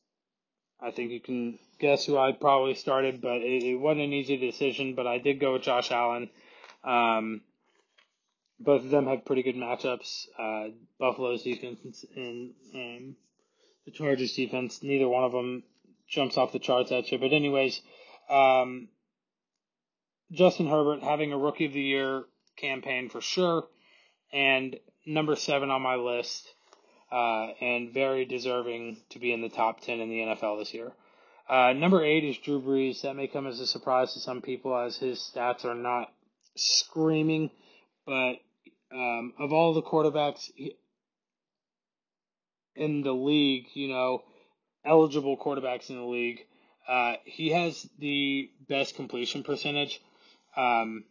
I 0.81 0.91
think 0.91 1.11
you 1.11 1.19
can 1.19 1.59
guess 1.79 2.05
who 2.05 2.17
I 2.17 2.31
probably 2.31 2.73
started, 2.73 3.21
but 3.21 3.37
it, 3.41 3.63
it 3.63 3.75
wasn't 3.75 4.05
an 4.05 4.13
easy 4.13 4.37
decision. 4.37 4.95
But 4.95 5.05
I 5.05 5.17
did 5.19 5.39
go 5.39 5.53
with 5.53 5.63
Josh 5.63 5.91
Allen. 5.91 6.29
Um, 6.83 7.41
both 8.59 8.83
of 8.83 8.89
them 8.89 9.07
have 9.07 9.25
pretty 9.25 9.43
good 9.43 9.55
matchups. 9.55 10.25
Uh, 10.37 10.71
Buffalo's 10.99 11.43
defense 11.43 12.05
and 12.15 13.15
the 13.85 13.91
Chargers 13.91 14.33
defense, 14.33 14.83
neither 14.83 15.07
one 15.07 15.23
of 15.23 15.31
them 15.31 15.63
jumps 16.07 16.37
off 16.37 16.51
the 16.51 16.59
charts 16.59 16.91
at 16.91 17.11
you. 17.11 17.17
But 17.17 17.33
anyways, 17.33 17.81
um, 18.29 18.89
Justin 20.31 20.67
Herbert 20.67 21.03
having 21.03 21.31
a 21.31 21.37
Rookie 21.37 21.65
of 21.65 21.73
the 21.73 21.81
Year 21.81 22.23
campaign 22.57 23.09
for 23.09 23.21
sure, 23.21 23.67
and 24.33 24.75
number 25.05 25.35
seven 25.35 25.69
on 25.69 25.81
my 25.81 25.95
list, 25.95 26.47
uh, 27.11 27.47
and 27.61 27.93
very 27.93 28.25
deserving 28.25 28.97
to 29.09 29.19
be 29.19 29.31
in 29.31 29.41
the 29.41 29.49
top 29.49 29.81
ten 29.81 29.99
in 29.99 30.09
the 30.09 30.19
NFL 30.19 30.59
this 30.59 30.73
year. 30.73 30.91
Uh, 31.49 31.73
number 31.73 32.03
eight 32.03 32.23
is 32.23 32.37
Drew 32.37 32.61
Brees. 32.61 33.01
That 33.01 33.15
may 33.15 33.27
come 33.27 33.47
as 33.47 33.59
a 33.59 33.65
surprise 33.65 34.13
to 34.13 34.19
some 34.19 34.41
people, 34.41 34.77
as 34.77 34.97
his 34.97 35.19
stats 35.19 35.65
are 35.65 35.75
not 35.75 36.13
screaming, 36.55 37.49
but 38.05 38.35
um, 38.93 39.33
of 39.39 39.51
all 39.51 39.73
the 39.73 39.81
quarterbacks 39.81 40.51
in 42.75 43.01
the 43.01 43.13
league, 43.13 43.65
you 43.73 43.87
know, 43.87 44.23
eligible 44.85 45.37
quarterbacks 45.37 45.89
in 45.89 45.95
the 45.95 46.03
league, 46.03 46.39
uh, 46.87 47.13
he 47.25 47.49
has 47.49 47.87
the 47.99 48.49
best 48.67 48.95
completion 48.95 49.43
percentage 49.43 50.01
um, 50.55 51.03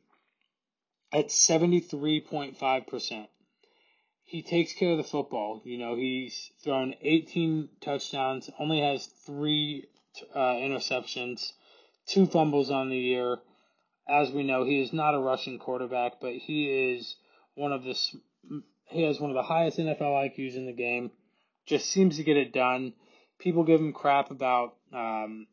at 1.12 1.28
73.5%. 1.28 3.26
He 4.29 4.43
takes 4.43 4.73
care 4.73 4.93
of 4.93 4.99
the 4.99 5.05
football. 5.05 5.62
You 5.64 5.79
know, 5.79 5.97
he's 5.97 6.51
thrown 6.62 6.95
18 7.01 7.69
touchdowns, 7.81 8.51
only 8.59 8.81
has 8.81 9.07
three 9.07 9.88
uh, 10.35 10.38
interceptions, 10.38 11.53
two 12.07 12.27
fumbles 12.27 12.71
on 12.71 12.91
the 12.91 12.99
year 12.99 13.38
as 14.09 14.33
we 14.33 14.43
know, 14.43 14.64
he 14.64 14.81
is 14.81 14.93
not 14.93 15.14
a 15.14 15.19
rushing 15.19 15.59
quarterback, 15.59 16.14
but 16.21 16.33
he 16.33 16.93
is 16.95 17.17
one 17.55 17.73
of 17.73 17.85
the 17.85 17.95
he 18.87 19.03
has 19.03 19.21
one 19.21 19.31
of 19.31 19.35
the 19.35 19.43
highest 19.43 19.79
NFL 19.79 20.01
IQs 20.01 20.57
in 20.57 20.64
the 20.64 20.73
game. 20.73 21.11
Just 21.67 21.91
seems 21.91 22.17
to 22.17 22.25
get 22.25 22.38
it 22.38 22.53
done. 22.53 22.95
People 23.38 23.64
give 23.64 23.81
him 23.81 23.93
crap 23.93 24.31
about 24.31 24.77
um, 24.93 25.47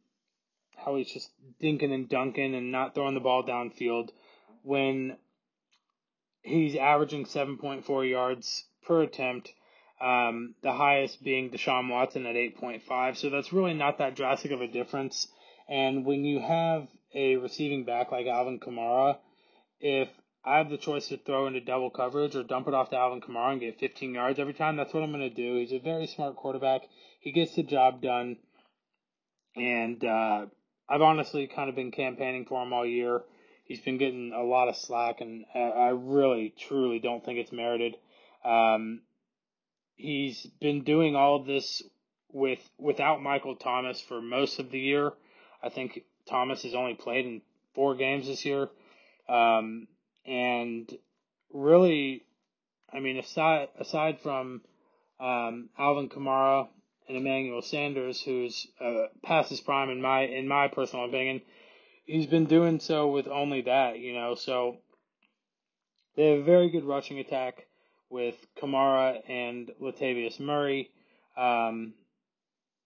how 0.78 0.96
he's 0.96 1.12
just 1.12 1.30
dinking 1.62 1.94
and 1.94 2.08
dunking 2.08 2.56
and 2.56 2.72
not 2.72 2.96
throwing 2.96 3.14
the 3.14 3.20
ball 3.20 3.44
downfield 3.44 4.10
when 4.64 5.18
he's 6.46 6.76
averaging 6.76 7.26
7.4 7.26 8.10
yards 8.10 8.66
per 8.86 9.02
attempt. 9.02 9.52
Um, 10.00 10.56
the 10.62 10.74
highest 10.74 11.24
being 11.24 11.50
Deshaun 11.50 11.90
Watson 11.90 12.26
at 12.26 12.36
8.5. 12.36 13.18
So 13.18 13.30
that's 13.30 13.54
really 13.54 13.74
not 13.74 13.98
that 13.98 14.16
drastic 14.16 14.52
of 14.52 14.62
a 14.62 14.68
difference. 14.68 15.28
And 15.68 16.06
when 16.06 16.24
you 16.24 16.40
have 16.40 16.88
a 17.14 17.38
receiving 17.38 17.86
back 17.86 18.12
like 18.12 18.28
Alvin 18.28 18.60
Kamara, 18.60 19.18
if 19.80 20.10
I 20.44 20.58
have 20.58 20.70
the 20.70 20.78
choice 20.78 21.08
to 21.08 21.18
throw 21.18 21.48
into 21.48 21.62
double 21.62 21.90
coverage 21.90 22.36
or 22.36 22.44
dump 22.44 22.68
it 22.68 22.74
off 22.74 22.92
to 22.92 22.98
Alvin 22.98 23.22
Kamara 23.22 23.54
and 23.54 23.62
get 23.62 23.80
15 23.80 24.14
yards 24.14 24.38
every 24.38 24.54
time, 24.54 24.76
that's 24.76 24.94
what 24.94 25.02
I'm 25.02 25.12
going 25.12 25.28
to 25.28 25.36
do. 25.36 25.58
He's 25.58 25.72
a 25.72 25.80
very 25.80 26.08
smart 26.08 26.36
quarterback. 26.36 26.82
He 27.22 27.32
gets 27.32 27.56
the 27.56 27.64
job 27.64 28.02
done. 28.02 28.38
And 29.56 30.04
uh, 30.04 30.46
I've 30.88 31.02
honestly 31.02 31.48
kind 31.48 31.70
of 31.70 31.76
been 31.76 31.92
campaigning 31.92 32.46
for 32.46 32.62
him 32.62 32.74
all 32.74 32.86
year. 32.86 33.24
He's 33.66 33.82
been 33.82 33.98
getting 33.98 34.32
a 34.32 34.44
lot 34.44 34.70
of 34.70 34.76
slack, 34.76 35.22
and 35.22 35.46
I 35.54 35.90
really, 35.90 36.54
truly 36.58 37.00
don't 37.00 37.26
think 37.26 37.40
it's 37.40 37.52
merited. 37.52 37.98
Um, 38.44 39.02
he's 39.96 40.46
been 40.62 40.84
doing 40.84 41.16
all 41.16 41.38
of 41.38 41.48
this 41.48 41.82
with 42.32 42.60
without 42.78 43.24
Michael 43.24 43.56
Thomas 43.56 44.00
for 44.00 44.22
most 44.22 44.60
of 44.60 44.70
the 44.70 44.80
year. 44.80 45.14
I 45.64 45.70
think 45.70 46.02
Thomas 46.30 46.62
has 46.62 46.76
only 46.76 46.94
played 46.94 47.26
in 47.26 47.42
four 47.74 47.96
games 47.96 48.28
this 48.28 48.46
year. 48.46 48.70
Um, 49.28 49.88
and 50.26 50.92
really, 51.52 52.24
I 52.92 53.00
mean, 53.00 53.18
aside, 53.18 53.70
aside 53.80 54.20
from 54.22 54.62
um, 55.20 55.70
Alvin 55.78 56.10
Kamara 56.10 56.68
and 57.08 57.18
Emmanuel 57.18 57.62
Sanders, 57.62 58.22
who's 58.22 58.68
uh, 58.80 59.08
past 59.24 59.50
his 59.50 59.62
prime 59.62 59.90
in 59.90 60.02
my 60.02 60.22
in 60.22 60.48
my 60.48 60.68
personal 60.68 61.06
opinion, 61.06 61.42
he's 62.06 62.28
been 62.28 62.46
doing 62.46 62.80
so 62.80 63.08
with 63.10 63.28
only 63.28 63.62
that, 63.62 64.00
you 64.00 64.14
know. 64.14 64.36
So 64.36 64.78
they 66.16 66.32
have 66.32 66.40
a 66.40 66.44
very 66.44 66.70
good 66.70 66.86
rushing 66.86 67.20
attack 67.20 67.66
with 68.10 68.36
Kamara 68.62 69.20
and 69.30 69.72
Latavius 69.82 70.40
Murray. 70.40 70.92
Um, 71.36 71.94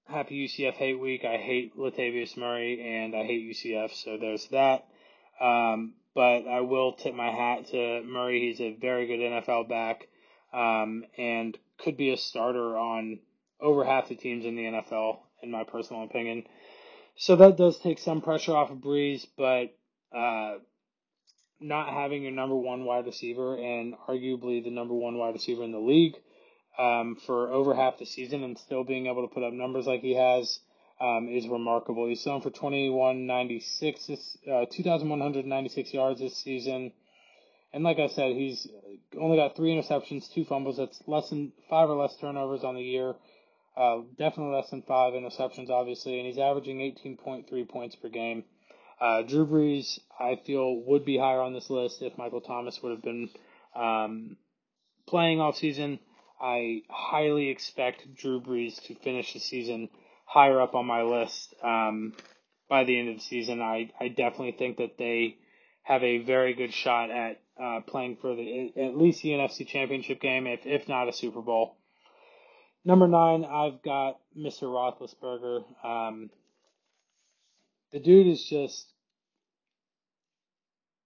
happy 0.07 0.47
UCF 0.47 0.73
hate 0.73 0.99
week. 0.99 1.23
I 1.23 1.37
hate 1.37 1.77
Latavius 1.77 2.35
Murray 2.37 2.81
and 2.81 3.15
I 3.15 3.23
hate 3.23 3.49
UCF, 3.49 3.93
so 3.93 4.17
there's 4.17 4.47
that. 4.47 4.87
Um, 5.39 5.93
but 6.15 6.47
I 6.47 6.61
will 6.61 6.93
tip 6.93 7.13
my 7.13 7.29
hat 7.29 7.67
to 7.67 8.01
Murray. 8.03 8.41
He's 8.41 8.59
a 8.59 8.75
very 8.75 9.07
good 9.07 9.19
NFL 9.19 9.69
back 9.69 10.07
um, 10.51 11.05
and 11.17 11.57
could 11.77 11.97
be 11.97 12.11
a 12.11 12.17
starter 12.17 12.77
on 12.77 13.19
over 13.61 13.85
half 13.85 14.09
the 14.09 14.15
teams 14.15 14.45
in 14.45 14.55
the 14.55 14.63
NFL, 14.63 15.19
in 15.43 15.51
my 15.51 15.63
personal 15.63 16.03
opinion. 16.03 16.43
So 17.19 17.35
that 17.35 17.57
does 17.57 17.77
take 17.77 17.99
some 17.99 18.21
pressure 18.21 18.55
off 18.55 18.71
of 18.71 18.77
Brees, 18.77 19.27
but 19.37 19.75
uh, 20.17 20.59
not 21.59 21.89
having 21.89 22.23
your 22.23 22.31
number 22.31 22.55
one 22.55 22.85
wide 22.85 23.05
receiver 23.05 23.57
and 23.57 23.93
arguably 24.07 24.63
the 24.63 24.71
number 24.71 24.93
one 24.93 25.17
wide 25.17 25.33
receiver 25.33 25.63
in 25.63 25.73
the 25.73 25.79
league 25.79 26.15
um, 26.77 27.17
for 27.25 27.49
over 27.51 27.75
half 27.75 27.99
the 27.99 28.05
season 28.05 28.41
and 28.45 28.57
still 28.57 28.85
being 28.85 29.07
able 29.07 29.27
to 29.27 29.33
put 29.33 29.43
up 29.43 29.51
numbers 29.51 29.85
like 29.85 29.99
he 29.99 30.15
has 30.15 30.61
um, 31.01 31.27
is 31.27 31.45
remarkable. 31.45 32.07
He's 32.07 32.23
thrown 32.23 32.39
for 32.39 32.51
2196, 32.51 34.37
uh, 34.49 34.65
2,196 34.71 35.93
yards 35.93 36.21
this 36.21 36.37
season. 36.37 36.93
And 37.73 37.83
like 37.83 37.99
I 37.99 38.07
said, 38.07 38.31
he's 38.31 38.65
only 39.19 39.35
got 39.35 39.57
three 39.57 39.75
interceptions, 39.75 40.31
two 40.33 40.45
fumbles. 40.45 40.77
That's 40.77 41.01
less 41.05 41.29
than 41.29 41.51
five 41.69 41.89
or 41.89 42.01
less 42.01 42.15
turnovers 42.15 42.63
on 42.63 42.75
the 42.75 42.81
year. 42.81 43.15
Uh, 43.75 43.99
definitely 44.17 44.55
less 44.55 44.69
than 44.69 44.81
five 44.81 45.13
interceptions, 45.13 45.69
obviously. 45.69 46.17
And 46.17 46.27
he's 46.27 46.37
averaging 46.37 46.79
18.3 46.79 47.69
points 47.69 47.95
per 47.95 48.09
game. 48.09 48.43
Uh, 48.99 49.21
Drew 49.21 49.47
Brees, 49.47 49.99
I 50.19 50.39
feel, 50.45 50.81
would 50.85 51.05
be 51.05 51.17
higher 51.17 51.39
on 51.39 51.53
this 51.53 51.69
list 51.69 52.01
if 52.01 52.17
Michael 52.17 52.41
Thomas 52.41 52.81
would 52.83 52.91
have 52.91 53.01
been 53.01 53.29
um, 53.75 54.37
playing 55.07 55.39
off 55.39 55.57
season. 55.57 55.99
I 56.41 56.81
highly 56.89 57.49
expect 57.49 58.13
Drew 58.15 58.41
Brees 58.41 58.81
to 58.87 58.95
finish 58.95 59.33
the 59.33 59.39
season 59.39 59.89
higher 60.25 60.61
up 60.61 60.75
on 60.75 60.85
my 60.85 61.01
list 61.01 61.53
um, 61.63 62.13
by 62.69 62.83
the 62.83 62.99
end 62.99 63.09
of 63.09 63.15
the 63.15 63.21
season. 63.21 63.61
I, 63.61 63.91
I 63.99 64.09
definitely 64.09 64.53
think 64.53 64.77
that 64.77 64.97
they 64.97 65.37
have 65.83 66.03
a 66.03 66.19
very 66.19 66.53
good 66.53 66.73
shot 66.73 67.09
at 67.09 67.41
uh, 67.61 67.81
playing 67.87 68.17
for 68.21 68.35
the 68.35 68.71
at 68.77 68.97
least 68.97 69.21
the 69.21 69.29
NFC 69.29 69.67
Championship 69.67 70.21
game, 70.21 70.47
if 70.47 70.65
if 70.65 70.87
not 70.87 71.09
a 71.09 71.13
Super 71.13 71.41
Bowl. 71.41 71.77
Number 72.85 73.07
nine, 73.07 73.45
I've 73.45 73.81
got 73.83 74.19
Mr. 74.37 74.63
Roethlisberger. 74.63 75.63
Um, 75.85 76.29
the 77.91 77.99
dude 77.99 78.27
is 78.27 78.43
just 78.43 78.87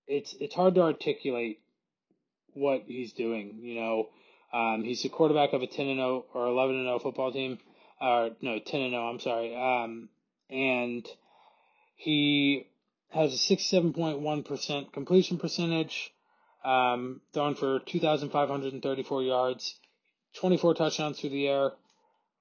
it's 0.07 0.35
it's 0.39 0.55
hard 0.55 0.75
to 0.75 0.81
articulate 0.81 1.59
what 2.53 2.83
he's 2.85 3.13
doing. 3.13 3.59
You 3.61 3.75
know, 3.75 4.09
um, 4.53 4.83
he's 4.83 5.01
the 5.01 5.09
quarterback 5.09 5.53
of 5.53 5.61
a 5.61 5.67
ten 5.67 5.87
and 5.87 5.97
zero 5.97 6.25
oh 6.33 6.39
or 6.39 6.47
eleven 6.47 6.75
and 6.75 6.85
zero 6.85 6.95
oh 6.95 6.99
football 6.99 7.31
team. 7.31 7.59
Or 8.01 8.31
no, 8.41 8.59
ten 8.59 8.81
and 8.81 8.91
zero. 8.91 9.09
I'm 9.09 9.19
sorry. 9.19 9.55
Um, 9.55 10.09
and 10.49 11.07
he 11.95 12.67
has 13.09 13.33
a 13.33 13.37
sixty 13.37 13.67
seven 13.67 13.93
point 13.93 14.19
one 14.19 14.43
percent 14.43 14.93
completion 14.93 15.37
percentage. 15.37 16.11
Um, 16.63 17.21
thrown 17.33 17.55
for 17.55 17.79
two 17.79 17.99
thousand 17.99 18.29
five 18.29 18.49
hundred 18.49 18.73
and 18.73 18.83
thirty 18.83 19.03
four 19.03 19.23
yards, 19.23 19.75
twenty 20.33 20.57
four 20.57 20.73
touchdowns 20.73 21.19
through 21.19 21.31
the 21.31 21.47
air, 21.47 21.71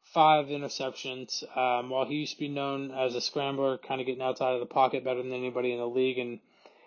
five 0.05 0.47
interceptions. 0.47 1.43
Um, 1.57 1.91
while 1.91 2.07
he 2.07 2.17
used 2.17 2.35
to 2.35 2.41
be 2.41 2.49
known 2.49 2.91
as 2.91 3.15
a 3.15 3.21
scrambler, 3.21 3.79
kind 3.79 4.01
of 4.01 4.07
getting 4.07 4.23
outside 4.23 4.55
of 4.55 4.61
the 4.61 4.67
pocket 4.67 5.05
better 5.05 5.23
than 5.23 5.33
anybody 5.33 5.73
in 5.73 5.79
the 5.79 5.87
league, 5.87 6.19
and 6.19 6.41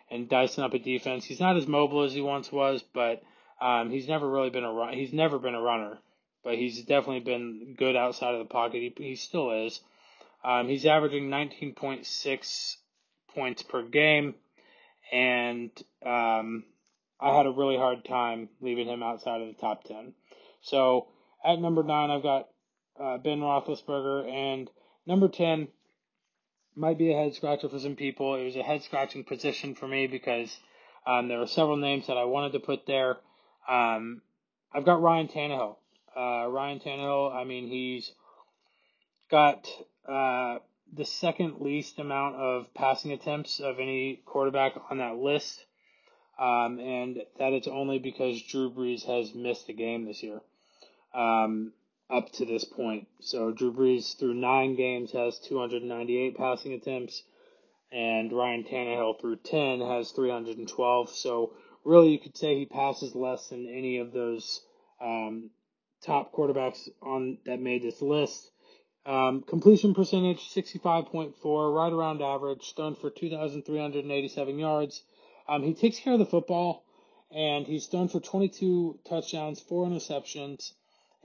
and 0.09 0.29
dicing 0.29 0.63
up 0.63 0.73
a 0.73 0.79
defense. 0.79 1.25
He's 1.25 1.39
not 1.39 1.57
as 1.57 1.67
mobile 1.67 2.03
as 2.03 2.13
he 2.13 2.21
once 2.21 2.51
was, 2.51 2.83
but 2.93 3.23
um, 3.59 3.89
he's 3.89 4.07
never 4.07 4.29
really 4.29 4.49
been 4.49 4.63
a 4.63 4.71
run. 4.71 4.93
He's 4.93 5.13
never 5.13 5.39
been 5.39 5.55
a 5.55 5.61
runner, 5.61 5.97
but 6.43 6.55
he's 6.55 6.83
definitely 6.83 7.21
been 7.21 7.75
good 7.77 7.95
outside 7.95 8.33
of 8.33 8.39
the 8.39 8.51
pocket. 8.51 8.93
He, 8.97 9.03
he 9.03 9.15
still 9.15 9.65
is. 9.65 9.79
Um, 10.43 10.67
he's 10.67 10.85
averaging 10.85 11.29
19.6 11.29 12.75
points 13.33 13.63
per 13.63 13.83
game, 13.83 14.35
and 15.11 15.71
um, 16.05 16.63
I 17.19 17.35
had 17.35 17.47
a 17.47 17.51
really 17.51 17.77
hard 17.77 18.05
time 18.05 18.49
leaving 18.61 18.87
him 18.87 19.01
outside 19.01 19.41
of 19.41 19.47
the 19.47 19.59
top 19.59 19.85
10. 19.85 20.13
So 20.65 21.07
at 21.43 21.59
number 21.59 21.83
nine, 21.83 22.09
I've 22.09 22.23
got 22.23 22.47
uh, 22.99 23.19
Ben 23.19 23.39
Roethlisberger, 23.39 24.27
and 24.27 24.69
number 25.05 25.27
10, 25.27 25.67
might 26.75 26.97
be 26.97 27.11
a 27.11 27.15
head 27.15 27.35
scratcher 27.35 27.69
for 27.69 27.79
some 27.79 27.95
people. 27.95 28.35
It 28.35 28.45
was 28.45 28.55
a 28.55 28.63
head 28.63 28.81
scratching 28.81 29.23
position 29.23 29.75
for 29.75 29.87
me 29.87 30.07
because 30.07 30.57
um, 31.05 31.27
there 31.27 31.37
were 31.37 31.47
several 31.47 31.77
names 31.77 32.07
that 32.07 32.17
I 32.17 32.23
wanted 32.23 32.53
to 32.53 32.59
put 32.59 32.87
there. 32.87 33.17
Um, 33.69 34.23
I've 34.73 34.85
got 34.85 35.01
Ryan 35.01 35.27
Tannehill. 35.27 35.75
Uh, 36.17 36.47
Ryan 36.49 36.79
Tannehill, 36.79 37.33
I 37.33 37.43
mean, 37.43 37.67
he's 37.67 38.11
got 39.29 39.67
uh, 40.07 40.57
the 40.91 41.05
second 41.05 41.59
least 41.59 41.99
amount 41.99 42.37
of 42.37 42.73
passing 42.73 43.11
attempts 43.11 43.59
of 43.59 43.79
any 43.79 44.21
quarterback 44.25 44.73
on 44.89 44.97
that 44.97 45.17
list. 45.17 45.63
Um, 46.39 46.79
and 46.79 47.17
that 47.39 47.53
it's 47.53 47.67
only 47.67 47.99
because 47.99 48.41
Drew 48.41 48.69
Brees 48.69 49.05
has 49.05 49.33
missed 49.33 49.69
a 49.69 49.73
game 49.73 50.05
this 50.05 50.21
year. 50.23 50.41
Um, 51.15 51.71
up 52.09 52.31
to 52.33 52.45
this 52.45 52.63
point. 52.63 53.07
So 53.19 53.51
Drew 53.51 53.73
Brees 53.73 54.17
through 54.17 54.35
nine 54.35 54.75
games 54.75 55.11
has 55.13 55.39
298 55.39 56.37
passing 56.37 56.73
attempts, 56.73 57.23
and 57.91 58.31
Ryan 58.31 58.63
Tannehill 58.63 59.19
through 59.19 59.37
10 59.37 59.81
has 59.81 60.11
312. 60.11 61.09
So 61.09 61.53
really, 61.83 62.11
you 62.11 62.19
could 62.19 62.37
say 62.37 62.55
he 62.55 62.65
passes 62.65 63.15
less 63.15 63.47
than 63.49 63.67
any 63.67 63.97
of 63.97 64.11
those 64.11 64.61
um, 65.01 65.49
top 66.03 66.31
quarterbacks 66.33 66.87
on 67.01 67.39
that 67.45 67.59
made 67.59 67.81
this 67.81 68.01
list. 68.01 68.51
Um, 69.05 69.41
completion 69.41 69.93
percentage 69.93 70.49
65.4, 70.49 71.75
right 71.75 71.93
around 71.93 72.21
average, 72.21 72.73
thrown 72.75 72.95
for 72.95 73.09
2,387 73.09 74.59
yards. 74.59 75.03
Um, 75.47 75.63
he 75.63 75.73
takes 75.75 75.99
care 75.99 76.13
of 76.13 76.19
the 76.19 76.25
football, 76.25 76.83
and 77.31 77.67
he's 77.67 77.85
thrown 77.85 78.07
for 78.07 78.19
22 78.19 78.99
touchdowns, 79.07 79.59
four 79.59 79.87
interceptions 79.87 80.73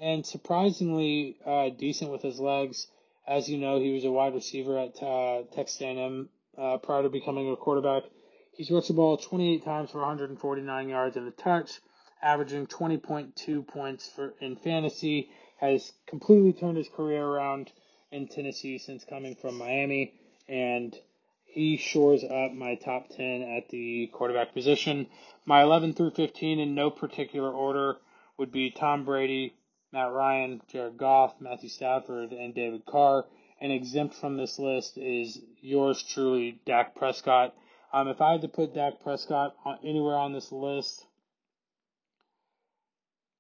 and 0.01 0.25
surprisingly 0.25 1.37
uh, 1.45 1.69
decent 1.69 2.11
with 2.11 2.23
his 2.23 2.41
legs. 2.41 2.87
As 3.29 3.49
you 3.49 3.59
know, 3.59 3.79
he 3.79 3.93
was 3.93 4.05
a 4.05 4.11
wide 4.11 4.35
receiver 4.35 4.79
at 4.79 5.01
uh, 5.03 5.43
Texas 5.55 5.81
A&M 5.83 6.29
uh, 6.57 6.79
prior 6.79 7.03
to 7.03 7.11
becoming 7.11 7.51
a 7.51 7.57
quarterback. 7.57 8.05
He's 8.53 8.71
rushed 8.71 8.89
the 8.89 8.95
ball 8.95 9.19
28 9.19 9.65
times 9.65 9.91
for 9.91 9.99
149 9.99 10.89
yards 10.89 11.17
and 11.17 11.29
a 11.29 11.31
touch, 11.31 11.81
averaging 12.23 12.67
20.2 12.67 13.67
points 13.67 14.09
for 14.09 14.35
in 14.41 14.57
fantasy. 14.57 15.31
Has 15.59 15.93
completely 16.07 16.55
turned 16.55 16.79
his 16.79 16.89
career 16.89 17.23
around 17.23 17.71
in 18.11 18.27
Tennessee 18.27 18.79
since 18.79 19.05
coming 19.05 19.35
from 19.35 19.59
Miami, 19.59 20.15
and 20.49 20.97
he 21.45 21.77
shores 21.77 22.25
up 22.25 22.53
my 22.53 22.77
top 22.77 23.11
10 23.11 23.43
at 23.43 23.69
the 23.69 24.09
quarterback 24.13 24.55
position. 24.55 25.07
My 25.45 25.63
11 25.63 25.93
through 25.93 26.13
15 26.13 26.59
in 26.61 26.75
no 26.75 26.91
particular 26.91 27.51
order 27.51 27.99
would 28.39 28.51
be 28.51 28.71
Tom 28.71 29.05
Brady, 29.05 29.55
Matt 29.93 30.13
Ryan, 30.13 30.63
Jared 30.69 30.97
Goff, 30.97 31.41
Matthew 31.41 31.69
Stafford, 31.69 32.33
and 32.33 32.55
David 32.55 32.87
Carr. 32.87 33.27
And 33.61 33.73
exempt 33.73 34.15
from 34.15 34.37
this 34.37 34.59
list 34.59 34.97
is 34.97 35.41
yours 35.61 36.03
truly, 36.03 36.61
Dak 36.65 36.95
Prescott. 36.95 37.55
Um, 37.93 38.09
if 38.09 38.21
I 38.21 38.33
had 38.33 38.43
to 38.43 38.49
put 38.49 38.75
Dak 38.75 39.01
Prescott 39.03 39.57
on, 39.65 39.79
anywhere 39.85 40.17
on 40.17 40.33
this 40.33 40.53
list, 40.53 41.05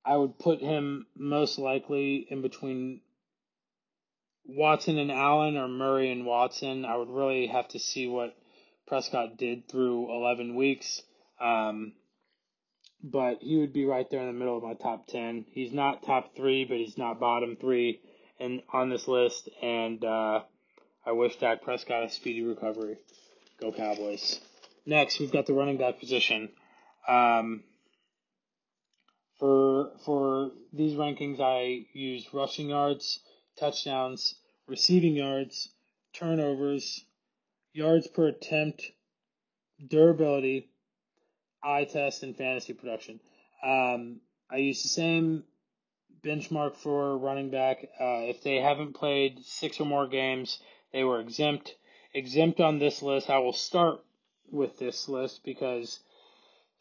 I 0.05 0.17
would 0.17 0.39
put 0.39 0.61
him 0.61 1.07
most 1.15 1.59
likely 1.59 2.27
in 2.29 2.43
between 2.43 3.01
Watson 4.45 4.99
and 4.99 5.13
Allen 5.13 5.57
or 5.57 5.69
Murray 5.69 6.11
and 6.11 6.27
Watson. 6.27 6.85
I 6.85 6.97
would 6.97 7.11
really 7.11 7.47
have 7.47 7.69
to 7.69 7.79
see 7.79 8.09
what 8.09 8.37
Prescott 8.89 9.37
did 9.37 9.69
through 9.69 10.13
11 10.13 10.57
weeks. 10.57 11.03
Um, 11.41 11.93
but 13.03 13.39
he 13.41 13.57
would 13.57 13.73
be 13.73 13.85
right 13.85 14.09
there 14.11 14.21
in 14.21 14.27
the 14.27 14.33
middle 14.33 14.57
of 14.57 14.63
my 14.63 14.75
top 14.75 15.07
10. 15.07 15.47
He's 15.51 15.73
not 15.73 16.03
top 16.03 16.37
three, 16.37 16.65
but 16.65 16.77
he's 16.77 16.99
not 16.99 17.21
bottom 17.21 17.57
three 17.57 18.01
and 18.39 18.63
on 18.73 18.91
this 18.91 19.07
list. 19.09 19.49
And 19.63 20.05
uh, 20.05 20.41
I 21.07 21.13
wish 21.13 21.37
Dak 21.37 21.63
Prescott 21.63 22.05
a 22.05 22.11
speedy 22.11 22.43
recovery. 22.43 22.99
Go 23.61 23.73
Cowboys. 23.73 24.41
Next, 24.87 25.21
we've 25.21 25.33
got 25.33 25.47
the 25.47 25.53
running 25.53 25.77
back 25.77 26.01
position. 26.01 26.51
Um, 27.07 27.63
for 29.39 29.93
for 30.05 30.53
these 30.73 30.95
rankings, 30.95 31.41
I 31.41 31.87
used 31.93 32.29
rushing 32.33 32.71
yards, 32.71 33.21
touchdowns, 33.59 34.35
receiving 34.67 35.15
yards, 35.15 35.69
turnovers, 36.15 37.05
yards 37.73 38.07
per 38.07 38.29
attempt, 38.29 38.83
durability, 39.87 40.70
eye 41.63 41.85
test 41.85 42.23
and 42.23 42.37
fantasy 42.37 42.73
production. 42.73 43.21
Um, 43.63 44.21
I 44.51 44.57
use 44.57 44.83
the 44.83 44.89
same 44.89 45.45
benchmark 46.25 46.77
for 46.77 47.17
running 47.19 47.51
back. 47.51 47.83
Uh, 48.01 48.25
if 48.29 48.43
they 48.43 48.57
haven't 48.57 48.95
played 48.95 49.45
six 49.45 49.81
or 49.81 49.87
more 49.87 50.07
games, 50.07 50.59
they 50.93 51.05
were 51.05 51.21
exempt. 51.21 51.75
Exempt 52.15 52.61
on 52.61 52.79
this 52.79 53.03
list. 53.03 53.31
I 53.31 53.39
will 53.39 53.53
start 53.53 54.01
with 54.51 54.79
this 54.79 55.09
list 55.09 55.45
because 55.45 56.01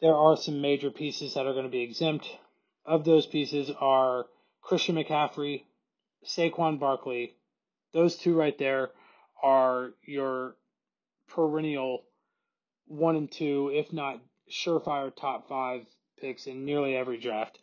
there 0.00 0.16
are 0.16 0.36
some 0.36 0.60
major 0.60 0.90
pieces 0.90 1.34
that 1.34 1.46
are 1.46 1.52
going 1.52 1.64
to 1.64 1.70
be 1.70 1.82
exempt. 1.82 2.26
Of 2.84 3.04
those 3.04 3.26
pieces 3.26 3.70
are 3.78 4.26
Christian 4.62 4.96
McCaffrey, 4.96 5.64
Saquon 6.24 6.80
Barkley. 6.80 7.36
Those 7.92 8.16
two 8.16 8.36
right 8.36 8.56
there 8.58 8.90
are 9.42 9.92
your 10.04 10.56
perennial 11.28 12.04
one 12.86 13.16
and 13.16 13.30
two, 13.30 13.70
if 13.72 13.92
not 13.92 14.20
surefire 14.50 15.14
top 15.14 15.48
five 15.48 15.86
picks 16.20 16.46
in 16.46 16.64
nearly 16.64 16.96
every 16.96 17.18
draft. 17.18 17.58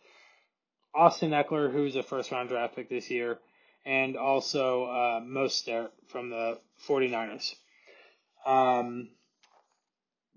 Austin 0.96 1.32
Ekeler, 1.32 1.72
who's 1.72 1.96
a 1.96 2.04
first 2.04 2.32
round 2.32 2.50
draft 2.50 2.76
pick 2.76 2.90
this 2.90 3.10
year, 3.10 3.40
and 3.86 4.18
also 4.18 4.86
uh, 4.86 5.20
Mostert 5.22 5.90
from 6.08 6.30
the 6.30 6.60
49ers. 6.88 7.54
Um, 8.46 9.10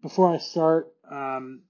before 0.02 0.34
I 0.34 0.38
start, 0.38 0.88
um, 1.10 1.62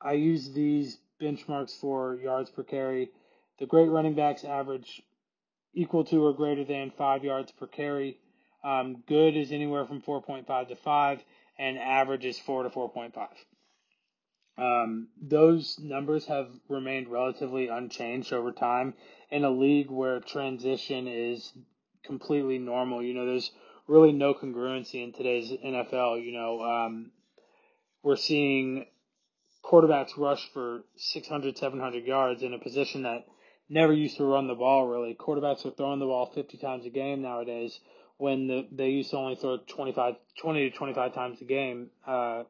I 0.00 0.12
use 0.12 0.52
these 0.52 0.98
benchmarks 1.20 1.78
for 1.80 2.16
yards 2.16 2.50
per 2.50 2.62
carry. 2.62 3.10
The 3.58 3.66
great 3.66 3.88
running 3.88 4.14
backs 4.14 4.44
average 4.44 5.02
equal 5.74 6.04
to 6.04 6.24
or 6.24 6.32
greater 6.32 6.64
than 6.64 6.92
five 6.96 7.24
yards 7.24 7.50
per 7.52 7.66
carry. 7.66 8.18
Um, 8.64 9.02
good 9.06 9.36
is 9.36 9.52
anywhere 9.52 9.86
from 9.86 10.02
4.5 10.02 10.68
to 10.68 10.76
5 10.76 11.20
and 11.58 11.78
average 11.78 12.24
is 12.24 12.38
4 12.38 12.64
to 12.64 12.70
4.5. 12.70 13.28
Um, 14.58 15.08
those 15.20 15.78
numbers 15.78 16.26
have 16.26 16.48
remained 16.68 17.08
relatively 17.08 17.68
unchanged 17.68 18.32
over 18.32 18.50
time 18.50 18.94
in 19.30 19.44
a 19.44 19.50
league 19.50 19.90
where 19.90 20.20
transition 20.20 21.06
is 21.06 21.52
completely 22.04 22.58
normal. 22.58 23.02
You 23.02 23.14
know, 23.14 23.26
there's 23.26 23.52
really 23.86 24.12
no 24.12 24.34
congruency 24.34 25.04
in 25.04 25.12
today's 25.12 25.52
NFL. 25.52 26.24
You 26.24 26.32
know, 26.32 26.60
um, 26.62 27.12
we're 28.02 28.16
seeing 28.16 28.86
quarterbacks 29.64 30.16
rush 30.16 30.48
for 30.52 30.82
600, 30.96 31.56
700 31.56 32.04
yards 32.04 32.42
in 32.42 32.54
a 32.54 32.58
position 32.58 33.02
that 33.02 33.26
never 33.68 33.92
used 33.92 34.16
to 34.16 34.24
run 34.24 34.48
the 34.48 34.54
ball 34.54 34.86
really. 34.86 35.14
Quarterbacks 35.14 35.66
are 35.66 35.70
throwing 35.70 36.00
the 36.00 36.06
ball 36.06 36.32
50 36.34 36.58
times 36.58 36.86
a 36.86 36.90
game 36.90 37.22
nowadays 37.22 37.78
when 38.18 38.48
the, 38.48 38.66
they 38.70 38.90
used 38.90 39.10
to 39.10 39.16
only 39.16 39.36
throw 39.36 39.56
25, 39.56 40.16
20 40.40 40.70
to 40.70 40.76
25 40.76 41.14
times 41.14 41.40
a 41.40 41.44
game 41.44 41.88
uh, 42.06 42.42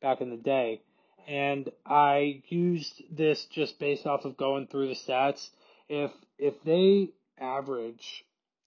back 0.00 0.20
in 0.20 0.30
the 0.30 0.36
day. 0.36 0.80
And 1.26 1.70
I 1.84 2.42
used 2.48 3.02
this 3.10 3.44
just 3.44 3.78
based 3.78 4.06
off 4.06 4.24
of 4.24 4.36
going 4.36 4.66
through 4.66 4.88
the 4.88 4.94
stats. 4.94 5.50
If 5.88 6.10
if 6.38 6.54
they 6.64 7.10
average 7.38 8.24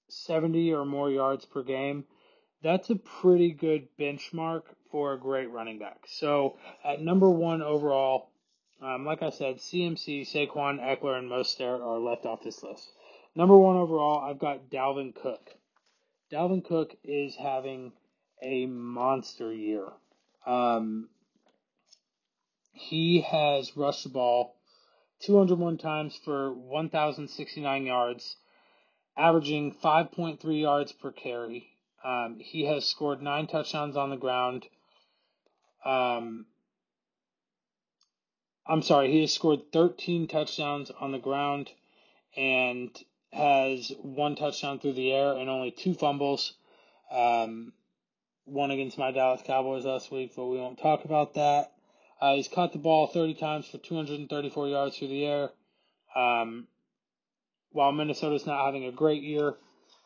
70 0.10 0.74
or 0.74 0.86
more 0.86 1.10
yards 1.10 1.46
per 1.46 1.64
game, 1.64 2.06
that's 2.62 2.90
a 2.90 2.96
pretty 2.96 3.52
good 3.52 3.88
benchmark 4.00 4.64
for 4.92 5.14
a 5.14 5.20
great 5.20 5.50
running 5.50 5.80
back. 5.80 6.02
So 6.06 6.58
at 6.84 7.02
number 7.02 7.30
one 7.30 7.62
overall, 7.62 8.30
um, 8.82 9.06
like 9.06 9.24
I 9.24 9.30
said, 9.30 9.58
CMC, 9.58 10.22
Saquon, 10.30 10.80
Ekeler, 10.80 11.18
and 11.18 11.32
Mostert 11.32 11.82
are 11.82 12.00
left 12.00 12.26
off 12.26 12.44
this 12.44 12.62
list. 12.62 12.92
Number 13.36 13.58
one 13.58 13.78
overall, 13.78 14.20
I've 14.20 14.40
got 14.40 14.70
Dalvin 14.70 15.16
Cook. 15.16 15.56
Dalvin 16.32 16.64
Cook 16.64 16.96
is 17.04 17.36
having 17.36 17.92
a 18.42 18.66
monster 18.66 19.54
year. 19.54 19.90
Um, 20.46 21.10
he 22.72 23.22
has 23.22 23.76
rushed 23.76 24.04
the 24.04 24.10
ball 24.10 24.56
201 25.20 25.78
times 25.78 26.16
for 26.24 26.54
1,069 26.54 27.86
yards, 27.86 28.38
averaging 29.18 29.76
5.3 29.76 30.62
yards 30.62 30.94
per 30.94 31.12
carry. 31.12 31.68
Um, 32.04 32.40
he 32.40 32.66
has 32.66 32.88
scored 32.88 33.22
nine 33.22 33.48
touchdowns 33.48 33.98
on 33.98 34.10
the 34.10 34.16
ground. 34.16 34.68
Um, 35.84 36.46
I'm 38.66 38.82
sorry, 38.82 39.12
he 39.12 39.22
has 39.22 39.34
scored 39.34 39.72
13 39.74 40.28
touchdowns 40.28 40.92
on 40.92 41.12
the 41.12 41.20
ground 41.20 41.72
and 42.38 42.90
has 43.32 43.92
one 44.02 44.36
touchdown 44.36 44.80
through 44.80 44.94
the 44.94 45.12
air 45.12 45.34
and 45.34 45.50
only 45.50 45.72
two 45.72 45.94
fumbles. 45.94 46.54
Um, 47.12 47.74
one 48.46 48.72
against 48.72 48.98
my 48.98 49.12
Dallas 49.12 49.42
Cowboys 49.46 49.86
last 49.86 50.12
week, 50.12 50.34
but 50.36 50.46
we 50.46 50.58
won't 50.58 50.80
talk 50.80 51.06
about 51.06 51.36
that. 51.36 51.72
Uh, 52.20 52.36
he's 52.36 52.48
caught 52.48 52.74
the 52.74 52.80
ball 52.80 53.08
30 53.08 53.36
times 53.36 53.68
for 53.68 53.78
234 53.78 54.68
yards 54.68 54.98
through 54.98 55.08
the 55.08 55.26
air. 55.26 55.50
Um, 56.16 56.68
while 57.72 57.92
Minnesota's 57.92 58.46
not 58.46 58.66
having 58.66 58.86
a 58.86 58.92
great 58.92 59.24
year, 59.24 59.56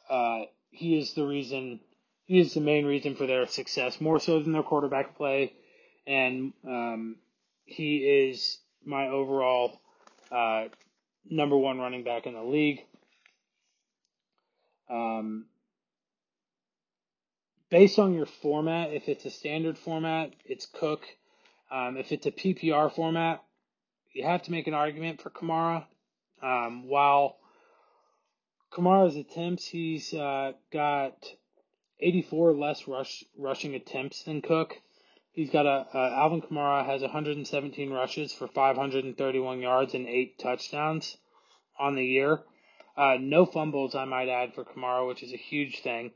uh, 0.10 0.42
he 0.70 0.98
is 0.98 1.14
the 1.14 1.26
reason, 1.26 1.80
he 2.26 2.40
is 2.40 2.54
the 2.54 2.62
main 2.62 2.86
reason 2.86 3.16
for 3.16 3.26
their 3.26 3.48
success, 3.48 4.00
more 4.00 4.20
so 4.20 4.40
than 4.40 4.54
their 4.54 4.64
quarterback 4.64 5.18
play. 5.18 5.54
And 6.06 6.54
um, 6.68 7.16
he 7.66 7.98
is 8.30 8.60
my 8.86 9.08
overall 9.08 9.82
uh, 10.32 10.66
number 11.28 11.58
one 11.58 11.80
running 11.80 12.04
back 12.04 12.28
in 12.28 12.34
the 12.34 12.44
league. 12.44 12.82
Um, 14.89 15.45
based 17.69 18.00
on 18.00 18.13
your 18.13 18.26
format, 18.26 18.93
if 18.93 19.10
it's 19.10 19.26
a 19.26 19.30
standard 19.30 19.78
format, 19.78 20.34
it's 20.45 20.65
Cook. 20.65 21.04
Um, 21.71 21.98
if 21.98 22.12
it's 22.12 22.26
a 22.26 22.32
PPR 22.32 22.93
format, 22.93 23.43
you 24.13 24.24
have 24.24 24.43
to 24.43 24.52
make 24.52 24.67
an 24.67 24.74
argument 24.74 25.21
for 25.21 25.30
Kamara. 25.30 25.86
Um, 26.41 26.88
while 26.88 27.38
Kamara's 28.71 29.15
attempts, 29.15 29.65
he's 29.65 30.13
uh, 30.13 30.54
got 30.71 31.26
84 32.00 32.54
less 32.54 32.88
rush 32.88 33.24
rushing 33.38 33.76
attempts 33.76 34.24
than 34.24 34.41
Cook. 34.41 34.80
He's 35.32 35.50
got 35.50 35.65
a 35.65 35.86
uh, 35.93 36.12
Alvin 36.15 36.41
Kamara 36.41 36.86
has 36.86 37.02
117 37.02 37.91
rushes 37.91 38.32
for 38.32 38.48
531 38.48 39.60
yards 39.60 39.93
and 39.93 40.08
eight 40.08 40.39
touchdowns 40.39 41.17
on 41.78 41.95
the 41.95 42.06
year. 42.06 42.41
Uh, 42.98 43.18
no 43.20 43.46
fumbles, 43.46 43.96
I 43.96 44.06
might 44.06 44.30
add, 44.30 44.54
for 44.54 44.64
Kamara, 44.64 45.08
which 45.08 45.24
is 45.24 45.34
a 45.34 45.38
huge 45.38 45.82
thing. 45.82 46.12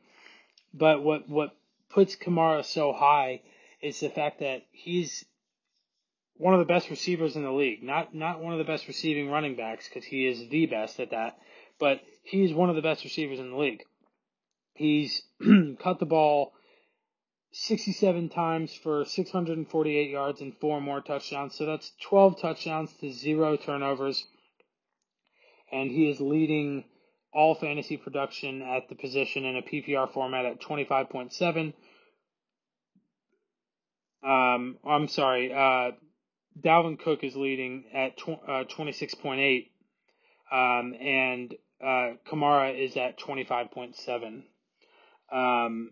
But 0.73 1.03
what 1.03 1.27
what 1.27 1.55
puts 1.89 2.15
Kamara 2.15 2.63
so 2.63 2.93
high 2.93 3.41
is 3.81 3.99
the 3.99 4.09
fact 4.09 4.39
that 4.39 4.63
he's 4.71 5.25
one 6.37 6.53
of 6.53 6.59
the 6.59 6.73
best 6.73 6.89
receivers 6.89 7.35
in 7.35 7.43
the 7.43 7.51
league. 7.51 7.83
Not 7.83 8.15
not 8.15 8.41
one 8.41 8.53
of 8.53 8.59
the 8.59 8.71
best 8.71 8.87
receiving 8.87 9.29
running 9.29 9.55
backs 9.55 9.87
because 9.87 10.05
he 10.05 10.25
is 10.25 10.47
the 10.49 10.65
best 10.67 10.99
at 10.99 11.11
that, 11.11 11.37
but 11.79 12.01
he's 12.23 12.53
one 12.53 12.69
of 12.69 12.75
the 12.75 12.81
best 12.81 13.03
receivers 13.03 13.39
in 13.39 13.51
the 13.51 13.57
league. 13.57 13.83
He's 14.73 15.21
cut 15.79 15.99
the 15.99 16.05
ball 16.05 16.53
67 17.51 18.29
times 18.29 18.73
for 18.73 19.05
648 19.05 20.09
yards 20.09 20.41
and 20.41 20.55
four 20.57 20.79
more 20.79 21.01
touchdowns. 21.01 21.55
So 21.55 21.65
that's 21.65 21.91
12 22.03 22.39
touchdowns 22.39 22.93
to 23.01 23.11
zero 23.11 23.57
turnovers. 23.57 24.25
And 25.71 25.91
he 25.91 26.09
is 26.09 26.19
leading 26.19 26.85
all 27.33 27.55
fantasy 27.55 27.97
production 27.97 28.61
at 28.61 28.89
the 28.89 28.95
position 28.95 29.45
in 29.45 29.55
a 29.55 29.61
PPR 29.61 30.11
format 30.11 30.45
at 30.45 30.61
25.7. 30.61 31.73
Um, 34.21 34.77
I'm 34.85 35.07
sorry, 35.07 35.53
uh, 35.53 35.91
Dalvin 36.59 36.99
Cook 36.99 37.23
is 37.23 37.35
leading 37.35 37.85
at 37.93 38.17
tw- 38.17 38.41
uh, 38.47 38.65
26.8, 38.65 39.69
um, 40.51 40.93
and 40.99 41.53
uh, 41.81 42.15
Kamara 42.29 42.77
is 42.77 42.97
at 42.97 43.17
25.7. 43.17 44.43
Um, 45.31 45.91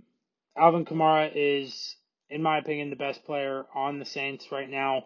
Alvin 0.57 0.85
Kamara 0.85 1.31
is, 1.33 1.95
in 2.29 2.41
my 2.41 2.57
opinion, 2.57 2.89
the 2.89 2.95
best 2.95 3.23
player 3.25 3.65
on 3.73 3.99
the 3.99 4.05
Saints 4.05 4.51
right 4.51 4.69
now. 4.69 5.05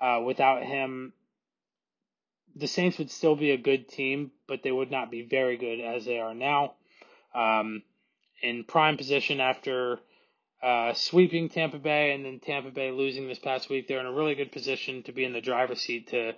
Uh, 0.00 0.20
without 0.26 0.62
him, 0.64 1.12
the 2.56 2.66
Saints 2.66 2.98
would 2.98 3.10
still 3.10 3.36
be 3.36 3.50
a 3.50 3.56
good 3.56 3.88
team, 3.88 4.30
but 4.46 4.62
they 4.62 4.72
would 4.72 4.90
not 4.90 5.10
be 5.10 5.22
very 5.22 5.56
good 5.56 5.80
as 5.80 6.04
they 6.04 6.18
are 6.18 6.34
now. 6.34 6.74
Um, 7.34 7.82
in 8.42 8.64
prime 8.64 8.96
position 8.96 9.40
after 9.40 9.98
uh, 10.62 10.94
sweeping 10.94 11.48
Tampa 11.48 11.78
Bay 11.78 12.12
and 12.12 12.24
then 12.24 12.40
Tampa 12.40 12.70
Bay 12.70 12.90
losing 12.90 13.28
this 13.28 13.38
past 13.38 13.68
week, 13.68 13.88
they're 13.88 14.00
in 14.00 14.06
a 14.06 14.12
really 14.12 14.34
good 14.34 14.52
position 14.52 15.02
to 15.04 15.12
be 15.12 15.24
in 15.24 15.32
the 15.32 15.40
driver's 15.40 15.80
seat 15.80 16.08
to 16.08 16.32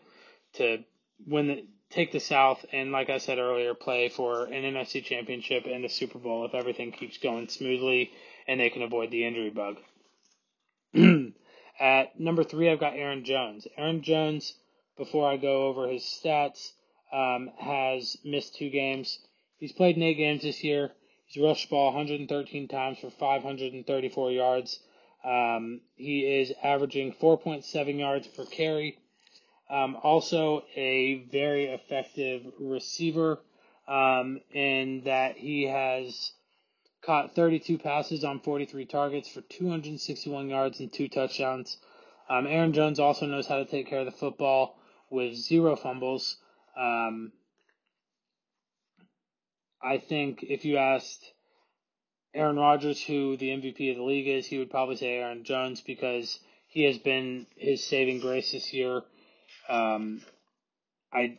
to 0.55 0.79
win 1.27 1.49
the, 1.49 1.67
take 1.91 2.13
the 2.13 2.21
South 2.21 2.65
and, 2.73 2.93
like 2.93 3.11
I 3.11 3.19
said 3.19 3.39
earlier, 3.39 3.75
play 3.75 4.09
for 4.09 4.45
an 4.45 4.63
NFC 4.63 5.05
Championship 5.05 5.67
and 5.67 5.85
the 5.85 5.89
Super 5.89 6.19
Bowl 6.19 6.45
if 6.45 6.55
everything 6.55 6.93
keeps 6.93 7.19
going 7.19 7.49
smoothly 7.49 8.11
and 8.49 8.59
they 8.59 8.71
can 8.71 8.83
avoid 8.83 9.11
the 9.11 9.25
injury 9.25 9.51
bug. 9.51 9.77
At 11.81 12.19
number 12.19 12.43
three, 12.43 12.71
I've 12.71 12.81
got 12.81 12.95
Aaron 12.95 13.25
Jones. 13.25 13.67
Aaron 13.77 14.03
Jones, 14.03 14.55
before 14.97 15.31
I 15.31 15.37
go 15.37 15.67
over 15.67 15.89
his 15.89 16.03
stats, 16.03 16.73
um, 17.13 17.51
has 17.59 18.17
missed 18.25 18.57
two 18.57 18.71
games. 18.71 19.19
He's 19.59 19.73
played 19.73 19.97
in 19.97 20.03
eight 20.03 20.15
games 20.15 20.43
this 20.43 20.63
year. 20.65 20.93
He's 21.27 21.43
rushed 21.43 21.71
ball 21.71 21.87
113 21.87 22.69
times 22.69 22.99
for 22.99 23.11
534 23.11 24.31
yards. 24.31 24.81
Um, 25.25 25.81
he 25.97 26.21
is 26.21 26.53
averaging 26.63 27.15
4.7 27.15 27.99
yards 27.99 28.27
per 28.29 28.45
carry. 28.45 28.99
Um, 29.69 29.97
also, 30.03 30.65
a 30.77 31.25
very 31.33 31.67
effective 31.67 32.43
receiver 32.61 33.41
um, 33.89 34.41
in 34.53 35.03
that 35.05 35.37
he 35.37 35.65
has 35.65 36.33
caught 37.03 37.35
32 37.35 37.79
passes 37.79 38.25
on 38.25 38.41
43 38.41 38.85
targets 38.85 39.29
for 39.29 39.41
261 39.41 40.49
yards 40.49 40.81
and 40.81 40.93
two 40.93 41.09
touchdowns. 41.09 41.79
Um, 42.29 42.47
Aaron 42.47 42.73
Jones 42.73 42.99
also 42.99 43.27
knows 43.27 43.47
how 43.47 43.59
to 43.59 43.65
take 43.65 43.89
care 43.89 44.01
of 44.01 44.07
the 44.07 44.13
football 44.13 44.77
with 45.11 45.35
zero 45.35 45.77
fumbles. 45.77 46.37
Um, 46.77 47.33
I 49.83 49.99
think 49.99 50.43
if 50.43 50.65
you 50.65 50.79
asked 50.79 51.33
Aaron 52.35 52.57
Rodgers 52.57 53.01
who 53.03 53.37
the 53.37 53.49
MVP 53.49 53.91
of 53.91 53.97
the 53.97 54.03
league 54.03 54.29
is, 54.29 54.47
he 54.47 54.59
would 54.59 54.71
probably 54.71 54.97
say 54.97 55.17
Aaron 55.17 55.45
Jones 55.45 55.81
because 55.81 56.39
he 56.67 56.83
has 56.85 56.99
been 56.99 57.47
his 57.57 57.85
saving 57.85 58.21
grace 58.21 58.53
this 58.53 58.73
year. 58.73 59.03
Um, 59.69 60.23
I 61.13 61.39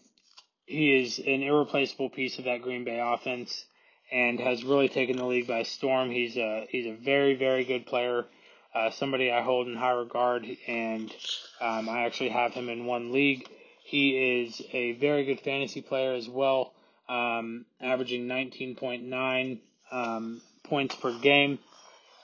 he 0.65 0.95
is 0.95 1.19
an 1.19 1.43
irreplaceable 1.43 2.09
piece 2.09 2.39
of 2.39 2.45
that 2.45 2.61
Green 2.61 2.83
Bay 2.83 2.99
offense 2.99 3.65
and 4.11 4.39
has 4.39 4.63
really 4.63 4.89
taken 4.89 5.17
the 5.17 5.25
league 5.25 5.47
by 5.47 5.63
storm. 5.63 6.09
He's 6.09 6.37
a 6.37 6.65
he's 6.69 6.87
a 6.87 6.95
very 6.95 7.35
very 7.35 7.63
good 7.63 7.85
player, 7.85 8.25
uh, 8.73 8.89
somebody 8.91 9.31
I 9.31 9.41
hold 9.41 9.67
in 9.67 9.75
high 9.75 9.91
regard, 9.91 10.45
and 10.67 11.13
um, 11.61 11.89
I 11.89 12.05
actually 12.05 12.29
have 12.29 12.53
him 12.53 12.69
in 12.69 12.85
one 12.85 13.11
league. 13.11 13.47
He 13.87 14.41
is 14.41 14.61
a 14.73 14.91
very 14.91 15.23
good 15.23 15.39
fantasy 15.39 15.81
player 15.81 16.13
as 16.13 16.27
well 16.27 16.73
um, 17.07 17.65
averaging 17.79 18.27
19.9 18.27 19.59
um, 19.93 20.41
points 20.63 20.93
per 20.95 21.17
game. 21.19 21.57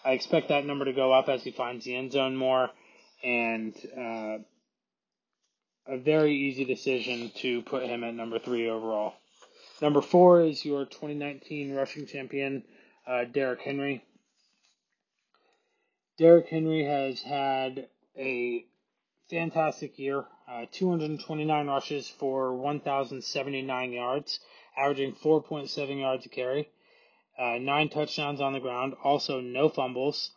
I 0.03 0.11
expect 0.11 0.49
that 0.49 0.66
number 0.66 0.84
to 0.84 0.91
go 0.91 1.14
up 1.14 1.30
as 1.30 1.41
he 1.41 1.51
finds 1.51 1.86
the 1.86 1.95
end 1.95 2.11
zone 2.11 2.36
more, 2.36 2.70
and 3.24 3.74
uh, 3.97 4.39
a 5.88 5.97
very 5.97 6.36
easy 6.36 6.66
decision 6.66 7.32
to 7.38 7.61
put 7.61 7.84
him 7.84 8.03
at 8.03 8.14
number 8.14 8.39
three 8.39 8.70
overall. 8.70 9.14
Number 9.82 10.01
four 10.01 10.41
is 10.41 10.66
your 10.66 10.84
2019 10.84 11.74
rushing 11.74 12.07
champion, 12.07 12.64
uh, 13.07 13.24
Derrick 13.24 13.61
Henry. 13.61 14.03
Derrick 16.18 16.47
Henry 16.47 16.84
has 16.84 17.22
had 17.22 17.88
a 18.18 18.66
fantastic 19.30 19.97
year. 19.97 20.26
Uh, 20.48 20.66
229 20.72 21.68
rushes 21.68 22.08
for 22.08 22.54
1,079 22.54 23.91
yards, 23.94 24.39
averaging 24.78 25.14
4.7 25.14 26.00
yards 26.00 26.26
a 26.26 26.30
carry. 26.30 26.70
Uh, 27.39 27.58
nine 27.60 27.89
touchdowns 27.89 28.41
on 28.41 28.54
the 28.54 28.60
ground, 28.60 28.94
also 29.04 29.39
no 29.39 29.70
fumbles. 29.70 30.32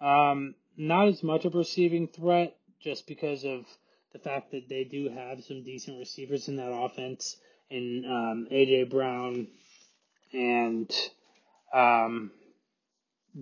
Um, 0.00 0.54
not 0.76 1.08
as 1.08 1.22
much 1.22 1.44
of 1.44 1.54
a 1.54 1.58
receiving 1.58 2.08
threat 2.08 2.56
just 2.80 3.06
because 3.06 3.44
of 3.44 3.66
the 4.12 4.18
fact 4.18 4.52
that 4.52 4.68
they 4.68 4.84
do 4.84 5.08
have 5.08 5.44
some 5.44 5.62
decent 5.62 5.98
receivers 5.98 6.48
in 6.48 6.56
that 6.56 6.72
offense 6.72 7.36
in 7.68 8.04
um, 8.06 8.48
AJ 8.50 8.90
Brown 8.90 9.48
and 10.32 10.90
um, 11.72 12.30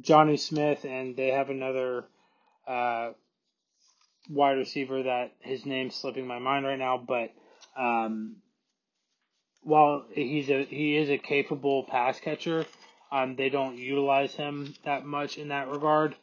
Jonnu 0.01 0.39
Smith, 0.39 0.85
and 0.85 1.17
they 1.17 1.29
have 1.29 1.51
another 1.51 2.05
uh, 2.67 3.11
wide 4.29 4.59
receiver 4.59 5.05
that 5.05 5.33
his 5.41 5.65
name's 5.65 5.95
slipping 5.95 6.27
my 6.27 6.39
mind 6.39 6.67
right 6.67 6.79
now, 6.79 6.99
but 6.99 7.31
um, 7.77 8.37
while 9.63 10.05
he's 10.13 10.51
a 10.51 10.65
he 10.65 10.97
is 10.97 11.09
a 11.09 11.19
capable 11.19 11.85
pass 11.85 12.21
catcher, 12.21 12.67
um, 13.11 13.37
they 13.37 13.49
don't 13.49 13.77
utilize 13.77 14.35
him 14.35 14.75
that 14.85 15.05
much 15.05 15.39
in 15.39 15.49
that 15.49 15.69
regard. 15.69 16.15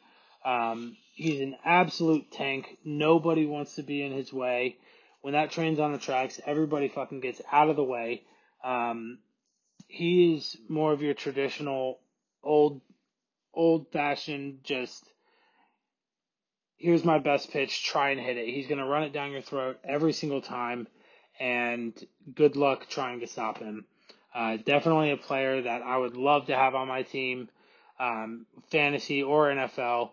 Um, 0.44 0.96
he's 1.14 1.40
an 1.40 1.56
absolute 1.64 2.30
tank. 2.30 2.78
Nobody 2.84 3.46
wants 3.46 3.74
to 3.76 3.82
be 3.82 4.02
in 4.02 4.12
his 4.12 4.32
way. 4.32 4.76
When 5.22 5.32
that 5.32 5.50
train's 5.50 5.80
on 5.80 5.92
the 5.92 5.98
tracks, 5.98 6.40
everybody 6.46 6.88
fucking 6.88 7.20
gets 7.20 7.40
out 7.50 7.68
of 7.68 7.76
the 7.76 7.84
way. 7.84 8.22
Um, 8.62 9.18
he 9.88 10.34
is 10.34 10.56
more 10.68 10.92
of 10.92 11.02
your 11.02 11.14
traditional 11.14 11.98
old 12.42 12.80
old 13.52 13.90
fashioned 13.90 14.60
just 14.62 15.04
here's 16.76 17.04
my 17.04 17.18
best 17.18 17.50
pitch, 17.50 17.84
try 17.84 18.10
and 18.10 18.20
hit 18.20 18.36
it. 18.36 18.48
He's 18.48 18.66
going 18.66 18.78
to 18.78 18.86
run 18.86 19.02
it 19.02 19.12
down 19.12 19.32
your 19.32 19.42
throat 19.42 19.78
every 19.84 20.12
single 20.12 20.40
time, 20.40 20.86
and 21.40 21.92
good 22.34 22.56
luck 22.56 22.88
trying 22.88 23.20
to 23.20 23.26
stop 23.26 23.58
him. 23.58 23.84
Uh, 24.34 24.58
definitely 24.58 25.10
a 25.10 25.16
player 25.16 25.62
that 25.62 25.82
I 25.82 25.96
would 25.96 26.16
love 26.16 26.46
to 26.46 26.54
have 26.56 26.74
on 26.74 26.88
my 26.88 27.02
team, 27.02 27.48
um, 27.98 28.46
fantasy 28.70 29.22
or 29.22 29.46
NFL. 29.48 30.10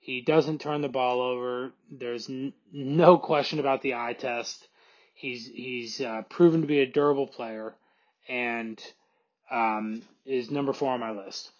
He 0.00 0.20
doesn't 0.20 0.60
turn 0.60 0.82
the 0.82 0.88
ball 0.88 1.20
over. 1.20 1.72
There's 1.90 2.28
n- 2.28 2.52
no 2.72 3.16
question 3.16 3.60
about 3.60 3.80
the 3.80 3.94
eye 3.94 4.14
test. 4.18 4.66
He's 5.14 5.46
he's 5.46 6.00
uh, 6.00 6.22
proven 6.28 6.62
to 6.62 6.66
be 6.66 6.80
a 6.80 6.86
durable 6.86 7.28
player, 7.28 7.74
and 8.28 8.82
um, 9.50 10.02
is 10.26 10.50
number 10.50 10.72
four 10.72 10.92
on 10.92 11.00
my 11.00 11.12
list. 11.12 11.52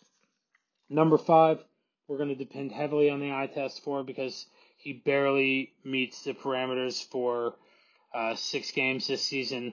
Number 0.90 1.16
five, 1.16 1.64
we're 2.06 2.18
going 2.18 2.28
to 2.28 2.34
depend 2.34 2.72
heavily 2.72 3.10
on 3.10 3.20
the 3.20 3.32
eye 3.32 3.48
test 3.52 3.82
for 3.82 4.02
because 4.04 4.46
he 4.76 4.92
barely 4.92 5.72
meets 5.84 6.24
the 6.24 6.34
parameters 6.34 7.02
for 7.02 7.54
uh, 8.14 8.34
six 8.34 8.70
games 8.72 9.06
this 9.06 9.22
season. 9.22 9.72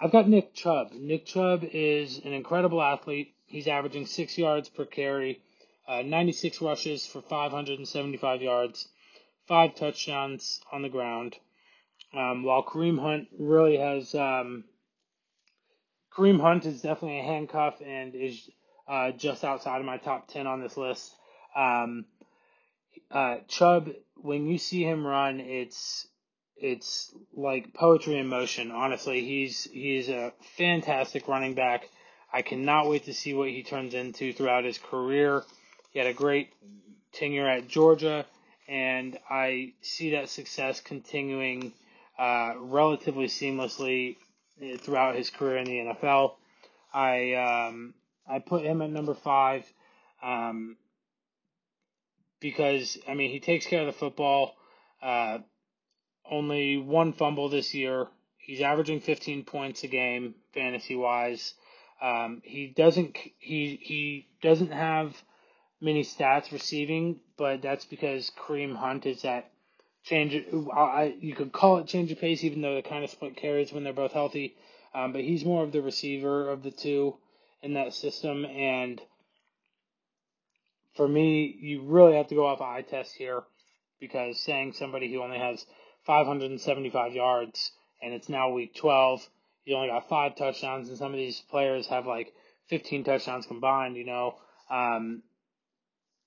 I've 0.00 0.12
got 0.12 0.28
Nick 0.28 0.54
Chubb. 0.54 0.92
Nick 0.92 1.24
Chubb 1.24 1.64
is 1.64 2.18
an 2.18 2.32
incredible 2.32 2.82
athlete. 2.82 3.34
He's 3.46 3.68
averaging 3.68 4.06
six 4.06 4.36
yards 4.36 4.68
per 4.68 4.84
carry, 4.84 5.40
uh, 5.88 6.02
96 6.02 6.60
rushes 6.60 7.06
for 7.06 7.22
575 7.22 8.42
yards, 8.42 8.88
five 9.46 9.74
touchdowns 9.74 10.60
on 10.72 10.82
the 10.82 10.88
ground. 10.88 11.36
Um, 12.12 12.44
while 12.44 12.62
Kareem 12.62 13.00
Hunt 13.00 13.28
really 13.38 13.76
has, 13.76 14.14
um, 14.14 14.64
Kareem 16.12 16.40
Hunt 16.40 16.66
is 16.66 16.82
definitely 16.82 17.20
a 17.20 17.24
handcuff 17.24 17.80
and 17.84 18.14
is 18.14 18.48
uh, 18.86 19.12
just 19.12 19.44
outside 19.44 19.80
of 19.80 19.86
my 19.86 19.96
top 19.96 20.28
10 20.28 20.46
on 20.46 20.60
this 20.60 20.76
list. 20.76 21.14
Um, 21.54 22.06
uh, 23.10 23.38
Chubb, 23.48 23.90
when 24.16 24.46
you 24.46 24.58
see 24.58 24.82
him 24.82 25.06
run, 25.06 25.40
it's 25.40 26.06
it's 26.56 27.12
like 27.34 27.74
poetry 27.74 28.16
in 28.16 28.28
motion. 28.28 28.70
Honestly, 28.70 29.24
he's 29.24 29.64
he's 29.64 30.08
a 30.08 30.32
fantastic 30.56 31.28
running 31.28 31.54
back. 31.54 31.88
I 32.32 32.42
cannot 32.42 32.88
wait 32.88 33.04
to 33.04 33.14
see 33.14 33.34
what 33.34 33.48
he 33.48 33.62
turns 33.62 33.94
into 33.94 34.32
throughout 34.32 34.64
his 34.64 34.78
career. 34.78 35.44
He 35.90 35.98
had 35.98 36.08
a 36.08 36.12
great 36.12 36.52
tenure 37.12 37.48
at 37.48 37.68
Georgia, 37.68 38.26
and 38.66 39.18
I 39.30 39.74
see 39.82 40.12
that 40.12 40.28
success 40.28 40.80
continuing 40.80 41.72
uh, 42.18 42.54
relatively 42.58 43.26
seamlessly 43.26 44.16
uh, 44.62 44.76
throughout 44.78 45.14
his 45.14 45.30
career 45.30 45.58
in 45.58 45.64
the 45.66 45.94
NFL. 45.94 46.34
I 46.92 47.34
um, 47.34 47.94
I 48.28 48.38
put 48.38 48.64
him 48.64 48.82
at 48.82 48.90
number 48.90 49.14
five. 49.14 49.70
Um, 50.22 50.76
because 52.44 52.98
I 53.08 53.14
mean 53.14 53.30
he 53.30 53.40
takes 53.40 53.66
care 53.66 53.80
of 53.80 53.86
the 53.86 53.98
football. 53.98 54.54
Uh, 55.02 55.38
only 56.30 56.76
one 56.76 57.14
fumble 57.14 57.48
this 57.48 57.72
year. 57.72 58.06
He's 58.36 58.60
averaging 58.60 59.00
15 59.00 59.44
points 59.44 59.82
a 59.82 59.86
game 59.88 60.34
fantasy 60.52 60.94
wise. 60.94 61.54
Um, 62.02 62.42
he 62.44 62.66
doesn't 62.66 63.16
he 63.38 63.80
he 63.80 64.28
doesn't 64.42 64.72
have 64.72 65.16
many 65.80 66.04
stats 66.04 66.52
receiving, 66.52 67.20
but 67.38 67.62
that's 67.62 67.86
because 67.86 68.30
Kareem 68.38 68.76
Hunt 68.76 69.06
is 69.06 69.22
that 69.22 69.50
change. 70.02 70.34
I, 70.70 71.14
you 71.18 71.34
could 71.34 71.50
call 71.50 71.78
it 71.78 71.86
change 71.86 72.12
of 72.12 72.20
pace, 72.20 72.44
even 72.44 72.60
though 72.60 72.74
they 72.74 72.82
kind 72.82 73.04
of 73.04 73.10
split 73.10 73.36
carries 73.36 73.72
when 73.72 73.84
they're 73.84 73.94
both 73.94 74.12
healthy. 74.12 74.54
Um, 74.94 75.12
but 75.12 75.22
he's 75.22 75.46
more 75.46 75.64
of 75.64 75.72
the 75.72 75.80
receiver 75.80 76.50
of 76.50 76.62
the 76.62 76.70
two 76.70 77.16
in 77.62 77.72
that 77.72 77.94
system, 77.94 78.44
and 78.44 79.00
for 80.96 81.06
me, 81.06 81.56
you 81.60 81.82
really 81.82 82.16
have 82.16 82.28
to 82.28 82.34
go 82.34 82.46
off 82.46 82.60
eye 82.60 82.82
test 82.82 83.14
here 83.16 83.42
because 84.00 84.40
saying 84.40 84.74
somebody 84.74 85.12
who 85.12 85.22
only 85.22 85.38
has 85.38 85.64
575 86.06 87.12
yards 87.12 87.72
and 88.02 88.12
it's 88.12 88.28
now 88.28 88.50
week 88.50 88.74
12, 88.74 89.26
you 89.64 89.76
only 89.76 89.88
got 89.88 90.08
five 90.08 90.36
touchdowns, 90.36 90.88
and 90.88 90.98
some 90.98 91.12
of 91.12 91.16
these 91.16 91.40
players 91.40 91.86
have 91.86 92.06
like 92.06 92.32
15 92.68 93.04
touchdowns 93.04 93.46
combined, 93.46 93.96
you 93.96 94.04
know. 94.04 94.34
Um, 94.70 95.22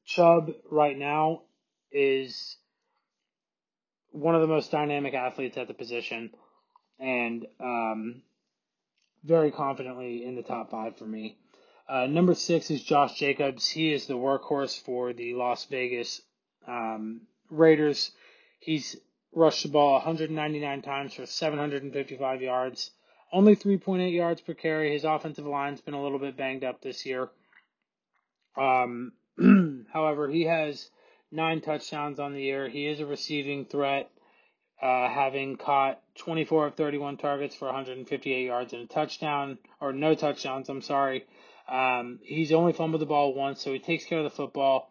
Chubb 0.05 0.51
right 0.71 0.97
now 0.97 1.41
is 1.91 2.57
one 4.11 4.35
of 4.35 4.41
the 4.41 4.47
most 4.47 4.71
dynamic 4.71 5.13
athletes 5.13 5.57
at 5.57 5.67
the 5.67 5.73
position 5.73 6.31
and 6.99 7.45
um, 7.59 8.21
very 9.23 9.51
confidently 9.51 10.25
in 10.25 10.35
the 10.35 10.41
top 10.41 10.71
five 10.71 10.97
for 10.97 11.05
me. 11.05 11.37
Uh, 11.89 12.05
number 12.05 12.33
six 12.33 12.69
is 12.69 12.83
Josh 12.83 13.17
Jacobs. 13.17 13.69
He 13.69 13.93
is 13.93 14.07
the 14.07 14.15
workhorse 14.15 14.81
for 14.81 15.13
the 15.13 15.33
Las 15.35 15.65
Vegas 15.65 16.21
um, 16.67 17.21
Raiders. 17.49 18.11
He's 18.59 18.97
rushed 19.33 19.63
the 19.63 19.69
ball 19.69 19.93
199 19.93 20.81
times 20.81 21.13
for 21.13 21.25
755 21.25 22.41
yards, 22.41 22.91
only 23.31 23.55
3.8 23.55 24.13
yards 24.13 24.41
per 24.41 24.53
carry. 24.53 24.91
His 24.91 25.05
offensive 25.05 25.45
line's 25.45 25.79
been 25.79 25.93
a 25.93 26.03
little 26.03 26.19
bit 26.19 26.35
banged 26.35 26.65
up 26.65 26.81
this 26.81 27.05
year. 27.05 27.29
Um, 28.57 29.13
however, 29.93 30.27
he 30.27 30.43
has 30.43 30.89
nine 31.31 31.61
touchdowns 31.61 32.19
on 32.19 32.33
the 32.33 32.41
year. 32.41 32.67
He 32.67 32.87
is 32.87 32.99
a 32.99 33.05
receiving 33.05 33.63
threat, 33.63 34.09
uh, 34.81 35.07
having 35.07 35.55
caught 35.55 36.01
24 36.15 36.67
of 36.67 36.75
31 36.75 37.15
targets 37.15 37.55
for 37.55 37.65
158 37.65 38.45
yards 38.45 38.73
and 38.73 38.81
a 38.83 38.87
touchdown, 38.87 39.57
or 39.79 39.93
no 39.93 40.15
touchdowns, 40.15 40.67
I'm 40.67 40.81
sorry. 40.81 41.25
Um, 41.67 42.19
he's 42.23 42.51
only 42.51 42.73
fumbled 42.73 43.01
the 43.01 43.05
ball 43.05 43.33
once, 43.33 43.61
so 43.61 43.73
he 43.73 43.79
takes 43.79 44.05
care 44.05 44.19
of 44.19 44.23
the 44.23 44.29
football. 44.29 44.89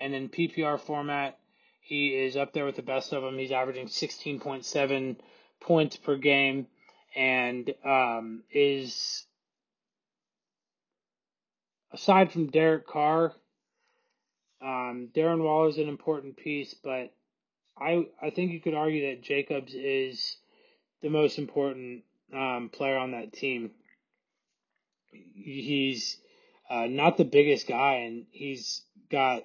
And 0.00 0.14
in 0.14 0.28
PPR 0.28 0.78
format, 0.78 1.38
he 1.80 2.14
is 2.14 2.36
up 2.36 2.52
there 2.52 2.64
with 2.64 2.76
the 2.76 2.82
best 2.82 3.12
of 3.12 3.22
them. 3.22 3.38
He's 3.38 3.52
averaging 3.52 3.86
16.7 3.86 5.16
points 5.60 5.96
per 5.96 6.16
game 6.16 6.66
and 7.16 7.74
um, 7.84 8.42
is, 8.52 9.24
aside 11.92 12.30
from 12.30 12.50
Derek 12.50 12.86
Carr, 12.86 13.32
um, 14.60 15.08
Darren 15.14 15.42
Waller 15.42 15.68
is 15.68 15.78
an 15.78 15.88
important 15.88 16.36
piece, 16.36 16.74
but 16.74 17.12
I 17.80 18.06
I 18.20 18.30
think 18.30 18.52
you 18.52 18.60
could 18.60 18.74
argue 18.74 19.08
that 19.08 19.22
Jacobs 19.22 19.74
is 19.74 20.36
the 21.00 21.10
most 21.10 21.38
important 21.38 22.02
um, 22.34 22.70
player 22.72 22.96
on 22.96 23.12
that 23.12 23.32
team 23.32 23.70
he's 25.12 26.18
uh, 26.70 26.86
not 26.86 27.16
the 27.16 27.24
biggest 27.24 27.66
guy, 27.66 27.94
and 28.06 28.26
he's 28.30 28.82
got 29.10 29.44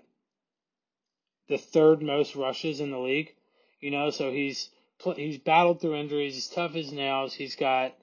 the 1.48 1.58
third 1.58 2.02
most 2.02 2.36
rushes 2.36 2.80
in 2.80 2.92
the 2.92 3.00
league. 3.00 3.34
You 3.80 3.92
know, 3.92 4.10
so 4.10 4.32
he's 4.32 4.70
he's 5.16 5.38
battled 5.38 5.82
through 5.82 5.96
injuries. 5.96 6.36
He's 6.36 6.48
tough 6.48 6.76
as 6.76 6.92
nails. 6.92 7.34
He's 7.34 7.56
got 7.56 7.94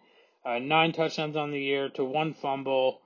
uh, 0.44 0.58
nine 0.58 0.92
touchdowns 0.92 1.36
on 1.36 1.50
the 1.50 1.60
year 1.60 1.88
to 1.90 2.04
one 2.04 2.34
fumble. 2.34 3.00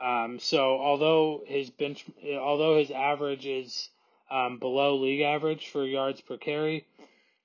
Um, 0.00 0.38
so 0.38 0.78
although 0.78 1.42
his 1.46 1.70
bench, 1.70 2.04
although 2.24 2.78
his 2.78 2.90
average 2.90 3.46
is 3.46 3.88
um, 4.30 4.58
below 4.58 4.96
league 4.96 5.22
average 5.22 5.68
for 5.68 5.84
yards 5.84 6.20
per 6.20 6.36
carry, 6.36 6.86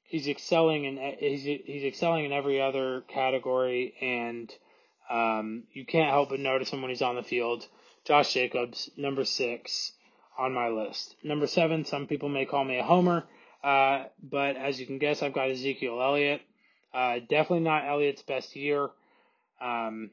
he's 0.04 0.28
excelling 0.28 0.86
in 0.86 0.98
he's 1.20 1.44
he's 1.44 1.84
excelling 1.84 2.26
in 2.26 2.32
every 2.32 2.62
other 2.62 3.02
category, 3.08 3.96
and 4.02 4.54
um, 5.10 5.64
you 5.74 5.86
can't 5.86 6.10
help 6.10 6.30
but 6.30 6.40
notice 6.40 6.70
him 6.70 6.82
when 6.82 6.90
he's 6.90 7.02
on 7.02 7.16
the 7.16 7.24
field. 7.24 7.68
Josh 8.06 8.34
Jacobs, 8.34 8.90
number 8.98 9.24
six 9.26 9.94
on 10.38 10.54
my 10.54 10.70
list. 10.70 11.16
Number 11.24 11.48
seven, 11.48 11.86
some 11.86 12.08
people 12.08 12.30
may 12.30 12.46
call 12.46 12.64
me 12.64 12.80
a 12.80 12.84
homer. 12.84 13.24
Uh, 13.64 14.06
but 14.22 14.58
as 14.58 14.80
you 14.80 14.86
can 14.86 14.98
guess, 14.98 15.24
I've 15.24 15.34
got 15.34 15.50
Ezekiel 15.50 16.02
Elliott. 16.02 16.42
Uh, 16.94 17.20
definitely 17.20 17.62
not 17.62 17.88
Elliott's 17.88 18.22
best 18.22 18.56
year. 18.56 18.90
Um, 19.62 20.12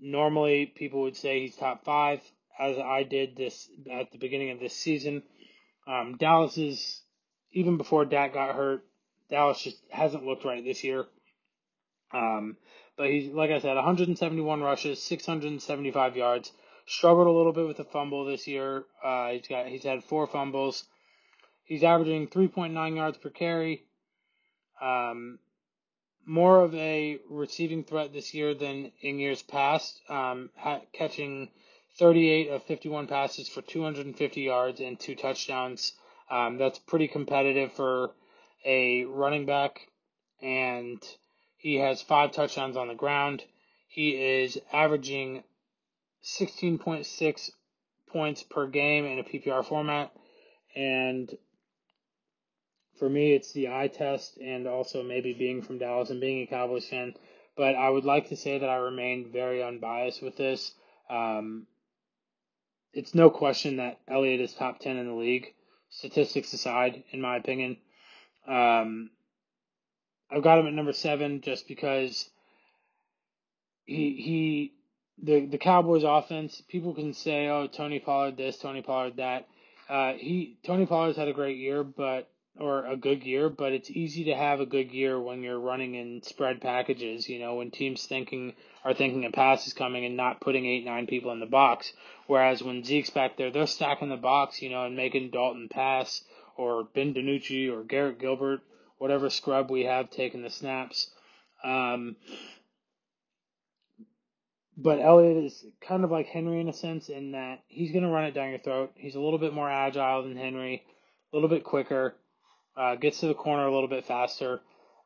normally, 0.00 0.66
people 0.66 1.02
would 1.02 1.16
say 1.16 1.40
he's 1.40 1.56
top 1.56 1.84
five, 1.84 2.20
as 2.58 2.78
I 2.78 3.02
did 3.02 3.36
this 3.36 3.68
at 3.90 4.12
the 4.12 4.18
beginning 4.18 4.50
of 4.50 4.60
this 4.60 4.74
season. 4.74 5.22
Um, 5.86 6.16
Dallas 6.16 6.56
is 6.56 7.02
even 7.52 7.76
before 7.76 8.04
Dak 8.04 8.34
got 8.34 8.54
hurt. 8.54 8.84
Dallas 9.30 9.60
just 9.60 9.78
hasn't 9.90 10.24
looked 10.24 10.44
right 10.44 10.64
this 10.64 10.84
year. 10.84 11.06
Um, 12.12 12.56
but 13.02 13.10
he's 13.10 13.32
like 13.32 13.50
I 13.50 13.58
said, 13.58 13.74
171 13.74 14.60
rushes, 14.60 15.02
675 15.02 16.16
yards. 16.16 16.52
Struggled 16.86 17.26
a 17.26 17.32
little 17.32 17.52
bit 17.52 17.66
with 17.66 17.78
the 17.78 17.84
fumble 17.84 18.24
this 18.24 18.46
year. 18.46 18.84
Uh, 19.02 19.30
he's 19.30 19.48
got 19.48 19.66
he's 19.66 19.82
had 19.82 20.04
four 20.04 20.28
fumbles. 20.28 20.84
He's 21.64 21.82
averaging 21.82 22.28
3.9 22.28 22.94
yards 22.94 23.18
per 23.18 23.30
carry. 23.30 23.82
Um, 24.80 25.40
more 26.24 26.62
of 26.62 26.76
a 26.76 27.18
receiving 27.28 27.82
threat 27.82 28.12
this 28.12 28.34
year 28.34 28.54
than 28.54 28.92
in 29.00 29.18
years 29.18 29.42
past, 29.42 30.00
um, 30.08 30.50
ha- 30.56 30.82
catching 30.92 31.50
38 31.98 32.50
of 32.50 32.62
51 32.62 33.08
passes 33.08 33.48
for 33.48 33.62
250 33.62 34.42
yards 34.42 34.78
and 34.78 35.00
two 35.00 35.16
touchdowns. 35.16 35.92
Um, 36.30 36.56
that's 36.56 36.78
pretty 36.78 37.08
competitive 37.08 37.72
for 37.72 38.12
a 38.64 39.06
running 39.06 39.44
back, 39.44 39.88
and 40.40 41.02
he 41.62 41.76
has 41.76 42.02
five 42.02 42.32
touchdowns 42.32 42.76
on 42.76 42.88
the 42.88 42.94
ground. 42.94 43.44
He 43.86 44.16
is 44.42 44.58
averaging 44.72 45.44
16.6 46.24 47.50
points 48.08 48.42
per 48.42 48.66
game 48.66 49.04
in 49.04 49.20
a 49.20 49.22
PPR 49.22 49.64
format, 49.64 50.12
and 50.74 51.30
for 52.98 53.08
me, 53.08 53.32
it's 53.32 53.52
the 53.52 53.68
eye 53.68 53.86
test 53.86 54.38
and 54.38 54.66
also 54.66 55.04
maybe 55.04 55.32
being 55.32 55.62
from 55.62 55.78
Dallas 55.78 56.10
and 56.10 56.20
being 56.20 56.42
a 56.42 56.46
Cowboys 56.46 56.88
fan. 56.88 57.14
But 57.56 57.76
I 57.76 57.88
would 57.88 58.04
like 58.04 58.28
to 58.30 58.36
say 58.36 58.58
that 58.58 58.68
I 58.68 58.76
remain 58.76 59.30
very 59.32 59.62
unbiased 59.62 60.20
with 60.20 60.36
this. 60.36 60.74
Um, 61.08 61.68
it's 62.92 63.14
no 63.14 63.30
question 63.30 63.76
that 63.76 64.00
Elliott 64.08 64.40
is 64.40 64.52
top 64.52 64.80
10 64.80 64.96
in 64.96 65.06
the 65.06 65.14
league, 65.14 65.54
statistics 65.90 66.52
aside, 66.52 67.04
in 67.12 67.20
my 67.20 67.36
opinion. 67.36 67.76
Um, 68.48 69.10
I've 70.32 70.42
got 70.42 70.58
him 70.58 70.66
at 70.66 70.72
number 70.72 70.92
seven 70.92 71.40
just 71.40 71.68
because 71.68 72.30
he 73.84 74.14
he 74.16 74.72
the 75.22 75.46
the 75.46 75.58
Cowboys 75.58 76.04
offense. 76.04 76.62
People 76.68 76.94
can 76.94 77.12
say, 77.12 77.48
"Oh, 77.48 77.66
Tony 77.66 77.98
Pollard 77.98 78.36
this, 78.36 78.58
Tony 78.58 78.82
Pollard 78.82 79.16
that." 79.16 79.48
Uh, 79.88 80.14
he 80.14 80.56
Tony 80.64 80.86
Pollard's 80.86 81.18
had 81.18 81.28
a 81.28 81.32
great 81.32 81.58
year, 81.58 81.84
but 81.84 82.28
or 82.58 82.84
a 82.84 82.96
good 82.96 83.24
year, 83.24 83.48
but 83.48 83.72
it's 83.72 83.90
easy 83.90 84.24
to 84.24 84.34
have 84.34 84.60
a 84.60 84.66
good 84.66 84.92
year 84.92 85.18
when 85.18 85.42
you're 85.42 85.58
running 85.58 85.94
in 85.94 86.22
spread 86.22 86.60
packages, 86.60 87.28
you 87.28 87.38
know, 87.38 87.54
when 87.56 87.70
teams 87.70 88.04
thinking 88.06 88.54
are 88.84 88.92
thinking 88.92 89.24
a 89.24 89.30
pass 89.30 89.66
is 89.66 89.72
coming 89.72 90.04
and 90.04 90.16
not 90.16 90.40
putting 90.40 90.66
eight, 90.66 90.84
nine 90.84 91.06
people 91.06 91.32
in 91.32 91.40
the 91.40 91.46
box. 91.46 91.92
Whereas 92.26 92.62
when 92.62 92.84
Zeke's 92.84 93.10
back 93.10 93.36
there, 93.36 93.50
they're 93.50 93.66
stacking 93.66 94.10
the 94.10 94.16
box, 94.16 94.60
you 94.60 94.70
know, 94.70 94.84
and 94.84 94.96
making 94.96 95.30
Dalton 95.30 95.68
pass 95.68 96.24
or 96.56 96.84
Ben 96.84 97.14
DiNucci 97.14 97.72
or 97.72 97.84
Garrett 97.84 98.18
Gilbert, 98.18 98.60
whatever 99.02 99.28
scrub 99.28 99.70
we 99.70 99.84
have 99.84 100.10
taking 100.10 100.42
the 100.42 100.50
snaps. 100.50 101.10
Um, 101.64 102.16
but 104.76 105.00
Elliott 105.00 105.44
is 105.44 105.64
kind 105.86 106.04
of 106.04 106.10
like 106.10 106.26
Henry 106.26 106.60
in 106.60 106.68
a 106.68 106.72
sense 106.72 107.08
in 107.08 107.32
that 107.32 107.60
he's 107.68 107.92
going 107.92 108.04
to 108.04 108.10
run 108.10 108.24
it 108.24 108.32
down 108.32 108.50
your 108.50 108.58
throat. 108.58 108.92
He's 108.94 109.16
a 109.16 109.20
little 109.20 109.38
bit 109.38 109.52
more 109.52 109.70
agile 109.70 110.22
than 110.22 110.36
Henry, 110.36 110.82
a 111.32 111.36
little 111.36 111.48
bit 111.48 111.64
quicker 111.64 112.14
uh, 112.76 112.96
gets 112.96 113.20
to 113.20 113.26
the 113.26 113.34
corner 113.34 113.66
a 113.66 113.72
little 113.72 113.88
bit 113.88 114.06
faster, 114.06 114.60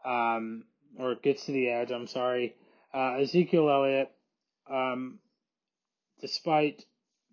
um, 0.05 0.65
or 0.99 1.15
gets 1.17 1.47
to 1.47 1.53
the 1.53 1.69
edge. 1.69 1.91
I'm 1.91 2.07
sorry. 2.07 2.55
Uh, 2.95 3.17
Ezekiel 3.21 3.69
Elliott, 3.69 4.11
um, 4.71 5.19
despite 6.21 6.85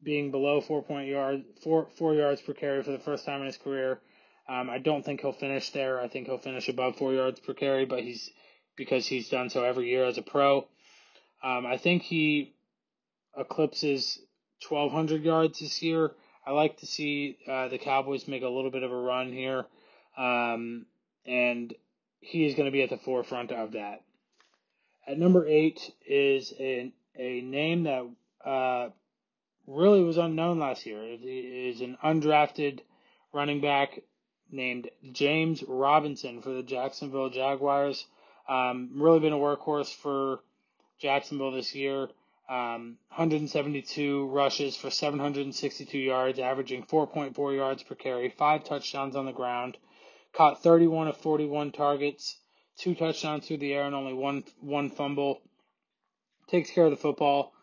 being 0.02 0.32
below 0.32 0.60
four 0.60 0.84
point 0.84 1.08
yard 1.08 1.44
four 1.64 1.88
four 1.98 2.14
yards 2.14 2.42
per 2.42 2.54
carry 2.54 2.84
for 2.84 2.92
the 2.92 3.00
first 3.00 3.26
time 3.26 3.42
in 3.42 3.48
his 3.48 3.58
career, 3.58 4.02
um, 4.48 4.70
I 4.70 4.78
don't 4.78 5.04
think 5.06 5.22
he'll 5.22 5.32
finish 5.32 5.70
there. 5.72 6.00
I 6.02 6.08
think 6.08 6.28
he'll 6.28 6.38
finish 6.38 6.68
above 6.68 6.98
four 6.98 7.14
yards 7.14 7.40
per 7.40 7.54
carry, 7.54 7.86
but 7.86 8.04
he's 8.04 8.30
because 8.76 9.06
he's 9.06 9.30
done 9.30 9.50
so 9.50 9.64
every 9.64 9.90
year 9.90 10.06
as 10.06 10.18
a 10.18 10.22
pro. 10.22 10.68
Um, 11.44 11.66
I 11.66 11.78
think 11.78 12.04
he 12.04 12.54
eclipses 13.38 14.20
1,200 14.68 15.24
yards 15.24 15.60
this 15.60 15.82
year. 15.82 16.12
I 16.46 16.52
like 16.52 16.78
to 16.78 16.86
see 16.86 17.38
uh, 17.48 17.68
the 17.70 17.78
Cowboys 17.78 18.28
make 18.28 18.44
a 18.44 18.50
little 18.50 18.72
bit 18.72 18.84
of 18.84 18.92
a 18.92 18.96
run 18.96 19.32
here. 19.32 19.66
Um, 20.18 20.86
and 21.26 21.74
he 22.20 22.46
is 22.46 22.56
going 22.56 22.66
to 22.66 22.72
be 22.72 22.82
at 22.82 22.90
the 22.90 22.98
forefront 22.98 23.52
of 23.52 23.74
that. 23.74 24.02
At 25.08 25.18
number 25.18 25.48
eight 25.48 25.92
is 26.08 26.54
a, 26.60 26.92
a 27.18 27.42
name 27.42 27.84
that 27.84 28.06
uh, 28.46 28.90
really 29.68 30.04
was 30.04 30.18
unknown 30.18 30.60
last 30.60 30.86
year. 30.86 31.04
It 31.04 31.24
is 31.24 31.82
an 31.82 31.98
undrafted 32.04 32.80
running 33.34 33.62
back 33.62 34.00
named 34.54 34.90
James 35.12 35.64
Robinson 35.68 36.42
for 36.42 36.52
the 36.52 36.64
Jacksonville 36.64 37.30
Jaguars. 37.30 38.06
Um, 38.48 38.92
really 38.96 39.20
been 39.20 39.34
a 39.34 39.38
workhorse 39.38 39.94
for 39.94 40.40
Jacksonville 41.00 41.52
this 41.52 41.76
year. 41.76 42.10
Um, 42.50 42.98
172 43.10 44.28
rushes 44.28 44.76
for 44.78 44.90
762 44.90 45.98
yards, 45.98 46.40
averaging 46.40 46.84
4.4 46.84 47.56
yards 47.56 47.84
per 47.84 47.96
carry, 47.96 48.30
five 48.30 48.64
touchdowns 48.64 49.16
on 49.16 49.26
the 49.26 49.32
ground 49.32 49.78
caught 50.34 50.64
31 50.64 51.08
of 51.08 51.18
41 51.18 51.72
targets, 51.72 52.38
two 52.78 52.96
touchdowns 52.96 53.48
through 53.48 53.58
the 53.58 53.74
air, 53.74 53.84
and 53.84 53.96
only 53.96 54.14
one 54.14 54.44
one 54.60 54.90
fumble. 54.90 55.42
Takes 56.48 56.72
care 56.72 56.86
of 56.86 56.92
the 56.92 56.98
football. 56.98 57.54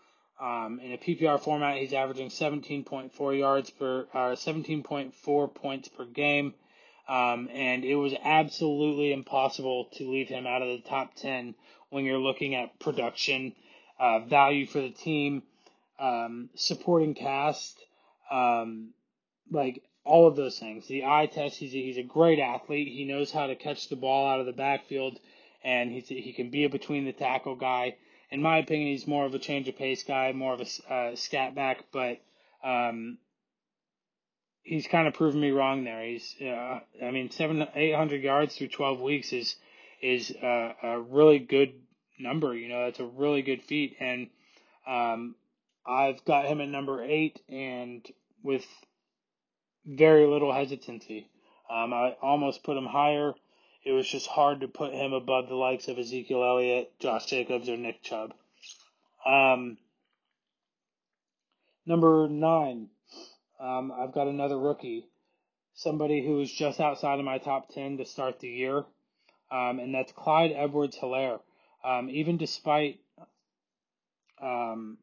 Um, 0.41 0.80
in 0.82 0.93
a 0.93 0.97
PPR 0.97 1.38
format, 1.38 1.76
he's 1.76 1.93
averaging 1.93 2.30
17.4 2.30 3.38
yards 3.38 3.68
per, 3.70 4.07
uh, 4.14 4.34
17.4 4.34 5.55
points 5.55 5.88
per 5.88 6.07
game, 6.07 6.55
um, 7.11 7.48
and 7.52 7.84
it 7.84 7.96
was 7.96 8.14
absolutely 8.22 9.12
impossible 9.12 9.88
to 9.94 10.08
leave 10.08 10.28
him 10.28 10.46
out 10.46 10.62
of 10.62 10.68
the 10.68 10.88
top 10.88 11.16
10 11.16 11.56
when 11.88 12.04
you're 12.04 12.20
looking 12.20 12.54
at 12.54 12.78
production, 12.78 13.52
uh, 13.98 14.20
value 14.20 14.64
for 14.64 14.80
the 14.80 14.90
team, 14.90 15.42
um, 15.98 16.50
supporting 16.54 17.14
cast, 17.14 17.76
um, 18.30 18.90
like 19.50 19.82
all 20.04 20.28
of 20.28 20.36
those 20.36 20.61
things. 20.61 20.86
The 20.86 21.04
eye 21.04 21.26
test, 21.26 21.56
he's 21.56 21.74
a, 21.74 21.78
he's 21.78 21.98
a 21.98 22.04
great 22.04 22.38
athlete. 22.38 22.86
He 22.86 23.04
knows 23.04 23.32
how 23.32 23.48
to 23.48 23.56
catch 23.56 23.88
the 23.88 23.96
ball 23.96 24.30
out 24.30 24.38
of 24.38 24.46
the 24.46 24.52
backfield, 24.52 25.18
and 25.64 25.90
he's, 25.90 26.06
he 26.06 26.32
can 26.32 26.50
be 26.50 26.62
a 26.62 26.68
between 26.68 27.06
the 27.06 27.12
tackle 27.12 27.56
guy. 27.56 27.96
In 28.30 28.40
my 28.40 28.58
opinion, 28.58 28.92
he's 28.92 29.08
more 29.08 29.26
of 29.26 29.34
a 29.34 29.40
change 29.40 29.66
of 29.66 29.76
pace 29.76 30.04
guy, 30.04 30.30
more 30.30 30.54
of 30.54 30.61
a 30.61 30.94
uh, 30.94 31.16
scat 31.16 31.56
back, 31.56 31.86
but 31.90 32.20
um, 32.62 33.18
he's 34.62 34.86
kind 34.86 35.08
of 35.08 35.14
proven 35.14 35.40
me 35.40 35.50
wrong 35.50 35.84
there. 35.84 36.04
He's, 36.04 36.34
uh, 36.40 36.80
I 37.02 37.11
mean, 37.11 37.30
seven, 37.30 37.66
eight 37.74 37.94
hundred 37.94 38.22
yards 38.22 38.56
through 38.56 38.68
twelve 38.68 39.00
weeks 39.00 39.32
is 39.32 39.56
is 40.02 40.30
uh, 40.30 40.72
a 40.82 41.00
really 41.00 41.38
good 41.38 41.72
number. 42.18 42.54
You 42.54 42.68
know, 42.68 42.84
that's 42.84 43.00
a 43.00 43.06
really 43.06 43.42
good 43.42 43.62
feat, 43.62 43.96
and 44.00 44.28
um, 44.86 45.34
I've 45.86 46.24
got 46.24 46.46
him 46.46 46.61
at 46.61 46.68
number 46.68 47.02
eight, 47.02 47.40
and 47.48 48.06
with 48.42 48.66
very 49.84 50.26
little 50.26 50.52
hesitancy. 50.52 51.28
Um, 51.70 51.92
I 51.92 52.16
almost 52.20 52.64
put 52.64 52.76
him 52.76 52.86
higher. 52.86 53.32
It 53.84 53.92
was 53.92 54.08
just 54.08 54.26
hard 54.26 54.61
to 54.61 54.68
put 54.68 54.92
him 54.92 55.12
above 55.12 55.48
the 55.48 55.54
likes 55.54 55.88
of 55.88 55.98
Ezekiel 55.98 56.44
Elliott, 56.44 56.92
Josh 56.98 57.26
Jacobs, 57.26 57.68
or 57.68 57.76
Nick 57.76 58.02
Chubb. 58.02 58.34
Um, 59.24 59.78
number 61.86 62.28
nine, 62.28 62.88
um, 63.61 63.92
I've 63.92 64.12
got 64.12 64.28
another 64.28 64.58
rookie, 64.58 65.06
somebody 65.74 66.24
who 66.24 66.40
is 66.40 66.50
just 66.50 66.80
outside 66.80 67.18
of 67.18 67.24
my 67.24 67.38
top 67.38 67.68
10 67.70 67.98
to 67.98 68.04
start 68.04 68.40
the 68.40 68.48
year, 68.48 68.84
um, 69.50 69.78
and 69.78 69.94
that's 69.94 70.12
Clyde 70.12 70.52
Edwards 70.54 70.96
Helaire. 70.96 71.40
Um, 71.84 72.11
even 72.11 72.36
despite 72.36 73.00
um, 74.40 74.98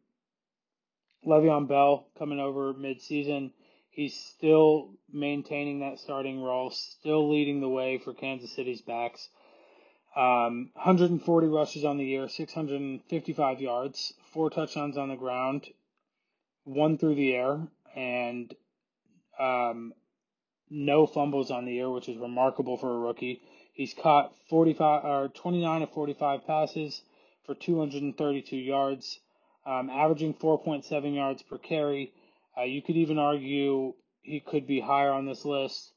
Le'Veon 1.25 1.67
Bell 1.67 2.07
coming 2.17 2.39
over 2.39 2.73
midseason, 2.73 3.51
He's 3.97 4.15
still 4.15 4.91
maintaining 5.11 5.79
that 5.79 5.97
starting 5.97 6.39
role, 6.43 6.69
still 6.69 7.31
leading 7.31 7.61
the 7.61 7.67
way 7.67 7.97
for 7.97 8.13
Kansas 8.13 8.51
City's 8.51 8.83
backs. 8.83 9.27
Um, 10.15 10.69
140 10.75 11.47
rushes 11.47 11.83
on 11.83 11.97
the 11.97 12.05
year, 12.05 12.29
655 12.29 13.59
yards, 13.59 14.13
four 14.33 14.51
touchdowns 14.51 14.99
on 14.99 15.09
the 15.09 15.15
ground, 15.15 15.65
one 16.63 16.99
through 16.99 17.15
the 17.15 17.33
air, 17.33 17.67
and 17.97 18.53
um, 19.39 19.91
no 20.69 21.07
fumbles 21.07 21.49
on 21.49 21.65
the 21.65 21.73
year, 21.73 21.89
which 21.89 22.07
is 22.07 22.17
remarkable 22.17 22.77
for 22.77 22.95
a 22.95 22.99
rookie. 22.99 23.41
He's 23.73 23.93
caught 23.93 24.33
45 24.49 25.03
or 25.03 25.27
29 25.29 25.81
of 25.81 25.91
45 25.91 26.45
passes 26.45 27.01
for 27.45 27.55
232 27.55 28.55
yards, 28.55 29.19
um, 29.65 29.89
averaging 29.89 30.35
4.7 30.35 31.15
yards 31.15 31.41
per 31.41 31.57
carry. 31.57 32.13
Uh, 32.57 32.63
you 32.63 32.81
could 32.81 32.95
even 32.95 33.17
argue 33.17 33.93
he 34.21 34.39
could 34.39 34.67
be 34.67 34.79
higher 34.79 35.11
on 35.11 35.25
this 35.25 35.43
list. 35.43 35.91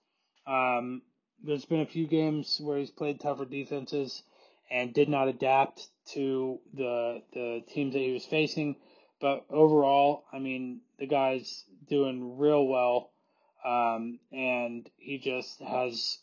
Um, 0.46 1.02
there's 1.42 1.64
been 1.64 1.80
a 1.80 1.86
few 1.86 2.06
games 2.06 2.58
where 2.62 2.78
he's 2.78 2.90
played 2.90 3.20
tougher 3.20 3.44
defenses 3.44 4.22
and 4.70 4.94
did 4.94 5.08
not 5.08 5.28
adapt 5.28 5.86
to 6.12 6.60
the 6.74 7.22
the 7.32 7.62
teams 7.72 7.94
that 7.94 8.00
he 8.00 8.12
was 8.12 8.24
facing. 8.24 8.76
But 9.20 9.44
overall, 9.50 10.24
I 10.32 10.38
mean, 10.38 10.80
the 10.98 11.06
guy's 11.06 11.64
doing 11.88 12.38
real 12.38 12.66
well, 12.66 13.10
um, 13.64 14.18
and 14.32 14.88
he 14.96 15.18
just 15.18 15.60
has 15.60 16.18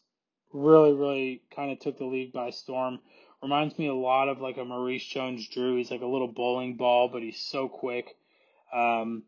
really, 0.52 0.94
really 0.94 1.44
kind 1.56 1.72
of 1.72 1.80
took 1.80 1.98
the 1.98 2.06
league 2.06 2.34
by 2.34 2.50
storm. 2.50 3.00
Reminds 3.44 3.78
me 3.78 3.88
a 3.88 3.94
lot 3.94 4.30
of 4.30 4.40
like 4.40 4.58
a 4.58 4.66
Maurice 4.66 5.06
Jones-Drew. 5.06 5.78
He's 5.78 5.92
like 5.92 6.02
a 6.02 6.08
little 6.08 6.28
bowling 6.28 6.76
ball, 6.76 7.10
but 7.12 7.22
he's 7.22 7.40
so 7.40 7.68
quick. 7.70 8.16
Um, 8.74 9.24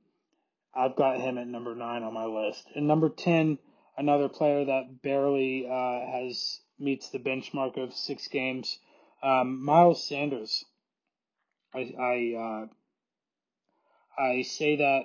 I've 0.74 0.96
got 0.96 1.20
him 1.20 1.38
at 1.38 1.48
number 1.48 1.76
nine 1.76 2.02
on 2.04 2.14
my 2.14 2.26
list. 2.26 2.68
And 2.76 2.88
number 2.88 3.10
ten, 3.10 3.60
another 3.98 4.30
player 4.30 4.66
that 4.66 5.04
barely 5.04 5.68
uh, 5.68 6.12
has 6.12 6.60
meets 6.80 7.10
the 7.10 7.20
benchmark 7.20 7.78
of 7.78 7.94
six 7.94 8.28
games. 8.28 8.80
Um, 9.22 9.64
Miles 9.64 10.08
Sanders. 10.08 10.66
I 11.74 11.94
I 12.00 12.36
uh, 12.36 12.68
I 14.20 14.42
say 14.42 14.76
that 14.76 15.04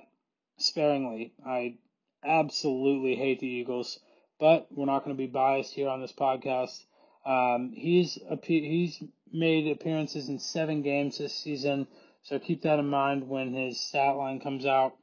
sparingly. 0.56 1.34
I 1.46 1.76
absolutely 2.24 3.14
hate 3.14 3.38
the 3.38 3.46
Eagles, 3.46 4.00
but 4.40 4.66
we're 4.72 4.86
not 4.86 5.04
going 5.04 5.16
to 5.16 5.22
be 5.22 5.28
biased 5.28 5.72
here 5.72 5.88
on 5.88 6.00
this 6.00 6.12
podcast. 6.12 6.84
Um, 7.24 7.72
he's 7.76 8.18
he's 8.42 9.00
made 9.32 9.68
appearances 9.68 10.28
in 10.28 10.40
seven 10.40 10.82
games 10.82 11.18
this 11.18 11.32
season, 11.32 11.86
so 12.22 12.40
keep 12.40 12.62
that 12.62 12.80
in 12.80 12.88
mind 12.88 13.28
when 13.28 13.54
his 13.54 13.80
stat 13.80 14.16
line 14.16 14.40
comes 14.40 14.66
out. 14.66 14.96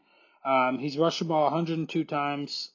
Um, 0.44 0.78
he's 0.78 0.98
rushed 0.98 1.20
the 1.20 1.26
ball 1.26 1.46
102 1.46 2.04
times 2.04 2.72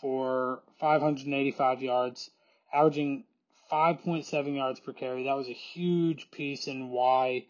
for 0.00 0.62
585 0.78 1.82
yards, 1.82 2.30
averaging 2.72 3.24
5.7 3.70 4.54
yards 4.54 4.78
per 4.78 4.92
carry. 4.92 5.24
That 5.24 5.36
was 5.36 5.48
a 5.48 5.52
huge 5.52 6.30
piece 6.30 6.68
in 6.68 6.90
why 6.90 7.46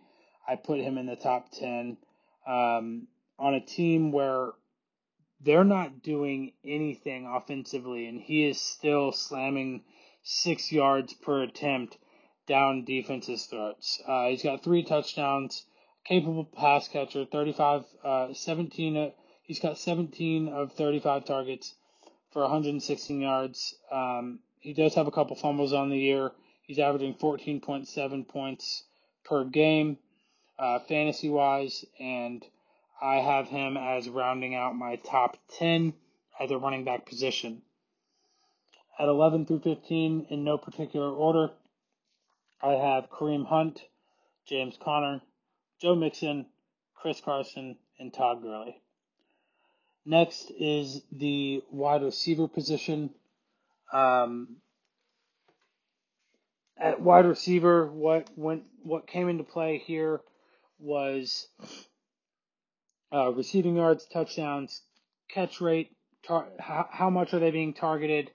I 0.48 0.56
put 0.56 0.80
him 0.80 0.96
in 0.96 1.06
the 1.06 1.16
top 1.16 1.50
10 1.52 1.98
um, 2.46 3.06
on 3.38 3.54
a 3.54 3.60
team 3.60 4.12
where 4.12 4.52
they're 5.40 5.64
not 5.64 6.02
doing 6.02 6.52
anything 6.64 7.26
offensively, 7.26 8.06
and 8.06 8.20
he 8.20 8.48
is 8.48 8.60
still 8.60 9.12
slamming 9.12 9.82
six 10.22 10.70
yards 10.70 11.14
per 11.14 11.42
attempt 11.42 11.98
down 12.46 12.84
defenses' 12.84 13.46
throats. 13.46 14.00
Uh, 14.06 14.28
he's 14.28 14.42
got 14.42 14.62
three 14.62 14.84
touchdowns, 14.84 15.64
capable 16.04 16.44
pass 16.44 16.88
catcher, 16.88 17.24
35, 17.24 17.84
uh, 18.04 18.34
17. 18.34 18.96
Uh, 18.96 19.10
he's 19.42 19.60
got 19.60 19.78
17 19.78 20.48
of 20.48 20.72
35 20.72 21.24
targets 21.24 21.74
for 22.32 22.42
116 22.42 23.20
yards. 23.20 23.74
Um, 23.90 24.40
he 24.60 24.72
does 24.72 24.94
have 24.94 25.06
a 25.06 25.12
couple 25.12 25.36
fumbles 25.36 25.72
on 25.72 25.90
the 25.90 25.98
year. 25.98 26.30
He's 26.62 26.78
averaging 26.78 27.14
14.7 27.14 28.28
points 28.28 28.84
per 29.24 29.44
game, 29.44 29.98
uh, 30.58 30.78
fantasy 30.80 31.28
wise, 31.28 31.84
and 31.98 32.44
I 33.00 33.16
have 33.16 33.48
him 33.48 33.76
as 33.76 34.08
rounding 34.08 34.54
out 34.54 34.76
my 34.76 34.96
top 34.96 35.36
10 35.58 35.92
at 36.38 36.48
the 36.48 36.58
running 36.58 36.84
back 36.84 37.06
position. 37.06 37.62
At 38.98 39.08
11 39.08 39.46
through 39.46 39.60
15, 39.60 40.26
in 40.30 40.44
no 40.44 40.58
particular 40.58 41.10
order, 41.10 41.50
I 42.62 42.72
have 42.72 43.10
Kareem 43.10 43.46
Hunt, 43.46 43.82
James 44.46 44.76
Conner, 44.80 45.20
Joe 45.80 45.96
Mixon, 45.96 46.46
Chris 46.94 47.20
Carson, 47.20 47.76
and 47.98 48.12
Todd 48.12 48.42
Gurley. 48.42 48.80
Next 50.04 50.52
is 50.58 51.02
the 51.10 51.62
wide 51.70 52.02
receiver 52.02 52.48
position. 52.48 53.10
Um, 53.92 54.56
at 56.76 57.00
wide 57.00 57.26
receiver, 57.26 57.86
what 57.86 58.28
went 58.36 58.64
what 58.82 59.06
came 59.06 59.28
into 59.28 59.44
play 59.44 59.78
here 59.78 60.20
was 60.82 61.46
uh, 63.12 63.30
receiving 63.32 63.76
yards, 63.76 64.06
touchdowns, 64.06 64.82
catch 65.30 65.60
rate, 65.60 65.96
tar- 66.26 66.48
how, 66.58 66.86
how, 66.90 67.10
much 67.10 67.32
are 67.32 67.38
they 67.38 67.50
being 67.50 67.74
targeted, 67.74 68.30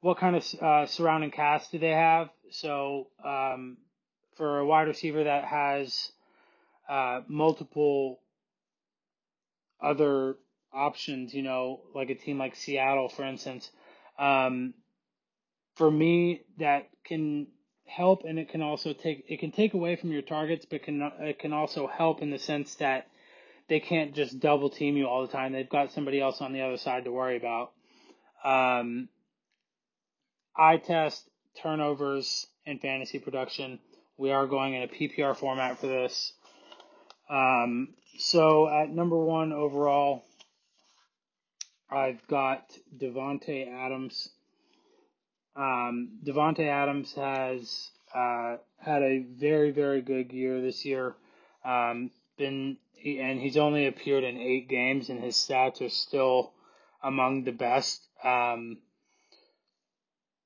what 0.00 0.18
kind 0.18 0.36
of 0.36 0.54
uh, 0.62 0.86
surrounding 0.86 1.30
cast 1.30 1.72
do 1.72 1.78
they 1.78 1.90
have. 1.90 2.30
So 2.50 3.08
um, 3.24 3.76
for 4.36 4.58
a 4.58 4.66
wide 4.66 4.88
receiver 4.88 5.24
that 5.24 5.44
has 5.44 6.10
uh, 6.88 7.20
multiple 7.28 8.20
other 9.80 10.36
options, 10.72 11.34
you 11.34 11.42
know, 11.42 11.80
like 11.94 12.10
a 12.10 12.14
team 12.14 12.38
like 12.38 12.56
Seattle, 12.56 13.08
for 13.08 13.24
instance, 13.24 13.70
um, 14.18 14.74
for 15.76 15.90
me, 15.90 16.42
that 16.58 16.88
can 17.04 17.46
help 17.88 18.24
and 18.24 18.38
it 18.38 18.50
can 18.50 18.62
also 18.62 18.92
take 18.92 19.24
it 19.28 19.40
can 19.40 19.50
take 19.50 19.74
away 19.74 19.96
from 19.96 20.12
your 20.12 20.22
targets, 20.22 20.66
but 20.68 20.82
can 20.82 21.02
it 21.20 21.38
can 21.38 21.52
also 21.52 21.86
help 21.86 22.22
in 22.22 22.30
the 22.30 22.38
sense 22.38 22.74
that 22.76 23.08
they 23.68 23.80
can't 23.80 24.14
just 24.14 24.40
double 24.40 24.70
team 24.70 24.96
you 24.96 25.06
all 25.06 25.22
the 25.22 25.32
time. 25.32 25.52
They've 25.52 25.68
got 25.68 25.92
somebody 25.92 26.20
else 26.20 26.40
on 26.40 26.52
the 26.52 26.62
other 26.62 26.78
side 26.78 27.04
to 27.04 27.12
worry 27.12 27.36
about. 27.36 27.72
Um, 28.44 29.08
I 30.56 30.76
test 30.78 31.28
turnovers 31.62 32.46
and 32.66 32.80
fantasy 32.80 33.18
production. 33.18 33.78
We 34.16 34.32
are 34.32 34.46
going 34.46 34.74
in 34.74 34.82
a 34.82 34.88
PPR 34.88 35.36
format 35.36 35.78
for 35.78 35.86
this. 35.86 36.32
Um, 37.30 37.94
so 38.18 38.68
at 38.68 38.90
number 38.90 39.16
one 39.16 39.52
overall, 39.52 40.24
I've 41.90 42.26
got 42.26 42.64
Davante 42.96 43.72
Adams. 43.72 44.30
Um, 45.58 46.20
Davante 46.24 46.68
Adams 46.68 47.12
has 47.14 47.90
uh, 48.14 48.56
had 48.78 49.02
a 49.02 49.18
very 49.18 49.72
very 49.72 50.02
good 50.02 50.32
year 50.32 50.60
this 50.60 50.84
year. 50.84 51.16
Um, 51.64 52.10
been 52.36 52.76
and 53.04 53.40
he's 53.40 53.56
only 53.56 53.86
appeared 53.86 54.24
in 54.24 54.38
eight 54.38 54.68
games, 54.68 55.08
and 55.08 55.22
his 55.22 55.36
stats 55.36 55.82
are 55.82 55.88
still 55.88 56.52
among 57.02 57.44
the 57.44 57.52
best. 57.52 58.06
Um, 58.24 58.78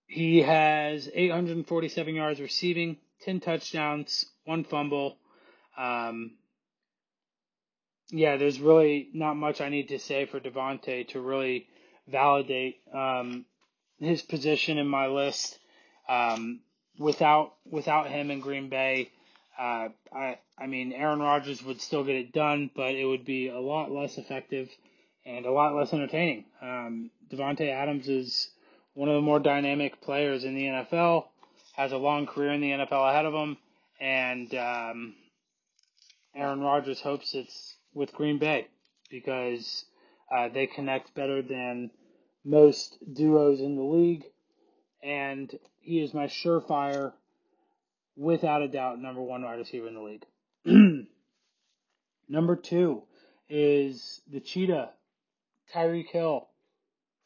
he 0.06 0.42
has 0.42 1.08
847 1.12 2.14
yards 2.14 2.40
receiving, 2.40 2.98
10 3.22 3.40
touchdowns, 3.40 4.26
one 4.44 4.64
fumble. 4.64 5.16
Um, 5.78 6.32
yeah, 8.10 8.36
there's 8.36 8.60
really 8.60 9.08
not 9.14 9.34
much 9.34 9.62
I 9.62 9.70
need 9.70 9.88
to 9.88 9.98
say 9.98 10.26
for 10.26 10.38
Davante 10.38 11.08
to 11.08 11.20
really 11.20 11.66
validate 12.06 12.76
um, 12.92 13.46
his 14.02 14.22
position 14.22 14.78
in 14.78 14.86
my 14.86 15.06
list. 15.06 15.58
Um, 16.08 16.60
without 16.98 17.54
without 17.70 18.08
him 18.08 18.30
in 18.30 18.40
Green 18.40 18.68
Bay, 18.68 19.10
uh, 19.58 19.88
I 20.12 20.38
I 20.58 20.66
mean 20.66 20.92
Aaron 20.92 21.20
Rodgers 21.20 21.62
would 21.62 21.80
still 21.80 22.04
get 22.04 22.16
it 22.16 22.32
done, 22.32 22.70
but 22.74 22.94
it 22.94 23.04
would 23.04 23.24
be 23.24 23.48
a 23.48 23.60
lot 23.60 23.90
less 23.90 24.18
effective 24.18 24.68
and 25.24 25.46
a 25.46 25.52
lot 25.52 25.74
less 25.74 25.92
entertaining. 25.92 26.44
Um, 26.60 27.10
Davante 27.30 27.68
Adams 27.70 28.08
is 28.08 28.50
one 28.94 29.08
of 29.08 29.14
the 29.14 29.20
more 29.22 29.38
dynamic 29.38 30.00
players 30.02 30.44
in 30.44 30.54
the 30.54 30.64
NFL, 30.64 31.26
has 31.74 31.92
a 31.92 31.96
long 31.96 32.26
career 32.26 32.52
in 32.52 32.60
the 32.60 32.70
NFL 32.70 33.10
ahead 33.10 33.24
of 33.24 33.32
him, 33.32 33.56
and 34.00 34.54
um, 34.54 35.14
Aaron 36.34 36.60
Rodgers 36.60 37.00
hopes 37.00 37.34
it's 37.34 37.76
with 37.94 38.12
Green 38.12 38.38
Bay 38.38 38.66
because 39.10 39.84
uh, 40.34 40.48
they 40.48 40.66
connect 40.66 41.14
better 41.14 41.42
than 41.42 41.90
most 42.44 42.98
duos 43.12 43.60
in 43.60 43.76
the 43.76 43.82
league, 43.82 44.24
and 45.02 45.58
he 45.80 46.00
is 46.00 46.14
my 46.14 46.26
surefire, 46.26 47.12
without 48.16 48.62
a 48.62 48.68
doubt, 48.68 49.00
number 49.00 49.22
one 49.22 49.42
wide 49.42 49.58
receiver 49.58 49.88
in 49.88 49.94
the 49.94 50.00
league. 50.00 50.26
number 52.28 52.56
two 52.56 53.02
is 53.48 54.20
the 54.30 54.40
Cheetah, 54.40 54.90
Tyreek 55.74 56.08
Hill 56.08 56.48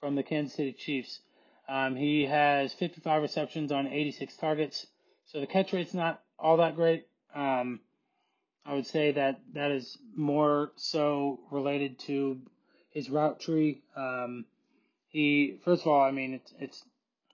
from 0.01 0.15
the 0.15 0.23
Kansas 0.23 0.57
City 0.57 0.73
Chiefs. 0.73 1.21
Um, 1.69 1.97
he 1.97 2.27
has 2.27 2.73
55 2.75 3.23
receptions 3.23 3.73
on 3.73 3.87
86 3.87 4.37
targets, 4.37 4.87
so 5.27 5.41
the 5.41 5.47
catch 5.47 5.73
rate's 5.73 5.95
not 5.95 6.23
all 6.39 6.59
that 6.59 6.77
great. 6.77 7.07
Um, 7.35 7.81
I 8.65 8.75
would 8.75 8.87
say 8.87 9.13
that 9.13 9.41
that 9.55 9.71
is 9.71 9.97
more 10.15 10.73
so 10.77 11.41
related 11.51 11.99
to 12.01 12.41
his 12.91 13.11
route 13.11 13.41
tree. 13.41 13.83
Um, 13.97 14.45
he, 15.17 15.57
first 15.65 15.81
of 15.81 15.89
all, 15.89 16.03
I 16.03 16.11
mean, 16.11 16.35
it's 16.35 16.53
it's 16.61 16.85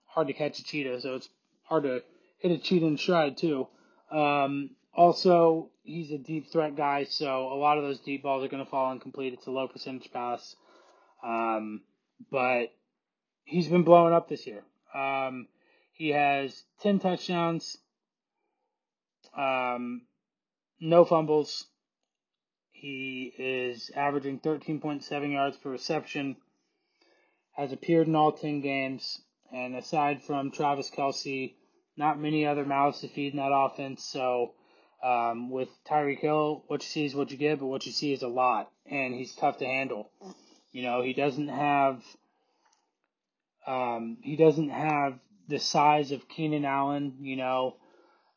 hard 0.06 0.28
to 0.28 0.32
catch 0.32 0.60
a 0.60 0.62
cheetah, 0.62 1.00
so 1.00 1.16
it's 1.16 1.28
hard 1.64 1.82
to 1.82 2.02
hit 2.38 2.52
a 2.52 2.58
cheetah 2.58 2.86
in 2.86 2.96
stride 2.96 3.36
too. 3.36 3.66
Um, 4.08 4.76
also, 4.94 5.70
he's 5.82 6.12
a 6.12 6.18
deep 6.18 6.52
threat 6.52 6.76
guy, 6.76 7.06
so 7.10 7.52
a 7.52 7.58
lot 7.58 7.78
of 7.78 7.82
those 7.82 7.98
deep 7.98 8.22
balls 8.22 8.44
are 8.44 8.48
going 8.48 8.64
to 8.64 8.70
fall 8.70 8.92
incomplete. 8.92 9.32
It's 9.32 9.48
a 9.48 9.50
low 9.50 9.66
percentage 9.66 10.12
pass, 10.12 10.54
um, 11.24 11.80
but 12.30 12.66
he's 13.42 13.66
been 13.66 13.82
blowing 13.82 14.14
up 14.14 14.28
this 14.28 14.46
year. 14.46 14.62
Um, 14.94 15.48
he 15.92 16.10
has 16.10 16.62
10 16.82 17.00
touchdowns, 17.00 17.78
um, 19.36 20.02
no 20.80 21.04
fumbles. 21.04 21.66
He 22.70 23.32
is 23.36 23.90
averaging 23.96 24.38
13.7 24.38 25.32
yards 25.32 25.56
per 25.56 25.70
reception, 25.70 26.36
has 27.52 27.72
appeared 27.72 28.06
in 28.06 28.16
all 28.16 28.32
10 28.32 28.60
games. 28.60 29.20
And 29.52 29.74
aside 29.74 30.22
from 30.22 30.50
Travis 30.50 30.90
Kelce, 30.90 31.54
not 31.96 32.18
many 32.18 32.46
other 32.46 32.64
mouths 32.64 33.00
to 33.00 33.08
feed 33.08 33.32
in 33.32 33.38
that 33.38 33.52
offense. 33.52 34.04
So 34.04 34.54
um, 35.02 35.50
with 35.50 35.68
Tyreek 35.84 36.20
Hill, 36.20 36.64
what 36.68 36.82
you 36.82 36.88
see 36.88 37.04
is 37.04 37.14
what 37.14 37.30
you 37.30 37.36
get, 37.36 37.58
but 37.58 37.66
what 37.66 37.84
you 37.86 37.92
see 37.92 38.12
is 38.12 38.22
a 38.22 38.28
lot, 38.28 38.70
and 38.86 39.14
he's 39.14 39.34
tough 39.34 39.58
to 39.58 39.66
handle. 39.66 40.10
You 40.70 40.82
know, 40.82 41.02
he 41.02 41.12
doesn't 41.12 41.48
have 41.48 42.02
um, 43.66 44.18
he 44.22 44.36
doesn't 44.36 44.70
have 44.70 45.18
the 45.48 45.58
size 45.58 46.12
of 46.12 46.28
Keenan 46.28 46.64
Allen. 46.64 47.16
You 47.20 47.36
know, 47.36 47.76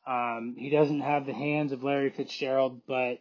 um, 0.06 0.54
he 0.58 0.70
doesn't 0.70 1.00
have 1.00 1.24
the 1.24 1.32
hands 1.32 1.72
of 1.72 1.82
Larry 1.82 2.10
Fitzgerald, 2.10 2.82
but 2.86 3.20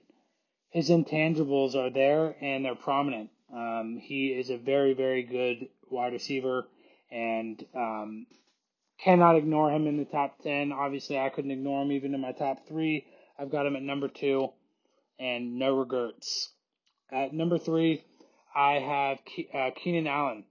his 0.69 0.89
intangibles 0.89 1.75
are 1.75 1.89
there 1.89 2.35
and 2.41 2.65
they're 2.65 2.75
prominent. 2.75 3.29
Um, 3.55 3.97
he 4.01 4.27
is 4.27 4.49
a 4.49 4.57
very, 4.57 4.93
very 4.93 5.23
good 5.23 5.69
wide 5.89 6.11
receiver, 6.11 6.67
and 7.09 7.63
um, 7.73 8.27
cannot 8.99 9.37
ignore 9.37 9.71
him 9.71 9.87
in 9.87 9.97
the 9.97 10.05
top 10.05 10.39
10. 10.43 10.73
Obviously, 10.73 11.17
I 11.17 11.29
couldn't 11.29 11.51
ignore 11.51 11.83
him 11.83 11.93
even 11.93 12.13
in 12.13 12.21
my 12.21 12.33
top 12.33 12.67
three. 12.67 13.05
I've 13.39 13.51
got 13.51 13.65
him 13.65 13.75
at 13.75 13.81
number 13.81 14.09
two, 14.09 14.49
and 15.19 15.57
no 15.57 15.73
regrets. 15.75 16.51
At 17.11 17.33
number 17.33 17.57
three, 17.57 18.03
I 18.53 18.79
have 18.79 19.19
Ke- 19.19 19.53
uh, 19.53 19.69
Keenan 19.75 20.07
Allen. 20.07 20.43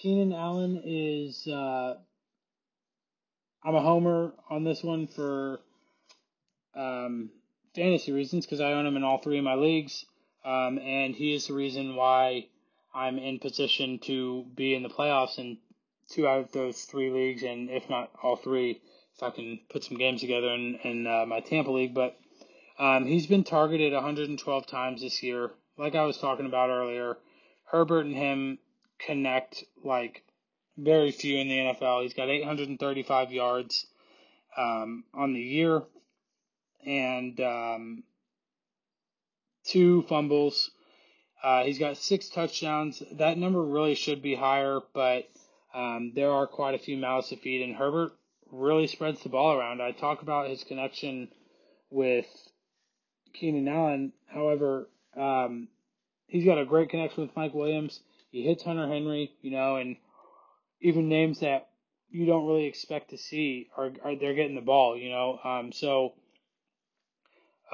Keenan 0.00 0.32
Allen 0.32 0.82
is, 0.84 1.46
uh, 1.46 1.94
I'm 3.62 3.74
a 3.74 3.80
homer 3.82 4.32
on 4.48 4.64
this 4.64 4.82
one 4.82 5.06
for 5.08 5.60
um, 6.74 7.30
fantasy 7.74 8.12
reasons 8.12 8.46
because 8.46 8.60
I 8.60 8.72
own 8.72 8.86
him 8.86 8.96
in 8.96 9.04
all 9.04 9.18
three 9.18 9.38
of 9.38 9.44
my 9.44 9.54
leagues. 9.54 10.04
Um, 10.44 10.78
and 10.78 11.14
he 11.14 11.34
is 11.34 11.46
the 11.46 11.54
reason 11.54 11.96
why 11.96 12.48
I'm 12.94 13.18
in 13.18 13.38
position 13.38 13.98
to 14.00 14.44
be 14.54 14.74
in 14.74 14.82
the 14.82 14.88
playoffs 14.88 15.38
in 15.38 15.58
two 16.08 16.28
out 16.28 16.40
of 16.40 16.52
those 16.52 16.82
three 16.82 17.10
leagues, 17.10 17.42
and 17.42 17.70
if 17.70 17.88
not 17.88 18.10
all 18.22 18.36
three, 18.36 18.82
if 19.16 19.22
I 19.22 19.30
can 19.30 19.60
put 19.70 19.84
some 19.84 19.96
games 19.96 20.20
together 20.20 20.48
in, 20.48 20.76
in 20.84 21.06
uh, 21.06 21.24
my 21.26 21.40
Tampa 21.40 21.70
league. 21.70 21.94
But 21.94 22.16
um, 22.78 23.06
he's 23.06 23.26
been 23.26 23.44
targeted 23.44 23.92
112 23.92 24.66
times 24.66 25.00
this 25.00 25.22
year. 25.22 25.50
Like 25.78 25.94
I 25.94 26.04
was 26.04 26.18
talking 26.18 26.46
about 26.46 26.70
earlier, 26.70 27.16
Herbert 27.64 28.06
and 28.06 28.14
him 28.14 28.58
connect 28.98 29.64
like 29.82 30.22
very 30.76 31.10
few 31.10 31.38
in 31.38 31.48
the 31.48 31.58
NFL. 31.58 32.02
He's 32.02 32.14
got 32.14 32.28
835 32.28 33.32
yards 33.32 33.86
um, 34.56 35.04
on 35.14 35.32
the 35.32 35.40
year 35.40 35.82
and 36.86 37.40
um, 37.40 38.02
two 39.64 40.02
fumbles. 40.02 40.70
Uh, 41.42 41.64
he's 41.64 41.78
got 41.78 41.96
six 41.96 42.28
touchdowns. 42.28 43.02
That 43.12 43.38
number 43.38 43.62
really 43.62 43.94
should 43.94 44.22
be 44.22 44.34
higher, 44.34 44.80
but 44.94 45.28
um, 45.74 46.12
there 46.14 46.30
are 46.30 46.46
quite 46.46 46.74
a 46.74 46.78
few 46.78 46.96
mouths 46.96 47.28
to 47.28 47.36
feed, 47.36 47.62
and 47.62 47.74
Herbert 47.74 48.12
really 48.50 48.86
spreads 48.86 49.22
the 49.22 49.28
ball 49.28 49.58
around. 49.58 49.82
I 49.82 49.92
talk 49.92 50.22
about 50.22 50.48
his 50.48 50.64
connection 50.64 51.28
with 51.90 52.26
Keenan 53.34 53.68
Allen. 53.68 54.12
However, 54.26 54.88
um, 55.16 55.68
he's 56.26 56.44
got 56.44 56.58
a 56.58 56.64
great 56.64 56.90
connection 56.90 57.22
with 57.22 57.36
Mike 57.36 57.54
Williams. 57.54 58.00
He 58.30 58.42
hits 58.42 58.62
Hunter 58.62 58.88
Henry, 58.88 59.32
you 59.42 59.50
know, 59.50 59.76
and 59.76 59.96
even 60.80 61.08
names 61.08 61.40
that 61.40 61.68
you 62.10 62.26
don't 62.26 62.46
really 62.46 62.66
expect 62.66 63.10
to 63.10 63.18
see 63.18 63.68
are, 63.76 63.92
are 64.04 64.16
they're 64.16 64.34
getting 64.34 64.54
the 64.54 64.60
ball, 64.60 64.96
you 64.96 65.10
know. 65.10 65.38
Um, 65.42 65.72
so 65.72 66.14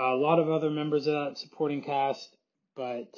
a 0.00 0.16
lot 0.16 0.38
of 0.38 0.48
other 0.48 0.70
members 0.70 1.06
of 1.06 1.12
that 1.12 1.38
supporting 1.38 1.82
cast, 1.82 2.34
but 2.74 3.12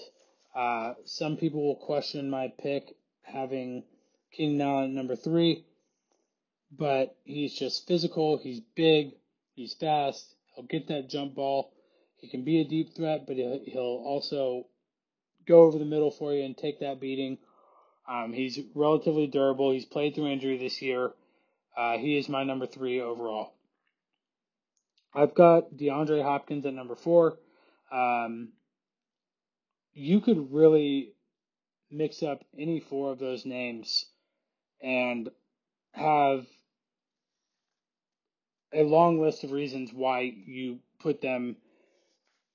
uh, 0.54 0.94
some 1.04 1.36
people 1.36 1.64
will 1.64 1.76
question 1.76 2.28
my 2.28 2.52
pick 2.58 2.96
having 3.22 3.84
Keenan 4.32 4.60
Allen 4.60 4.94
number 4.94 5.14
three, 5.14 5.64
but 6.76 7.16
he's 7.24 7.54
just 7.54 7.86
physical. 7.86 8.38
He's 8.38 8.60
big. 8.74 9.12
He's 9.54 9.74
fast. 9.74 10.34
He'll 10.54 10.64
get 10.64 10.88
that 10.88 11.08
jump 11.08 11.34
ball. 11.34 11.72
He 12.16 12.28
can 12.28 12.44
be 12.44 12.60
a 12.60 12.64
deep 12.64 12.94
threat, 12.96 13.26
but 13.26 13.36
he'll, 13.36 13.60
he'll 13.64 14.02
also 14.04 14.66
go 15.46 15.62
over 15.62 15.78
the 15.78 15.84
middle 15.84 16.10
for 16.10 16.32
you 16.32 16.44
and 16.44 16.56
take 16.56 16.80
that 16.80 17.00
beating. 17.00 17.38
Um, 18.08 18.32
he's 18.32 18.58
relatively 18.74 19.26
durable. 19.26 19.70
He's 19.70 19.84
played 19.84 20.14
through 20.14 20.28
injury 20.28 20.58
this 20.58 20.82
year. 20.82 21.12
Uh, 21.76 21.98
he 21.98 22.18
is 22.18 22.28
my 22.28 22.44
number 22.44 22.66
three 22.66 23.00
overall. 23.00 23.54
I've 25.14 25.34
got 25.34 25.74
DeAndre 25.74 26.22
Hopkins 26.22 26.64
at 26.66 26.74
number 26.74 26.94
four. 26.94 27.38
Um, 27.90 28.50
you 29.92 30.20
could 30.20 30.52
really 30.52 31.12
mix 31.90 32.22
up 32.22 32.42
any 32.58 32.80
four 32.80 33.12
of 33.12 33.18
those 33.18 33.44
names 33.44 34.06
and 34.80 35.28
have 35.92 36.46
a 38.72 38.82
long 38.82 39.20
list 39.20 39.44
of 39.44 39.52
reasons 39.52 39.92
why 39.92 40.20
you 40.20 40.78
put 41.00 41.20
them 41.20 41.56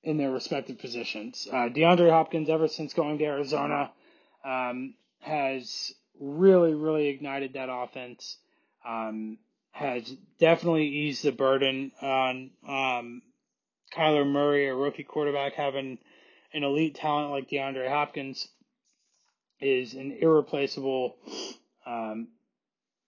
in 0.02 0.16
their 0.16 0.30
respective 0.30 0.78
positions. 0.78 1.46
Uh, 1.50 1.68
DeAndre 1.68 2.10
Hopkins, 2.10 2.48
ever 2.48 2.66
since 2.66 2.92
going 2.92 3.18
to 3.18 3.24
Arizona, 3.24 3.92
um, 4.44 4.94
has 5.20 5.92
really, 6.20 6.74
really 6.74 7.08
ignited 7.08 7.52
that 7.54 7.68
offense. 7.70 8.38
Um, 8.86 9.38
has 9.70 10.14
definitely 10.40 10.88
eased 10.88 11.24
the 11.24 11.32
burden 11.32 11.92
on 12.02 12.50
um, 12.66 13.22
Kyler 13.94 14.26
Murray, 14.26 14.66
a 14.68 14.74
rookie 14.74 15.04
quarterback, 15.04 15.54
having 15.54 15.98
an 16.52 16.64
elite 16.64 16.94
talent 16.94 17.30
like 17.30 17.48
DeAndre 17.48 17.88
Hopkins 17.88 18.48
is 19.60 19.94
an 19.94 20.18
irreplaceable 20.20 21.16
um, 21.86 22.28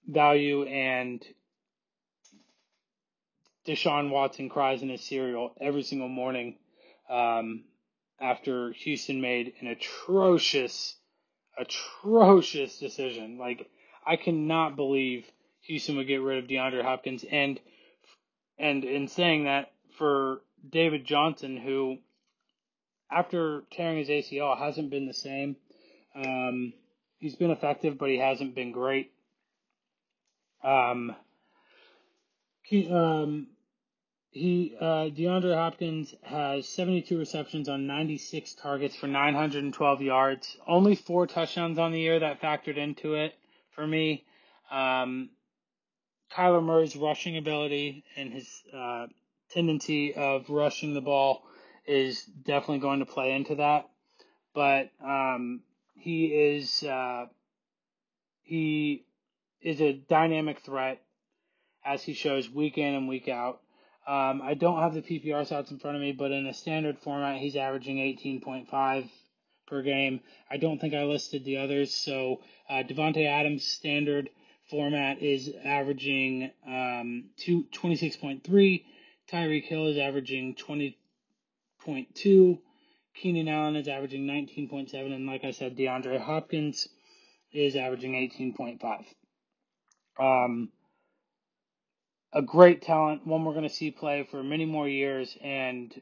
value, 0.07 0.65
and 0.65 1.25
Deshaun 3.67 4.11
Watson 4.11 4.49
cries 4.49 4.83
in 4.83 4.89
his 4.89 5.03
cereal 5.03 5.53
every 5.61 5.83
single 5.83 6.09
morning 6.09 6.57
um, 7.09 7.65
after 8.21 8.73
Houston 8.73 9.21
made 9.21 9.55
an 9.61 9.69
atrocious, 9.69 10.97
atrocious 11.59 12.79
decision. 12.79 13.39
Like, 13.39 13.69
I 14.07 14.17
cannot 14.17 14.77
believe 14.77 15.31
Houston 15.63 15.97
would 15.97 16.07
get 16.07 16.23
rid 16.23 16.43
of 16.43 16.51
DeAndre 16.51 16.83
Hopkins, 16.83 17.25
and 17.31 17.61
and 18.59 18.85
in 18.85 19.09
saying 19.09 19.45
that, 19.45 19.73
for 19.97 20.43
David 20.69 21.05
Johnson, 21.05 21.57
who 21.57 21.99
after 23.11 23.65
tearing 23.73 23.99
his 23.99 24.09
ACL 24.09 24.59
hasn't 24.59 24.91
been 24.91 25.07
the 25.07 25.15
same. 25.15 25.57
Um, 26.15 26.73
he's 27.19 27.37
been 27.37 27.51
effective, 27.51 27.99
but 27.99 28.09
he 28.09 28.19
hasn't 28.19 28.55
been 28.55 28.73
great. 28.73 29.13
Um, 30.63 31.15
he, 32.63 32.91
um, 32.93 33.49
he 34.31 34.77
uh, 34.81 35.11
DeAndre 35.11 35.55
Hopkins 35.55 36.15
has 36.23 36.69
72 36.69 37.19
receptions 37.19 37.69
on 37.69 37.87
96 37.87 38.55
targets 38.55 38.95
for 38.95 39.07
912 39.07 40.03
yards. 40.03 40.57
Only 40.67 40.95
four 40.95 41.27
touchdowns 41.27 41.79
on 41.79 41.93
the 41.93 42.01
year 42.01 42.21
that 42.21 42.41
factored 42.41 42.77
into 42.77 43.15
it 43.15 43.35
for 43.75 43.87
me. 43.87 44.25
Um, 44.71 45.31
Kyler 46.33 46.63
Murray's 46.63 46.97
rushing 46.97 47.37
ability 47.37 48.05
and 48.17 48.33
his 48.33 48.49
uh, 48.73 49.07
tendency 49.51 50.15
of 50.15 50.49
rushing 50.49 50.95
the 50.95 51.01
ball 51.01 51.43
is 51.87 52.25
definitely 52.25 52.79
going 52.79 53.01
to 53.01 53.07
play 53.07 53.33
into 53.33 53.57
that. 53.57 53.89
But 54.55 54.91
um, 55.05 55.63
he 55.95 56.27
is 56.27 56.83
uh, 56.83 57.27
he 58.43 59.05
is 59.61 59.81
a 59.81 59.93
dynamic 59.93 60.61
threat 60.61 61.01
as 61.85 62.03
he 62.03 62.15
shows 62.15 62.49
week 62.49 62.79
in 62.79 62.95
and 62.95 63.09
week 63.09 63.29
out. 63.29 63.61
Um, 64.07 64.41
I 64.43 64.55
don't 64.55 64.81
have 64.81 64.95
the 64.95 65.03
PPR 65.03 65.49
stats 65.49 65.71
in 65.71 65.79
front 65.79 65.97
of 65.97 66.03
me, 66.03 66.13
but 66.13 66.33
in 66.33 66.47
a 66.47 66.55
standard 66.55 66.99
format, 66.99 67.39
he's 67.39 67.57
averaging 67.57 67.99
18.5 67.99 69.09
per 69.67 69.83
game. 69.83 70.21
I 70.51 70.57
don't 70.57 70.81
think 70.81 70.95
I 70.95 71.05
listed 71.05 71.45
the 71.45 71.59
others. 71.59 71.95
So 71.95 72.41
uh, 72.69 72.83
Davante 72.83 73.27
Adams 73.27 73.65
standard 73.65 74.31
format 74.71 75.23
is 75.23 75.51
averaging 75.65 76.51
um, 76.67 77.31
two, 77.37 77.65
26.3. 77.75 78.85
Tyreek 79.31 79.65
Hill 79.65 79.89
is 79.89 79.99
averaging 79.99 80.55
20.2. 80.55 82.59
Keenan 83.15 83.49
Allen 83.49 83.77
is 83.77 83.89
averaging 83.89 84.27
19.7. 84.27 84.95
And 84.95 85.27
like 85.27 85.45
I 85.45 85.51
said, 85.51 85.77
DeAndre 85.77 86.21
Hopkins 86.21 86.89
is 87.53 87.77
averaging 87.77 88.13
18.5. 88.13 89.05
Um, 90.19 90.71
a 92.33 92.43
great 92.43 92.83
talent, 92.83 93.27
one 93.27 93.45
we're 93.45 93.55
going 93.55 93.69
to 93.69 93.75
see 93.75 93.91
play 93.91 94.27
for 94.31 94.43
many 94.43 94.65
more 94.65 94.89
years, 94.89 95.37
and 95.43 95.93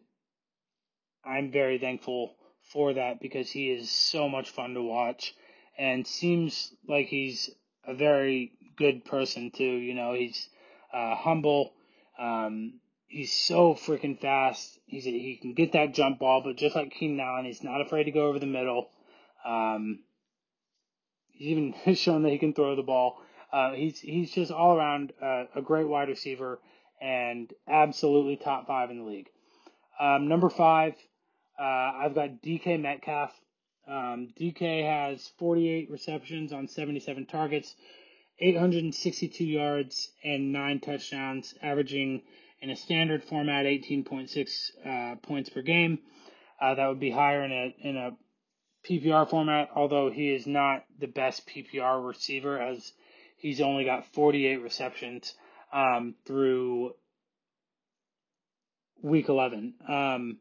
I'm 1.25 1.51
very 1.51 1.79
thankful 1.79 2.35
for 2.73 2.95
that 2.95 3.21
because 3.21 3.51
he 3.51 3.71
is 3.71 3.91
so 3.91 4.29
much 4.29 4.51
fun 4.51 4.75
to 4.75 4.83
watch 4.83 5.35
and 5.79 6.07
seems 6.07 6.73
like 6.87 7.07
he's 7.07 7.51
a 7.87 7.95
very 7.95 8.53
good 8.79 9.05
person 9.05 9.51
too. 9.51 9.65
You 9.65 9.95
know, 9.95 10.15
he's 10.15 10.49
uh, 10.93 11.15
humble. 11.15 11.73
Um, 12.19 12.75
he's 13.07 13.33
so 13.33 13.75
freaking 13.75 14.21
fast. 14.21 14.79
He's 14.87 15.07
a, 15.07 15.11
he 15.11 15.39
can 15.41 15.55
get 15.55 15.73
that 15.73 15.95
jump 15.95 16.19
ball, 16.19 16.43
but 16.45 16.57
just 16.57 16.77
like 16.77 16.93
Keenan 16.93 17.21
Allen, 17.21 17.45
he's 17.45 17.63
not 17.63 17.81
afraid 17.81 18.05
to 18.05 18.11
go 18.11 18.27
over 18.29 18.39
the 18.39 18.47
middle. 18.47 18.89
Um, 19.45 20.01
he's 21.33 21.49
even 21.49 21.75
shown 21.95 22.23
that 22.23 22.31
he 22.31 22.39
can 22.39 22.55
throw 22.55 22.77
the 22.77 22.83
ball. 22.83 23.21
Uh, 23.53 23.73
he's 23.73 23.99
he's 23.99 24.31
just 24.31 24.53
all 24.53 24.77
around 24.77 25.13
uh, 25.23 25.45
a 25.55 25.63
great 25.63 25.89
wide 25.89 26.09
receiver 26.09 26.61
and 27.01 27.53
absolutely 27.67 28.37
top 28.37 28.67
five 28.67 28.91
in 28.91 28.99
the 28.99 29.05
league. 29.05 29.29
Um, 29.99 30.29
number 30.29 30.51
five, 30.51 30.95
uh, 31.59 31.63
I've 31.63 32.15
got 32.15 32.43
DK 32.43 32.81
Metcalf. 32.81 33.33
Um, 33.87 34.29
DK 34.39 34.85
has 34.85 35.31
48 35.39 35.91
receptions 35.91 36.53
on 36.53 36.69
77 36.69 37.25
targets, 37.27 37.75
862 38.41 39.45
yards, 39.45 40.11
and 40.23 40.53
nine 40.53 40.81
touchdowns, 40.81 41.55
averaging 41.63 42.23
in 42.61 42.71
a 42.71 42.77
standard 42.77 43.25
format 43.25 43.67
18.6 43.67 44.71
uh, 44.85 45.17
points 45.17 45.51
per 45.51 45.63
game. 45.63 45.99
Uh, 46.61 46.75
that 46.75 46.89
would 46.89 47.01
be 47.01 47.11
higher 47.11 47.45
in 47.45 47.53
a 47.53 47.89
in 47.89 47.97
a 47.97 48.11
PPR 48.89 49.29
format, 49.29 49.71
although 49.75 50.11
he 50.11 50.31
is 50.31 50.47
not 50.47 50.85
the 50.99 51.07
best 51.07 51.49
PPR 51.49 52.07
receiver 52.07 52.59
as 52.59 52.93
he's 53.37 53.61
only 53.61 53.85
got 53.85 54.07
48 54.15 54.63
receptions 54.63 55.35
um, 55.73 56.15
through 56.27 56.93
week 59.03 59.29
11. 59.29 59.75
Um, 59.89 60.39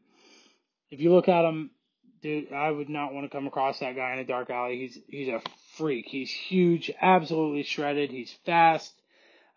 if 0.90 1.00
you 1.00 1.12
look 1.12 1.28
at 1.28 1.44
him, 1.44 1.70
dude, 2.22 2.52
I 2.52 2.70
would 2.70 2.88
not 2.88 3.12
want 3.12 3.30
to 3.30 3.36
come 3.36 3.46
across 3.46 3.80
that 3.80 3.96
guy 3.96 4.14
in 4.14 4.18
a 4.20 4.24
dark 4.24 4.50
alley. 4.50 4.78
He's 4.78 4.98
he's 5.08 5.28
a 5.28 5.40
freak. 5.78 6.06
He's 6.06 6.30
huge, 6.30 6.90
absolutely 7.00 7.62
shredded. 7.62 8.10
He's 8.10 8.32
fast. 8.44 8.92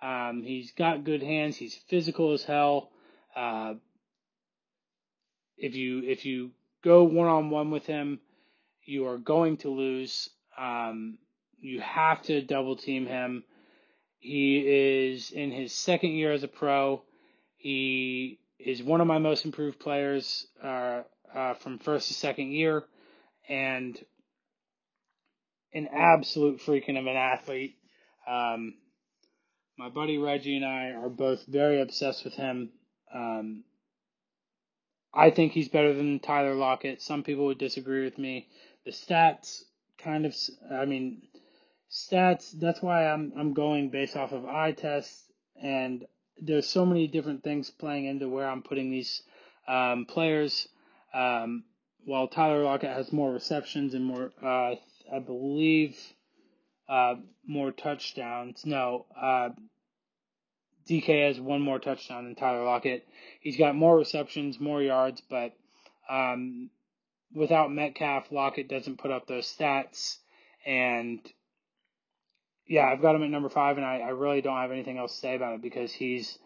Um, 0.02 0.44
he's 0.44 0.72
got 0.72 1.04
good 1.04 1.22
hands. 1.22 1.58
He's 1.58 1.76
physical 1.90 2.34
as 2.34 2.44
hell. 2.44 2.92
Uh, 3.36 3.74
if 5.58 5.76
you 5.76 6.04
if 6.04 6.26
you 6.26 6.52
go 6.84 7.04
one 7.04 7.28
on 7.28 7.50
one 7.50 7.72
with 7.72 7.86
him, 7.86 8.20
you 8.86 9.08
are 9.08 9.18
going 9.18 9.58
to 9.58 9.70
lose. 9.70 10.30
Um, 10.58 11.18
you 11.60 11.82
have 11.82 12.22
to 12.24 12.42
double 12.42 12.76
team 12.76 13.06
him. 13.06 13.44
He 14.20 14.58
is 15.14 15.32
in 15.32 15.52
his 15.52 15.74
second 15.74 16.12
year 16.12 16.32
as 16.32 16.44
a 16.44 16.48
pro. 16.48 17.04
He 17.58 18.40
is 18.60 18.84
one 18.84 19.02
of 19.02 19.08
my 19.08 19.20
most 19.20 19.46
improved 19.46 19.80
players 19.80 20.48
uh, 20.64 21.02
uh, 21.34 21.54
from 21.56 21.80
first 21.80 22.08
to 22.08 22.14
second 22.14 22.52
year, 22.52 22.84
and 23.48 24.00
an 25.74 25.88
absolute 25.94 26.60
freaking 26.60 27.00
of 27.00 27.08
an 27.08 27.16
athlete. 27.16 27.76
Um, 28.28 28.76
my 29.78 29.90
buddy 29.90 30.18
Reggie 30.18 30.58
and 30.58 30.66
I 30.66 30.92
are 30.92 31.10
both 31.10 31.46
very 31.48 31.82
obsessed 31.82 32.24
with 32.24 32.34
him. 32.34 32.72
Um, 33.14 33.64
I 35.14 35.30
think 35.30 35.52
he's 35.52 35.70
better 35.70 35.94
than 35.94 36.20
Tyler 36.20 36.56
Lockett. 36.56 37.02
Some 37.02 37.24
people 37.24 37.46
would 37.48 37.58
disagree 37.58 38.04
with 38.04 38.18
me. 38.18 38.48
The 38.86 38.92
stats 38.92 39.64
kind 39.98 40.26
of, 40.26 40.36
I 40.72 40.86
mean, 40.86 41.24
stats. 41.92 42.52
That's 42.58 42.82
why 42.82 43.08
I'm 43.08 43.34
I'm 43.38 43.54
going 43.54 43.90
based 43.90 44.16
off 44.16 44.32
of 44.32 44.46
eye 44.46 44.72
tests, 44.72 45.24
and 45.62 46.06
there's 46.40 46.68
so 46.68 46.86
many 46.86 47.08
different 47.08 47.44
things 47.44 47.70
playing 47.70 48.06
into 48.06 48.30
where 48.30 48.48
I'm 48.48 48.64
putting 48.64 48.90
these 48.90 49.22
um, 49.68 50.06
players. 50.06 50.68
Um, 51.14 51.66
while 52.06 52.28
Tyler 52.28 52.64
Lockett 52.64 52.96
has 52.96 53.12
more 53.14 53.32
receptions 53.32 53.94
and 53.94 54.06
more, 54.06 54.32
uh, 54.42 54.76
I 55.12 55.20
believe, 55.20 55.98
uh, 56.90 57.16
more 57.46 57.72
touchdowns. 57.72 58.66
No, 58.66 59.06
uh, 59.20 59.50
DK 60.90 61.28
has 61.28 61.40
one 61.40 61.62
more 61.62 61.80
touchdown 61.80 62.26
than 62.26 62.36
Tyler 62.36 62.66
Lockett. 62.66 63.08
He's 63.40 63.58
got 63.58 63.76
more 63.76 63.98
receptions, 63.98 64.60
more 64.60 64.82
yards, 64.82 65.22
but 65.30 65.54
um, 66.10 66.70
without 67.34 67.72
Metcalf, 67.72 68.32
Lockett 68.32 68.68
doesn't 68.68 69.00
put 69.00 69.12
up 69.12 69.28
those 69.28 69.48
stats. 69.48 70.18
And 70.66 71.20
yeah, 72.68 72.88
I've 72.88 73.02
got 73.02 73.16
him 73.16 73.24
at 73.24 73.30
number 73.30 73.50
five, 73.50 73.78
and 73.78 73.86
I, 73.86 74.00
I 74.00 74.10
really 74.10 74.42
don't 74.42 74.58
have 74.58 74.72
anything 74.72 74.98
else 74.98 75.14
to 75.14 75.20
say 75.20 75.36
about 75.36 75.56
it 75.56 75.62
because 75.62 75.92
he's 75.94 76.38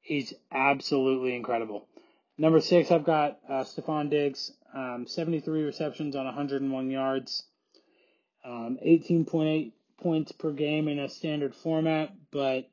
he's 0.00 0.34
absolutely 0.52 1.34
incredible. 1.34 1.88
Number 2.36 2.60
six, 2.60 2.90
I've 2.90 3.04
got 3.04 3.38
uh, 3.48 3.64
Stefon 3.64 4.10
Diggs, 4.10 4.52
um, 4.74 5.06
73 5.06 5.62
receptions 5.62 6.16
on 6.16 6.24
101 6.24 6.90
yards, 6.90 7.44
um, 8.44 8.78
18.8 8.84 9.72
points 10.02 10.32
per 10.32 10.52
game 10.52 10.88
in 10.88 10.98
a 10.98 11.08
standard 11.08 11.54
format, 11.54 12.12
but 12.30 12.68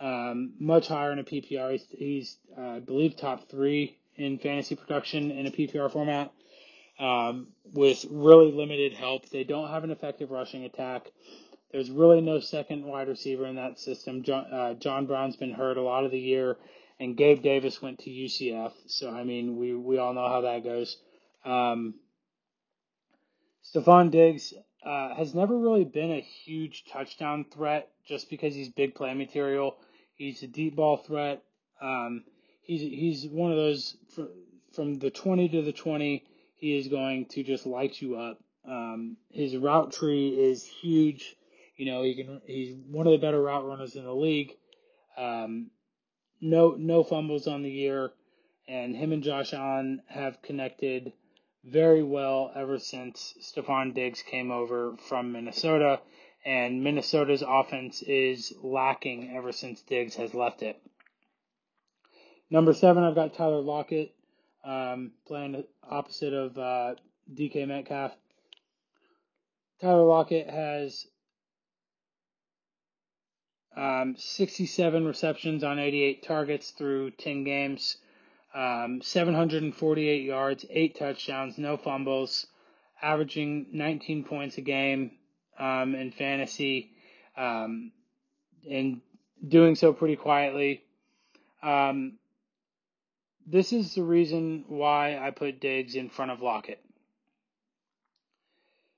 um, 0.00 0.54
much 0.58 0.88
higher 0.88 1.12
in 1.12 1.18
a 1.18 1.24
PPR. 1.24 1.72
He's, 1.72 1.86
he's 1.90 2.38
uh, 2.56 2.76
I 2.76 2.80
believe, 2.80 3.16
top 3.16 3.48
three 3.48 3.98
in 4.16 4.38
fantasy 4.38 4.76
production 4.76 5.30
in 5.30 5.46
a 5.46 5.50
PPR 5.50 5.90
format 5.90 6.32
um, 6.98 7.48
with 7.72 8.04
really 8.10 8.52
limited 8.52 8.92
help. 8.92 9.28
They 9.28 9.44
don't 9.44 9.70
have 9.70 9.84
an 9.84 9.90
effective 9.90 10.30
rushing 10.30 10.64
attack. 10.64 11.10
There's 11.72 11.90
really 11.90 12.20
no 12.20 12.38
second 12.40 12.84
wide 12.84 13.08
receiver 13.08 13.46
in 13.46 13.56
that 13.56 13.80
system. 13.80 14.22
John, 14.22 14.44
uh, 14.52 14.74
John 14.74 15.06
Brown's 15.06 15.36
been 15.36 15.52
hurt 15.52 15.76
a 15.76 15.82
lot 15.82 16.04
of 16.04 16.12
the 16.12 16.20
year, 16.20 16.56
and 17.00 17.16
Gabe 17.16 17.42
Davis 17.42 17.82
went 17.82 18.00
to 18.00 18.10
UCF. 18.10 18.72
So 18.86 19.10
I 19.10 19.24
mean, 19.24 19.56
we 19.56 19.74
we 19.74 19.98
all 19.98 20.14
know 20.14 20.28
how 20.28 20.42
that 20.42 20.62
goes. 20.62 20.96
Um, 21.44 21.94
Stefon 23.64 24.10
Diggs 24.10 24.54
uh, 24.84 25.14
has 25.14 25.34
never 25.34 25.56
really 25.56 25.84
been 25.84 26.12
a 26.12 26.20
huge 26.20 26.84
touchdown 26.84 27.46
threat, 27.52 27.90
just 28.06 28.28
because 28.30 28.54
he's 28.54 28.68
big 28.68 28.94
play 28.94 29.14
material. 29.14 29.76
He's 30.16 30.42
a 30.42 30.46
deep 30.46 30.76
ball 30.76 30.96
threat. 30.96 31.42
Um, 31.80 32.24
he's 32.62 32.80
he's 32.80 33.26
one 33.26 33.50
of 33.50 33.56
those 33.56 33.96
from 34.74 34.94
the 34.98 35.10
20 35.10 35.48
to 35.50 35.62
the 35.62 35.72
20 35.72 36.24
he 36.56 36.76
is 36.78 36.88
going 36.88 37.26
to 37.26 37.42
just 37.42 37.66
light 37.66 38.00
you 38.00 38.16
up. 38.16 38.38
Um, 38.66 39.16
his 39.30 39.56
route 39.56 39.92
tree 39.92 40.28
is 40.28 40.64
huge. 40.64 41.36
You 41.76 41.86
know, 41.86 42.02
he 42.02 42.14
can 42.14 42.40
he's 42.46 42.74
one 42.90 43.06
of 43.06 43.12
the 43.12 43.18
better 43.18 43.42
route 43.42 43.66
runners 43.66 43.96
in 43.96 44.04
the 44.04 44.14
league. 44.14 44.52
Um, 45.16 45.70
no 46.40 46.74
no 46.78 47.04
fumbles 47.04 47.46
on 47.46 47.62
the 47.62 47.70
year, 47.70 48.12
and 48.66 48.96
him 48.96 49.12
and 49.12 49.22
Josh 49.22 49.52
Allen 49.52 50.02
have 50.06 50.40
connected 50.42 51.12
very 51.64 52.02
well 52.02 52.52
ever 52.54 52.78
since 52.78 53.34
Stefon 53.40 53.94
Diggs 53.94 54.22
came 54.22 54.50
over 54.50 54.96
from 55.08 55.32
Minnesota, 55.32 56.00
and 56.44 56.84
Minnesota's 56.84 57.42
offense 57.46 58.02
is 58.02 58.52
lacking 58.62 59.34
ever 59.34 59.52
since 59.52 59.80
Diggs 59.82 60.16
has 60.16 60.34
left 60.34 60.62
it. 60.62 60.80
Number 62.50 62.74
seven, 62.74 63.02
I've 63.02 63.14
got 63.14 63.34
Tyler 63.34 63.60
Lockett 63.60 64.14
um, 64.64 65.12
playing 65.26 65.64
opposite 65.82 66.32
of 66.32 66.58
uh, 66.58 66.94
DK 67.32 67.66
Metcalf. 67.66 68.12
Tyler 69.80 70.04
Lockett 70.04 70.48
has 70.48 71.06
um, 73.76 74.14
67 74.16 75.04
receptions 75.04 75.64
on 75.64 75.78
88 75.78 76.22
targets 76.22 76.70
through 76.70 77.10
10 77.12 77.44
games, 77.44 77.96
um, 78.54 79.00
748 79.02 80.22
yards, 80.22 80.64
8 80.70 80.96
touchdowns, 80.96 81.58
no 81.58 81.76
fumbles, 81.76 82.46
averaging 83.02 83.66
19 83.72 84.24
points 84.24 84.58
a 84.58 84.60
game 84.60 85.12
um, 85.58 85.94
in 85.94 86.12
fantasy, 86.12 86.92
um, 87.36 87.92
and 88.70 89.00
doing 89.46 89.74
so 89.74 89.92
pretty 89.92 90.16
quietly. 90.16 90.82
Um, 91.62 92.18
this 93.46 93.72
is 93.72 93.94
the 93.94 94.02
reason 94.02 94.64
why 94.68 95.18
I 95.18 95.30
put 95.30 95.60
Diggs 95.60 95.96
in 95.96 96.08
front 96.08 96.30
of 96.30 96.40
Lockett. 96.40 96.80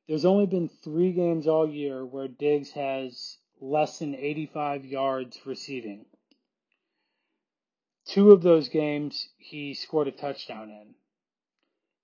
There's 0.06 0.24
only 0.24 0.46
been 0.46 0.68
three 0.68 1.12
games 1.12 1.48
all 1.48 1.68
year 1.68 2.04
where 2.04 2.28
Diggs 2.28 2.70
has 2.72 3.38
less 3.60 3.98
than 3.98 4.14
85 4.14 4.84
yards 4.84 5.40
receiving. 5.44 6.04
Two 8.06 8.30
of 8.30 8.42
those 8.42 8.68
games 8.68 9.28
he 9.38 9.74
scored 9.74 10.08
a 10.08 10.12
touchdown 10.12 10.70
in. 10.70 10.94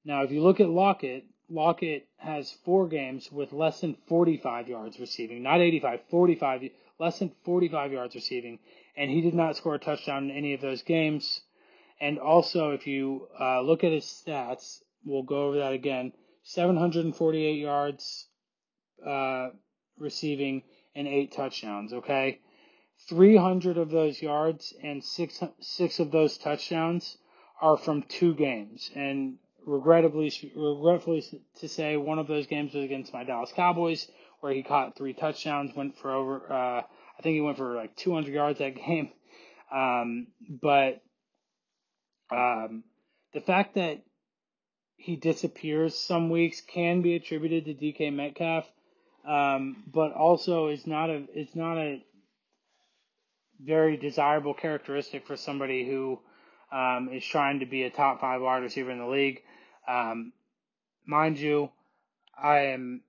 Now, 0.04 0.22
if 0.24 0.32
you 0.32 0.42
look 0.42 0.60
at 0.60 0.68
Lockett, 0.68 1.24
Lockett 1.48 2.08
has 2.16 2.50
four 2.64 2.88
games 2.88 3.30
with 3.30 3.52
less 3.52 3.80
than 3.80 3.96
45 4.08 4.68
yards 4.68 4.98
receiving, 4.98 5.42
not 5.42 5.60
85, 5.60 6.00
45, 6.10 6.70
less 6.98 7.18
than 7.18 7.32
45 7.44 7.92
yards 7.92 8.14
receiving, 8.14 8.58
and 8.96 9.10
he 9.10 9.20
did 9.20 9.34
not 9.34 9.56
score 9.56 9.76
a 9.76 9.78
touchdown 9.78 10.30
in 10.30 10.36
any 10.36 10.54
of 10.54 10.60
those 10.60 10.82
games. 10.82 11.42
And 12.00 12.18
also, 12.18 12.70
if 12.70 12.86
you 12.86 13.28
uh, 13.38 13.60
look 13.60 13.84
at 13.84 13.92
his 13.92 14.04
stats, 14.04 14.82
we'll 15.04 15.22
go 15.22 15.48
over 15.48 15.58
that 15.58 15.72
again 15.72 16.12
748 16.44 17.58
yards 17.58 18.26
uh, 19.06 19.50
receiving 19.98 20.62
and 20.94 21.06
eight 21.06 21.32
touchdowns, 21.32 21.92
okay? 21.92 22.40
300 23.08 23.78
of 23.78 23.90
those 23.90 24.22
yards 24.22 24.74
and 24.82 25.02
six, 25.04 25.42
six 25.60 26.00
of 26.00 26.10
those 26.10 26.38
touchdowns 26.38 27.18
are 27.60 27.76
from 27.76 28.02
two 28.02 28.34
games. 28.34 28.90
And 28.94 29.38
regrettably, 29.66 30.32
regretfully 30.56 31.24
to 31.60 31.68
say, 31.68 31.96
one 31.96 32.18
of 32.18 32.26
those 32.28 32.46
games 32.46 32.74
was 32.74 32.84
against 32.84 33.12
my 33.12 33.24
Dallas 33.24 33.52
Cowboys, 33.54 34.08
where 34.40 34.52
he 34.52 34.62
caught 34.62 34.96
three 34.96 35.14
touchdowns, 35.14 35.74
went 35.74 35.98
for 35.98 36.12
over, 36.12 36.52
uh, 36.52 36.82
I 36.82 37.22
think 37.22 37.34
he 37.34 37.40
went 37.40 37.56
for 37.58 37.74
like 37.76 37.96
200 37.96 38.32
yards 38.34 38.58
that 38.60 38.76
game. 38.86 39.10
Um, 39.74 40.28
but 40.48 41.02
um, 42.30 42.84
the 43.34 43.40
fact 43.40 43.74
that 43.76 44.02
he 44.96 45.16
disappears 45.16 45.98
some 45.98 46.30
weeks 46.30 46.60
can 46.60 47.02
be 47.02 47.16
attributed 47.16 47.64
to 47.66 47.74
DK 47.74 48.12
Metcalf. 48.12 48.66
um, 49.26 49.84
but 49.92 50.12
also 50.12 50.68
is 50.68 50.86
not 50.86 51.10
a 51.10 51.24
it's 51.34 51.54
not 51.54 51.78
a 51.78 52.02
very 53.64 53.96
desirable 53.96 54.54
characteristic 54.54 55.26
for 55.26 55.36
somebody 55.36 55.86
who 55.86 56.18
um, 56.72 57.10
is 57.12 57.24
trying 57.24 57.60
to 57.60 57.66
be 57.66 57.82
a 57.82 57.90
top 57.90 58.20
five 58.20 58.40
wide 58.40 58.62
receiver 58.62 58.90
in 58.90 58.98
the 58.98 59.06
league. 59.06 59.42
Um, 59.86 60.32
mind 61.06 61.38
you, 61.38 61.70
I 62.40 62.58
am 62.66 63.02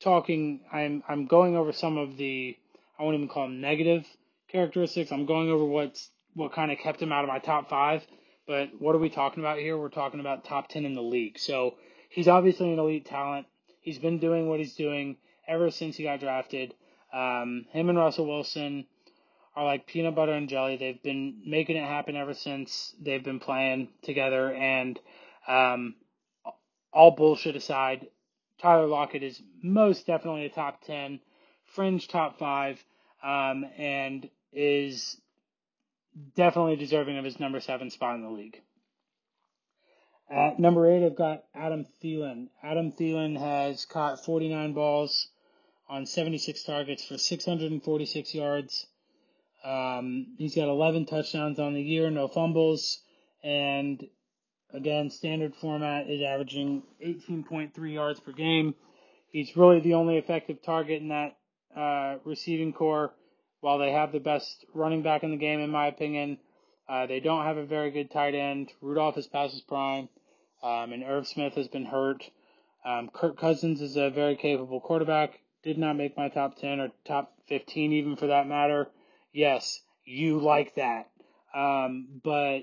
talking. 0.00 0.60
I'm 0.72 1.02
I'm 1.08 1.26
going 1.26 1.56
over 1.56 1.72
some 1.72 1.96
of 1.96 2.16
the 2.16 2.56
I 2.98 3.02
won't 3.02 3.16
even 3.16 3.28
call 3.28 3.44
them 3.44 3.60
negative 3.60 4.06
characteristics. 4.50 5.12
I'm 5.12 5.26
going 5.26 5.50
over 5.50 5.64
what's 5.64 6.10
what 6.34 6.52
kind 6.52 6.70
of 6.70 6.78
kept 6.78 7.00
him 7.00 7.12
out 7.12 7.24
of 7.24 7.28
my 7.28 7.38
top 7.38 7.68
five. 7.68 8.06
But 8.46 8.70
what 8.78 8.94
are 8.94 8.98
we 8.98 9.10
talking 9.10 9.42
about 9.42 9.58
here? 9.58 9.76
We're 9.76 9.88
talking 9.90 10.20
about 10.20 10.44
top 10.44 10.68
ten 10.68 10.84
in 10.84 10.94
the 10.94 11.02
league. 11.02 11.38
So 11.38 11.74
he's 12.10 12.28
obviously 12.28 12.72
an 12.72 12.78
elite 12.78 13.06
talent. 13.06 13.46
He's 13.80 13.98
been 13.98 14.18
doing 14.18 14.48
what 14.48 14.58
he's 14.58 14.74
doing 14.74 15.16
ever 15.46 15.70
since 15.70 15.96
he 15.96 16.04
got 16.04 16.20
drafted. 16.20 16.74
Um, 17.12 17.66
him 17.70 17.88
and 17.88 17.98
Russell 17.98 18.26
Wilson 18.26 18.86
are 19.56 19.64
like 19.64 19.86
peanut 19.86 20.14
butter 20.14 20.32
and 20.32 20.48
jelly. 20.48 20.76
They've 20.76 21.02
been 21.02 21.42
making 21.44 21.76
it 21.76 21.84
happen 21.84 22.16
ever 22.16 22.34
since 22.34 22.94
they've 23.00 23.24
been 23.24 23.40
playing 23.40 23.88
together. 24.02 24.52
And 24.52 24.98
um, 25.46 25.96
all 26.92 27.12
bullshit 27.12 27.56
aside, 27.56 28.06
Tyler 28.60 28.86
Lockett 28.86 29.22
is 29.22 29.40
most 29.62 30.06
definitely 30.06 30.46
a 30.46 30.50
top 30.50 30.84
10, 30.84 31.20
fringe 31.74 32.08
top 32.08 32.38
5, 32.38 32.84
um, 33.22 33.64
and 33.76 34.28
is 34.52 35.20
definitely 36.34 36.76
deserving 36.76 37.18
of 37.18 37.24
his 37.24 37.40
number 37.40 37.60
7 37.60 37.90
spot 37.90 38.16
in 38.16 38.22
the 38.22 38.30
league. 38.30 38.60
At 40.30 40.58
number 40.58 40.90
8, 40.90 41.06
I've 41.06 41.16
got 41.16 41.44
Adam 41.54 41.86
Thielen. 42.02 42.48
Adam 42.62 42.92
Thielen 42.92 43.38
has 43.38 43.86
caught 43.86 44.24
49 44.24 44.74
balls 44.74 45.28
on 45.88 46.06
76 46.06 46.62
targets 46.64 47.04
for 47.04 47.18
646 47.18 48.34
yards 48.34 48.86
um, 49.64 50.34
he's 50.38 50.54
got 50.54 50.68
11 50.68 51.06
touchdowns 51.06 51.58
on 51.58 51.74
the 51.74 51.82
year, 51.82 52.10
no 52.10 52.28
fumbles, 52.28 53.02
and 53.42 54.02
again, 54.72 55.10
standard 55.10 55.54
format 55.56 56.08
is 56.08 56.22
averaging 56.22 56.84
18.3 57.04 57.92
yards 57.92 58.20
per 58.20 58.32
game. 58.32 58.74
He's 59.30 59.56
really 59.56 59.80
the 59.80 59.94
only 59.94 60.16
effective 60.16 60.62
target 60.62 61.02
in 61.02 61.08
that 61.08 61.36
uh, 61.76 62.18
receiving 62.24 62.72
corps. 62.72 63.12
While 63.60 63.78
they 63.78 63.90
have 63.90 64.12
the 64.12 64.20
best 64.20 64.64
running 64.72 65.02
back 65.02 65.24
in 65.24 65.32
the 65.32 65.36
game, 65.36 65.58
in 65.58 65.70
my 65.70 65.88
opinion, 65.88 66.38
uh, 66.88 67.06
they 67.06 67.18
don't 67.18 67.44
have 67.44 67.56
a 67.56 67.66
very 67.66 67.90
good 67.90 68.10
tight 68.10 68.36
end. 68.36 68.70
Rudolph 68.80 69.18
is 69.18 69.26
past 69.26 69.52
his 69.52 69.62
prime, 69.62 70.08
um, 70.62 70.92
and 70.92 71.02
Irv 71.02 71.26
Smith 71.26 71.54
has 71.54 71.66
been 71.66 71.84
hurt. 71.84 72.22
Um, 72.86 73.10
Kirk 73.12 73.36
Cousins 73.36 73.80
is 73.80 73.96
a 73.96 74.10
very 74.10 74.36
capable 74.36 74.80
quarterback. 74.80 75.40
Did 75.62 75.78
not 75.78 75.96
make 75.96 76.16
my 76.16 76.28
top 76.28 76.56
10 76.58 76.80
or 76.80 76.88
top 77.04 77.34
15, 77.48 77.92
even 77.92 78.16
for 78.16 78.28
that 78.28 78.46
matter 78.46 78.88
yes, 79.32 79.80
you 80.04 80.38
like 80.38 80.74
that. 80.74 81.10
Um, 81.54 82.20
but 82.22 82.60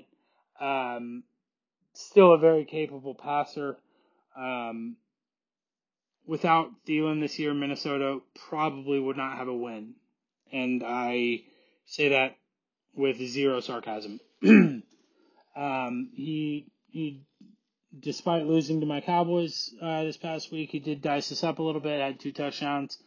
um, 0.60 1.24
still 1.92 2.34
a 2.34 2.38
very 2.38 2.64
capable 2.64 3.14
passer. 3.14 3.76
Um, 4.36 4.96
without 6.26 6.70
Thielen 6.86 7.20
this 7.20 7.38
year, 7.38 7.54
Minnesota 7.54 8.20
probably 8.48 9.00
would 9.00 9.16
not 9.16 9.38
have 9.38 9.48
a 9.48 9.54
win. 9.54 9.94
And 10.52 10.82
I 10.86 11.42
say 11.86 12.10
that 12.10 12.36
with 12.94 13.16
zero 13.16 13.60
sarcasm. 13.60 14.20
um, 14.44 14.82
he, 16.14 16.66
he, 16.90 17.22
despite 18.00 18.46
losing 18.46 18.80
to 18.80 18.86
my 18.86 19.00
Cowboys 19.00 19.74
uh, 19.80 20.04
this 20.04 20.16
past 20.16 20.52
week, 20.52 20.70
he 20.70 20.78
did 20.78 21.02
dice 21.02 21.32
us 21.32 21.44
up 21.44 21.58
a 21.58 21.62
little 21.62 21.80
bit, 21.80 22.00
had 22.00 22.20
two 22.20 22.32
touchdowns. 22.32 22.98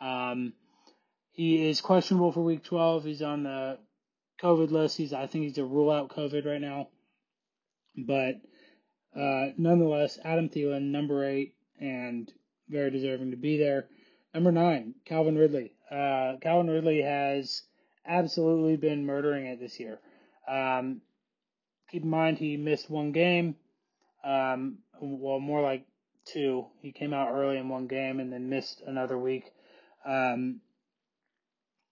Um, 0.00 0.52
he 1.32 1.68
is 1.68 1.80
questionable 1.80 2.32
for 2.32 2.42
week 2.42 2.64
12. 2.64 3.04
He's 3.04 3.22
on 3.22 3.42
the 3.44 3.78
COVID 4.42 4.70
list. 4.70 4.96
He's 4.96 5.12
I 5.12 5.26
think 5.26 5.44
he's 5.44 5.58
a 5.58 5.64
rule 5.64 5.90
out 5.90 6.10
COVID 6.10 6.46
right 6.46 6.60
now. 6.60 6.88
But 7.96 8.36
uh, 9.14 9.52
nonetheless, 9.56 10.18
Adam 10.24 10.48
Thielen, 10.48 10.90
number 10.90 11.24
eight, 11.24 11.54
and 11.80 12.30
very 12.68 12.90
deserving 12.90 13.30
to 13.30 13.36
be 13.36 13.58
there. 13.58 13.88
Number 14.34 14.52
nine, 14.52 14.94
Calvin 15.04 15.36
Ridley. 15.36 15.72
Uh, 15.90 16.34
Calvin 16.42 16.68
Ridley 16.68 17.02
has 17.02 17.62
absolutely 18.06 18.76
been 18.76 19.06
murdering 19.06 19.46
it 19.46 19.60
this 19.60 19.80
year. 19.80 19.98
Um, 20.48 21.00
keep 21.90 22.02
in 22.02 22.10
mind 22.10 22.38
he 22.38 22.56
missed 22.56 22.90
one 22.90 23.12
game. 23.12 23.56
Um, 24.26 24.78
well, 25.00 25.38
more 25.38 25.62
like 25.62 25.86
two. 26.26 26.66
He 26.80 26.92
came 26.92 27.14
out 27.14 27.30
early 27.30 27.58
in 27.58 27.68
one 27.68 27.86
game 27.86 28.18
and 28.18 28.32
then 28.32 28.48
missed 28.48 28.82
another 28.84 29.16
week. 29.16 29.44
Um, 30.04 30.60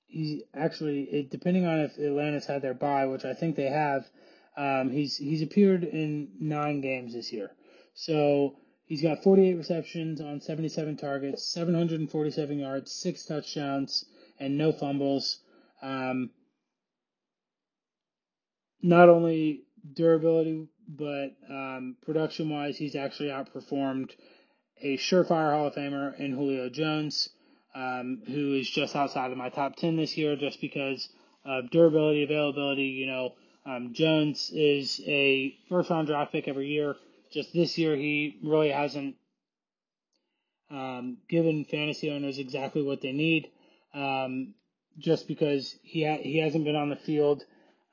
he 0.07 0.45
actually, 0.55 1.03
it, 1.03 1.31
depending 1.31 1.67
on 1.67 1.81
if 1.81 1.97
Atlanta's 1.99 2.47
had 2.47 2.63
their 2.63 2.75
bye, 2.75 3.07
which 3.07 3.25
I 3.25 3.35
think 3.35 3.57
they 3.57 3.69
have, 3.71 4.09
um, 4.57 4.91
he's 4.91 5.17
he's 5.17 5.43
appeared 5.43 5.85
in 5.85 6.29
nine 6.41 6.81
games 6.81 7.15
this 7.15 7.33
year. 7.33 7.51
So 7.95 8.57
he's 8.87 9.03
got 9.03 9.23
48 9.23 9.55
receptions 9.55 10.21
on 10.21 10.41
77 10.41 10.97
targets, 10.97 11.53
747 11.53 12.59
yards, 12.59 12.93
six 12.93 13.25
touchdowns, 13.27 14.05
and 14.39 14.59
no 14.59 14.73
fumbles. 14.73 15.41
Um, 15.83 16.31
not 18.83 19.09
only 19.09 19.65
durability, 19.93 20.69
but 20.89 21.35
um, 21.49 21.97
production 22.05 22.51
wise, 22.51 22.77
he's 22.77 22.97
actually 22.97 23.29
outperformed 23.29 24.11
a 24.81 24.97
surefire 24.97 25.53
Hall 25.53 25.69
of 25.69 25.75
Famer 25.75 26.19
in 26.19 26.33
Julio 26.33 26.69
Jones 26.69 27.31
um, 27.75 28.23
who 28.27 28.55
is 28.55 28.71
just 28.71 28.95
outside 28.95 29.33
of 29.33 29.39
my 29.39 29.49
top 29.49 29.77
10 29.77 29.97
this 29.97 30.17
year 30.17 30.37
just 30.37 30.61
because 30.61 31.09
of 31.45 31.71
durability, 31.71 32.23
availability. 32.23 32.85
You 32.85 33.07
know, 33.07 33.33
um, 33.67 33.93
Jones 33.93 34.51
is 34.55 35.01
a 35.07 35.57
first 35.69 35.91
round 35.91 36.07
draft 36.07 36.33
pick 36.33 36.49
every 36.49 36.69
year. 36.69 36.95
Just 37.33 37.53
this 37.53 37.77
year, 37.77 37.97
he 37.97 38.39
really 38.45 38.71
hasn't 38.71 39.17
um, 40.71 41.19
given 41.29 41.65
fantasy 41.65 42.11
owners 42.11 42.39
exactly 42.39 42.83
what 42.83 43.01
they 43.01 43.13
need. 43.13 43.51
Um, 43.93 44.55
just 44.99 45.27
because 45.27 45.75
he 45.83 46.05
ha- 46.05 46.23
he 46.23 46.39
hasn't 46.39 46.65
been 46.65 46.77
on 46.77 46.89
the 46.89 46.97
field, 46.97 47.43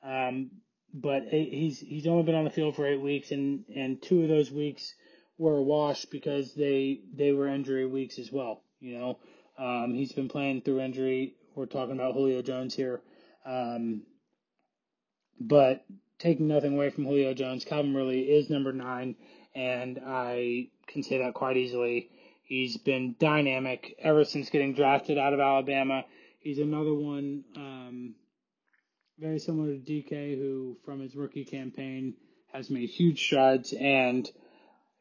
um, 0.04 0.50
but 0.92 1.24
he's 1.28 1.78
he's 1.80 2.06
only 2.06 2.22
been 2.22 2.34
on 2.34 2.44
the 2.44 2.50
field 2.50 2.76
for 2.76 2.86
eight 2.86 3.00
weeks, 3.00 3.30
and 3.30 3.64
and 3.74 4.00
two 4.00 4.22
of 4.22 4.28
those 4.28 4.50
weeks 4.50 4.94
were 5.38 5.58
a 5.58 5.62
wash 5.62 6.04
because 6.06 6.54
they 6.54 7.00
they 7.14 7.32
were 7.32 7.48
injury 7.48 7.86
weeks 7.86 8.18
as 8.18 8.30
well. 8.30 8.62
You 8.80 8.98
know, 8.98 9.18
um, 9.58 9.94
he's 9.94 10.12
been 10.12 10.28
playing 10.28 10.62
through 10.62 10.80
injury. 10.80 11.34
We're 11.54 11.66
talking 11.66 11.94
about 11.94 12.14
Julio 12.14 12.42
Jones 12.42 12.74
here. 12.74 13.02
Um, 13.44 14.02
but 15.40 15.84
taking 16.18 16.48
nothing 16.48 16.74
away 16.74 16.90
from 16.90 17.04
Julio 17.04 17.34
Jones, 17.34 17.64
Calvin 17.64 17.94
Ridley 17.94 18.20
is 18.20 18.50
number 18.50 18.72
nine, 18.72 19.16
and 19.54 20.00
I 20.04 20.68
can 20.86 21.02
say 21.02 21.18
that 21.18 21.34
quite 21.34 21.56
easily. 21.56 22.10
He's 22.42 22.76
been 22.76 23.16
dynamic 23.18 23.96
ever 23.98 24.24
since 24.24 24.50
getting 24.50 24.74
drafted 24.74 25.18
out 25.18 25.32
of 25.32 25.40
Alabama. 25.40 26.04
He's 26.38 26.58
another 26.58 26.92
one 26.92 27.44
um, 27.56 28.14
very 29.22 29.38
similar 29.38 29.68
to 29.68 29.78
DK, 29.78 30.36
who 30.36 30.76
from 30.84 31.00
his 31.00 31.14
rookie 31.14 31.44
campaign 31.44 32.14
has 32.52 32.68
made 32.68 32.88
huge 32.90 33.24
strides 33.24 33.72
and 33.72 34.28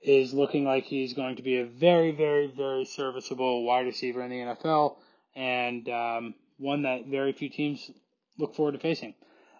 is 0.03 0.33
looking 0.33 0.63
like 0.63 0.83
he's 0.83 1.13
going 1.13 1.35
to 1.37 1.41
be 1.41 1.57
a 1.57 1.65
very, 1.65 2.11
very, 2.11 2.47
very 2.47 2.85
serviceable 2.85 3.65
wide 3.65 3.87
receiver 3.87 4.21
in 4.21 4.29
the 4.29 4.37
NFL 4.37 4.97
and 5.35 5.89
um, 5.89 6.35
one 6.57 6.83
that 6.83 7.07
very 7.07 7.33
few 7.33 7.49
teams 7.49 7.89
look 8.37 8.55
forward 8.55 8.73
to 8.73 8.79
facing. 8.79 9.15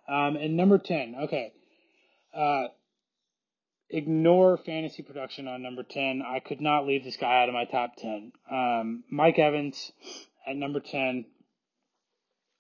Um, 0.08 0.36
and 0.36 0.56
number 0.56 0.78
10, 0.78 1.16
okay. 1.24 1.54
Uh, 2.34 2.66
ignore 3.90 4.58
fantasy 4.58 5.02
production 5.02 5.48
on 5.48 5.64
number 5.64 5.84
10. 5.84 6.22
I 6.26 6.40
could 6.40 6.62
not 6.62 6.86
leave 6.86 7.04
this 7.04 7.18
guy 7.18 7.42
out 7.42 7.50
of 7.50 7.56
my 7.56 7.66
top 7.66 7.96
10. 7.98 8.32
Um, 8.50 9.04
Mike 9.10 9.40
Evans 9.40 9.92
at 10.48 10.56
number 10.56 10.80
10. 10.80 11.26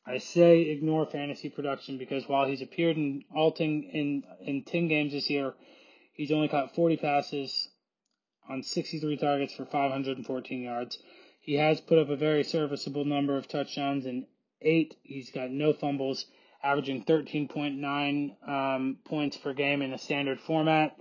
I 0.05 0.17
say 0.17 0.61
ignore 0.61 1.05
fantasy 1.05 1.49
production 1.49 1.97
because 1.97 2.27
while 2.27 2.47
he's 2.47 2.61
appeared 2.61 2.97
in 2.97 3.23
all 3.35 3.51
10, 3.51 3.89
in, 3.93 4.23
in 4.41 4.63
10 4.63 4.87
games 4.87 5.13
this 5.13 5.29
year, 5.29 5.53
he's 6.13 6.31
only 6.31 6.47
caught 6.47 6.75
40 6.75 6.97
passes 6.97 7.69
on 8.49 8.63
63 8.63 9.17
targets 9.17 9.53
for 9.53 9.65
514 9.65 10.61
yards. 10.61 10.97
He 11.39 11.55
has 11.55 11.81
put 11.81 11.99
up 11.99 12.09
a 12.09 12.15
very 12.15 12.43
serviceable 12.43 13.05
number 13.05 13.37
of 13.37 13.47
touchdowns 13.47 14.05
in 14.05 14.25
eight. 14.61 14.95
He's 15.03 15.31
got 15.31 15.51
no 15.51 15.73
fumbles, 15.73 16.25
averaging 16.63 17.05
13.9 17.05 18.47
um, 18.47 18.97
points 19.05 19.37
per 19.37 19.53
game 19.53 19.81
in 19.81 19.93
a 19.93 19.97
standard 19.97 20.39
format. 20.39 20.95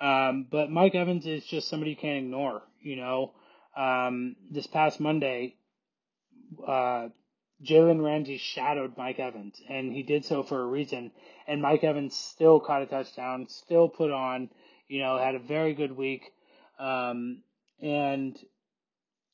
Um, 0.00 0.46
but 0.50 0.70
Mike 0.70 0.94
Evans 0.94 1.26
is 1.26 1.44
just 1.44 1.68
somebody 1.68 1.90
you 1.92 1.96
can't 1.96 2.24
ignore. 2.24 2.62
You 2.80 2.96
know, 2.96 3.32
um, 3.76 4.36
this 4.50 4.66
past 4.66 4.98
Monday, 4.98 5.56
uh, 6.66 7.08
Jalen 7.64 8.04
Ramsey 8.04 8.38
shadowed 8.38 8.96
Mike 8.96 9.18
Evans, 9.18 9.60
and 9.68 9.92
he 9.92 10.02
did 10.02 10.24
so 10.24 10.42
for 10.42 10.60
a 10.60 10.66
reason. 10.66 11.12
And 11.46 11.62
Mike 11.62 11.84
Evans 11.84 12.16
still 12.16 12.60
caught 12.60 12.82
a 12.82 12.86
touchdown, 12.86 13.46
still 13.48 13.88
put 13.88 14.10
on, 14.10 14.50
you 14.88 15.00
know, 15.00 15.18
had 15.18 15.34
a 15.34 15.40
very 15.40 15.74
good 15.74 15.96
week. 15.96 16.32
Um, 16.78 17.42
and 17.80 18.38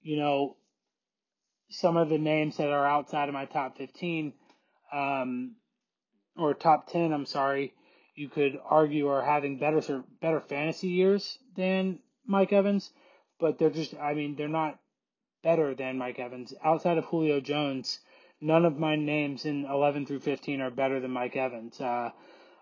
you 0.03 0.17
know, 0.17 0.57
some 1.71 1.97
of 1.97 2.09
the 2.09 2.19
names 2.19 2.57
that 2.57 2.71
are 2.71 2.87
outside 2.87 3.29
of 3.29 3.35
my 3.35 3.45
top 3.45 3.77
15, 3.77 4.33
um, 4.93 5.57
or 6.37 6.55
top 6.55 6.89
10, 6.89 7.13
I'm 7.13 7.27
sorry, 7.27 7.75
you 8.15 8.29
could 8.29 8.59
argue 8.65 9.09
are 9.09 9.23
having 9.23 9.59
better 9.59 10.03
better 10.21 10.41
fantasy 10.41 10.89
years 10.89 11.39
than 11.57 11.99
Mike 12.27 12.53
Evans, 12.53 12.91
but 13.39 13.59
they're 13.59 13.71
just, 13.71 13.95
I 13.95 14.15
mean, 14.15 14.35
they're 14.37 14.49
not 14.49 14.79
better 15.43 15.75
than 15.75 15.99
Mike 15.99 16.19
Evans. 16.19 16.55
Outside 16.65 16.99
of 16.99 17.05
Julio 17.05 17.41
Jones, 17.41 18.01
none 18.41 18.65
of 18.65 18.79
my 18.79 18.97
names 18.97 19.45
in 19.45 19.65
11 19.65 20.07
through 20.07 20.21
15 20.21 20.61
are 20.61 20.71
better 20.71 21.01
than 21.01 21.11
Mike 21.11 21.37
Evans. 21.37 21.81
Uh, 21.81 22.11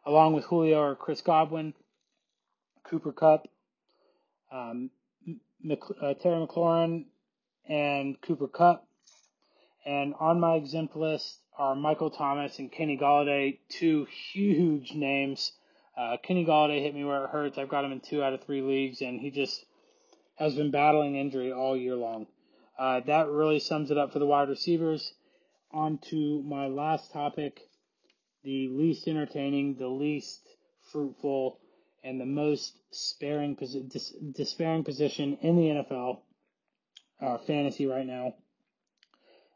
along 0.05 0.33
with 0.33 0.45
Julio 0.45 0.81
are 0.81 0.95
Chris 0.95 1.21
Godwin, 1.21 1.75
Cooper 2.85 3.13
Kupp, 3.13 3.49
um, 4.53 4.91
uh, 5.69 6.15
Terry 6.15 6.47
McLaurin, 6.47 7.07
and 7.69 8.21
Cooper 8.21 8.49
Kupp. 8.49 8.87
And 9.85 10.15
on 10.19 10.41
my 10.41 10.55
exempt 10.55 10.97
list 10.97 11.39
are 11.59 11.75
Michael 11.75 12.11
Thomas 12.11 12.59
and 12.59 12.71
Kenny 12.71 12.99
Golladay, 12.99 13.59
two 13.69 14.07
huge 14.33 14.93
names. 14.93 15.53
Uh, 15.97 16.17
Kenny 16.23 16.45
Golladay 16.45 16.83
hit 16.83 16.95
me 16.95 17.05
where 17.05 17.25
it 17.25 17.31
hurts. 17.31 17.59
I've 17.59 17.69
got 17.69 17.85
him 17.85 17.93
in 17.93 18.01
two 18.01 18.23
out 18.23 18.33
of 18.33 18.45
three 18.45 18.63
leagues, 18.63 19.01
and 19.01 19.21
he 19.21 19.31
just 19.31 19.65
has 20.37 20.55
been 20.55 20.71
battling 20.71 21.17
injury 21.17 21.53
all 21.53 21.77
year 21.77 21.97
long. 21.97 22.27
Uh, 22.79 23.01
that 23.07 23.29
really 23.29 23.59
sums 23.59 23.91
it 23.91 23.97
up 23.97 24.13
for 24.13 24.19
the 24.19 24.27
wide 24.27 24.49
receivers. 24.49 25.15
On 25.73 25.99
to 26.11 26.43
my 26.43 26.67
last 26.67 27.13
topic 27.13 27.61
the 28.45 28.69
least 28.69 29.09
entertaining, 29.09 29.75
the 29.77 29.89
least 29.89 30.41
fruitful, 30.93 31.59
and 32.05 32.21
the 32.21 32.27
most 32.27 32.79
sparing 32.93 33.57
dis- 33.57 34.15
despairing 34.33 34.85
position 34.85 35.37
in 35.43 35.57
the 35.57 35.63
NFL 35.63 36.21
uh, 37.21 37.39
fantasy 37.39 37.87
right 37.87 38.07
now. 38.07 38.35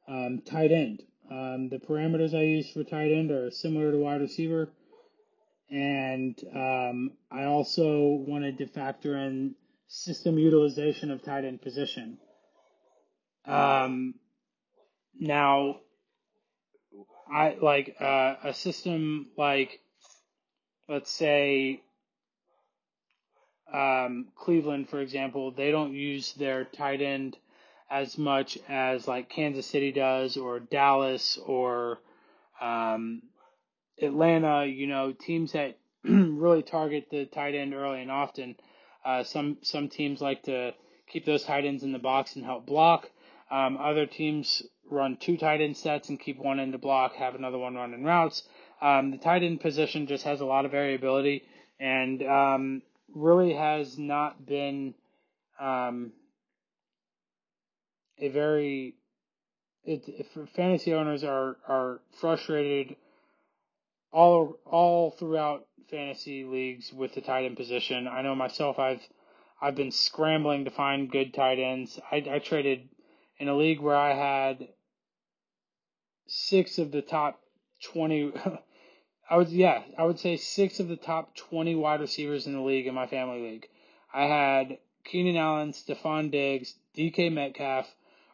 Um, 0.08 0.42
tight 0.44 0.72
end. 0.72 1.04
Um, 1.30 1.68
the 1.68 1.78
parameters 1.78 2.34
I 2.34 2.42
use 2.42 2.72
for 2.72 2.82
tight 2.82 3.12
end 3.12 3.30
are 3.30 3.52
similar 3.52 3.92
to 3.92 3.98
wide 3.98 4.20
receiver. 4.20 4.72
And 5.70 6.36
um, 6.52 7.12
I 7.30 7.44
also 7.44 8.24
wanted 8.26 8.58
to 8.58 8.66
factor 8.66 9.16
in 9.16 9.54
system 9.86 10.36
utilization 10.36 11.12
of 11.12 11.22
tight 11.22 11.44
end 11.44 11.62
position. 11.62 12.18
Um, 13.46 14.14
now, 15.18 15.76
I 17.32 17.56
like 17.60 17.96
uh, 18.00 18.34
a 18.42 18.54
system 18.54 19.28
like, 19.36 19.80
let's 20.88 21.10
say, 21.10 21.82
um, 23.72 24.28
Cleveland, 24.36 24.88
for 24.88 25.00
example, 25.00 25.52
they 25.52 25.70
don't 25.70 25.94
use 25.94 26.32
their 26.34 26.64
tight 26.64 27.00
end 27.00 27.36
as 27.90 28.18
much 28.18 28.58
as 28.68 29.06
like 29.06 29.28
Kansas 29.28 29.66
City 29.66 29.92
does, 29.92 30.36
or 30.36 30.60
Dallas, 30.60 31.38
or 31.44 32.00
um, 32.60 33.22
Atlanta. 34.00 34.66
You 34.66 34.86
know, 34.86 35.12
teams 35.12 35.52
that 35.52 35.78
really 36.04 36.62
target 36.62 37.06
the 37.10 37.26
tight 37.26 37.54
end 37.54 37.74
early 37.74 38.02
and 38.02 38.10
often. 38.10 38.56
Uh, 39.04 39.22
some 39.22 39.58
some 39.62 39.88
teams 39.88 40.20
like 40.20 40.42
to 40.44 40.72
keep 41.08 41.24
those 41.24 41.44
tight 41.44 41.64
ends 41.64 41.82
in 41.82 41.92
the 41.92 41.98
box 41.98 42.36
and 42.36 42.44
help 42.44 42.66
block. 42.66 43.08
Um, 43.50 43.76
other 43.78 44.06
teams 44.06 44.62
run 44.90 45.16
two 45.16 45.36
tight 45.36 45.60
end 45.60 45.76
sets 45.76 46.08
and 46.08 46.18
keep 46.18 46.38
one 46.38 46.58
in 46.58 46.70
the 46.70 46.78
block, 46.78 47.14
have 47.14 47.34
another 47.34 47.58
one 47.58 47.74
running 47.74 48.04
routes. 48.04 48.42
Um, 48.80 49.10
the 49.10 49.18
tight 49.18 49.42
end 49.42 49.60
position 49.60 50.06
just 50.06 50.24
has 50.24 50.40
a 50.40 50.46
lot 50.46 50.64
of 50.64 50.70
variability 50.70 51.44
and 51.78 52.22
um, 52.22 52.82
really 53.14 53.54
has 53.54 53.98
not 53.98 54.46
been 54.46 54.94
um, 55.60 56.12
a 58.18 58.28
very 58.28 58.94
it, 59.84 60.26
fantasy 60.54 60.92
owners 60.92 61.24
are 61.24 61.56
are 61.66 62.00
frustrated 62.20 62.96
all 64.12 64.56
all 64.64 65.10
throughout 65.12 65.66
fantasy 65.90 66.44
leagues 66.44 66.92
with 66.92 67.14
the 67.14 67.20
tight 67.20 67.44
end 67.44 67.56
position. 67.56 68.06
I 68.06 68.22
know 68.22 68.34
myself 68.34 68.78
I've 68.78 69.06
I've 69.60 69.74
been 69.74 69.90
scrambling 69.90 70.64
to 70.64 70.70
find 70.70 71.10
good 71.10 71.34
tight 71.34 71.58
ends. 71.58 71.98
I, 72.10 72.24
I 72.30 72.38
traded 72.38 72.88
in 73.38 73.48
a 73.48 73.56
league 73.56 73.80
where 73.80 73.96
I 73.96 74.14
had 74.14 74.68
six 76.30 76.78
of 76.78 76.92
the 76.92 77.02
top 77.02 77.40
20. 77.84 78.32
I 79.30 79.36
would, 79.36 79.48
yeah, 79.48 79.82
I 79.98 80.04
would 80.04 80.18
say 80.18 80.36
six 80.36 80.80
of 80.80 80.88
the 80.88 80.96
top 80.96 81.36
20 81.36 81.74
wide 81.74 82.00
receivers 82.00 82.46
in 82.46 82.54
the 82.54 82.60
league 82.60 82.86
in 82.86 82.94
my 82.94 83.06
family 83.06 83.42
league. 83.42 83.66
I 84.12 84.24
had 84.24 84.78
Keenan 85.04 85.36
Allen, 85.36 85.72
Stefon 85.72 86.30
Diggs, 86.30 86.74
DK 86.96 87.32
Metcalf, 87.32 87.88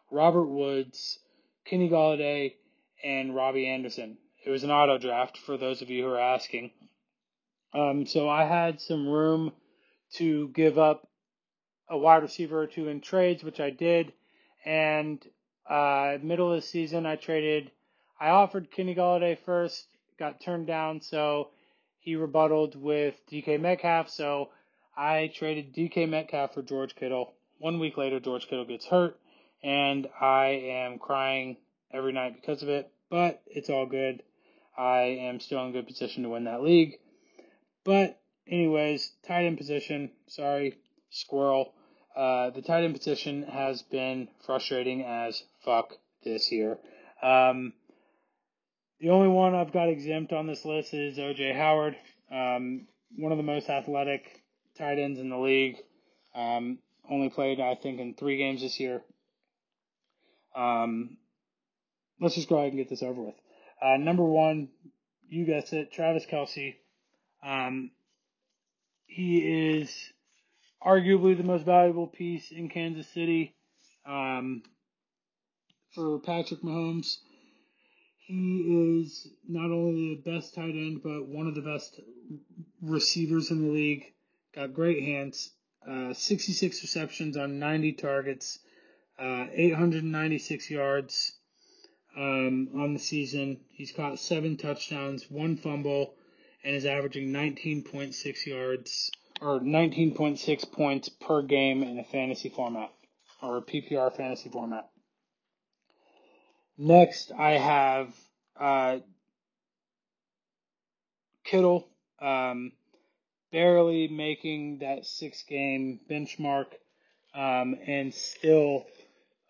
Robert 0.09 0.47
Woods, 0.47 1.19
Kenny 1.65 1.89
Golladay, 1.89 2.55
and 3.03 3.35
Robbie 3.35 3.67
Anderson. 3.67 4.17
It 4.45 4.49
was 4.49 4.63
an 4.63 4.71
auto 4.71 4.97
draft 4.97 5.37
for 5.37 5.57
those 5.57 5.81
of 5.81 5.89
you 5.89 6.03
who 6.03 6.09
are 6.09 6.19
asking. 6.19 6.71
Um, 7.73 8.05
so 8.05 8.29
I 8.29 8.45
had 8.45 8.79
some 8.79 9.07
room 9.07 9.51
to 10.13 10.47
give 10.49 10.79
up 10.79 11.07
a 11.89 11.97
wide 11.97 12.23
receiver 12.23 12.61
or 12.61 12.67
two 12.67 12.87
in 12.87 13.01
trades, 13.01 13.43
which 13.43 13.59
I 13.59 13.69
did. 13.69 14.13
And 14.65 15.23
uh, 15.69 16.17
middle 16.21 16.51
of 16.51 16.61
the 16.61 16.67
season, 16.67 17.05
I 17.05 17.17
traded. 17.17 17.71
I 18.19 18.29
offered 18.29 18.71
Kenny 18.71 18.95
Golladay 18.95 19.37
first, 19.45 19.85
got 20.17 20.41
turned 20.41 20.67
down, 20.67 21.01
so 21.01 21.49
he 21.99 22.15
rebutted 22.15 22.75
with 22.75 23.15
DK 23.31 23.59
Metcalf. 23.59 24.09
So 24.09 24.49
I 24.95 25.31
traded 25.33 25.75
DK 25.75 26.09
Metcalf 26.09 26.53
for 26.53 26.61
George 26.61 26.95
Kittle. 26.95 27.33
One 27.59 27.79
week 27.79 27.97
later, 27.97 28.19
George 28.19 28.47
Kittle 28.47 28.65
gets 28.65 28.85
hurt, 28.85 29.19
and 29.63 30.07
I 30.19 30.45
am 30.45 30.99
crying 30.99 31.57
every 31.91 32.13
night 32.13 32.35
because 32.35 32.63
of 32.63 32.69
it. 32.69 32.91
But 33.09 33.41
it's 33.47 33.69
all 33.69 33.85
good. 33.85 34.23
I 34.77 35.01
am 35.01 35.39
still 35.39 35.63
in 35.63 35.69
a 35.69 35.73
good 35.73 35.87
position 35.87 36.23
to 36.23 36.29
win 36.29 36.43
that 36.45 36.61
league. 36.61 36.99
But 37.83 38.19
anyways, 38.47 39.11
tight 39.27 39.45
end 39.45 39.57
position. 39.57 40.11
Sorry, 40.27 40.75
squirrel. 41.09 41.73
Uh, 42.15 42.49
the 42.49 42.61
tight 42.61 42.83
end 42.83 42.95
position 42.95 43.43
has 43.43 43.81
been 43.83 44.27
frustrating 44.45 45.03
as 45.03 45.43
fuck 45.63 45.93
this 46.23 46.51
year. 46.51 46.77
Um, 47.21 47.73
the 48.99 49.09
only 49.09 49.27
one 49.27 49.55
I've 49.55 49.73
got 49.73 49.89
exempt 49.89 50.33
on 50.33 50.47
this 50.47 50.65
list 50.65 50.93
is 50.93 51.17
OJ 51.17 51.55
Howard, 51.55 51.95
um, 52.31 52.87
one 53.15 53.31
of 53.31 53.37
the 53.37 53.43
most 53.43 53.69
athletic 53.69 54.43
tight 54.77 54.99
ends 54.99 55.19
in 55.19 55.29
the 55.29 55.37
league. 55.37 55.77
Um, 56.35 56.79
only 57.09 57.29
played, 57.29 57.59
I 57.59 57.75
think, 57.75 57.99
in 57.99 58.13
three 58.13 58.37
games 58.37 58.61
this 58.61 58.79
year. 58.79 59.01
Um, 60.55 61.17
let's 62.19 62.35
just 62.35 62.49
go 62.49 62.57
ahead 62.57 62.69
and 62.69 62.77
get 62.77 62.89
this 62.89 63.03
over 63.03 63.21
with. 63.21 63.35
Uh, 63.81 63.97
number 63.97 64.23
one, 64.23 64.69
you 65.29 65.45
guessed 65.45 65.73
it, 65.73 65.91
Travis 65.91 66.25
Kelce. 66.25 66.75
Um, 67.45 67.91
he 69.05 69.79
is 69.79 70.11
arguably 70.85 71.37
the 71.37 71.43
most 71.43 71.65
valuable 71.65 72.07
piece 72.07 72.51
in 72.51 72.69
Kansas 72.69 73.07
City 73.07 73.55
um, 74.05 74.63
for 75.93 76.19
Patrick 76.19 76.61
Mahomes. 76.61 77.17
He 78.27 78.99
is 78.99 79.29
not 79.47 79.71
only 79.71 80.15
the 80.15 80.31
best 80.31 80.53
tight 80.53 80.75
end, 80.75 81.01
but 81.01 81.27
one 81.27 81.47
of 81.47 81.55
the 81.55 81.61
best 81.61 82.01
receivers 82.81 83.51
in 83.51 83.61
the 83.61 83.71
league. 83.71 84.03
Got 84.53 84.73
great 84.73 85.01
hands. 85.01 85.51
Uh, 85.87 86.13
66 86.13 86.81
receptions 86.81 87.37
on 87.37 87.59
90 87.59 87.93
targets, 87.93 88.59
uh, 89.17 89.45
896 89.49 90.69
yards 90.69 91.37
um, 92.17 92.67
on 92.75 92.93
the 92.93 92.99
season. 92.99 93.61
He's 93.71 93.93
caught 93.93 94.19
seven 94.19 94.57
touchdowns, 94.57 95.31
one 95.31 95.55
fumble, 95.55 96.15
and 96.65 96.75
is 96.75 96.85
averaging 96.85 97.29
19.6 97.29 98.45
yards 98.45 99.09
or 99.39 99.61
19.6 99.61 100.71
points 100.73 101.07
per 101.07 101.43
game 101.43 101.81
in 101.81 101.97
a 101.97 102.03
fantasy 102.03 102.49
format 102.49 102.91
or 103.41 103.57
a 103.57 103.61
PPR 103.61 104.13
fantasy 104.13 104.49
format. 104.49 104.89
Next, 106.77 107.31
I 107.31 107.51
have 107.51 108.13
uh, 108.59 108.99
Kittle, 111.43 111.87
um, 112.21 112.71
barely 113.51 114.07
making 114.07 114.79
that 114.79 115.05
six 115.05 115.43
game 115.43 115.99
benchmark, 116.09 116.67
um, 117.33 117.75
and 117.87 118.13
still 118.13 118.85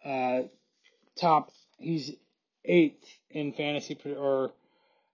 uh, 0.06 0.44
top. 1.18 1.52
He's 1.80 2.16
eighth 2.64 3.04
in 3.30 3.52
fantasy, 3.52 3.98
or 4.18 4.52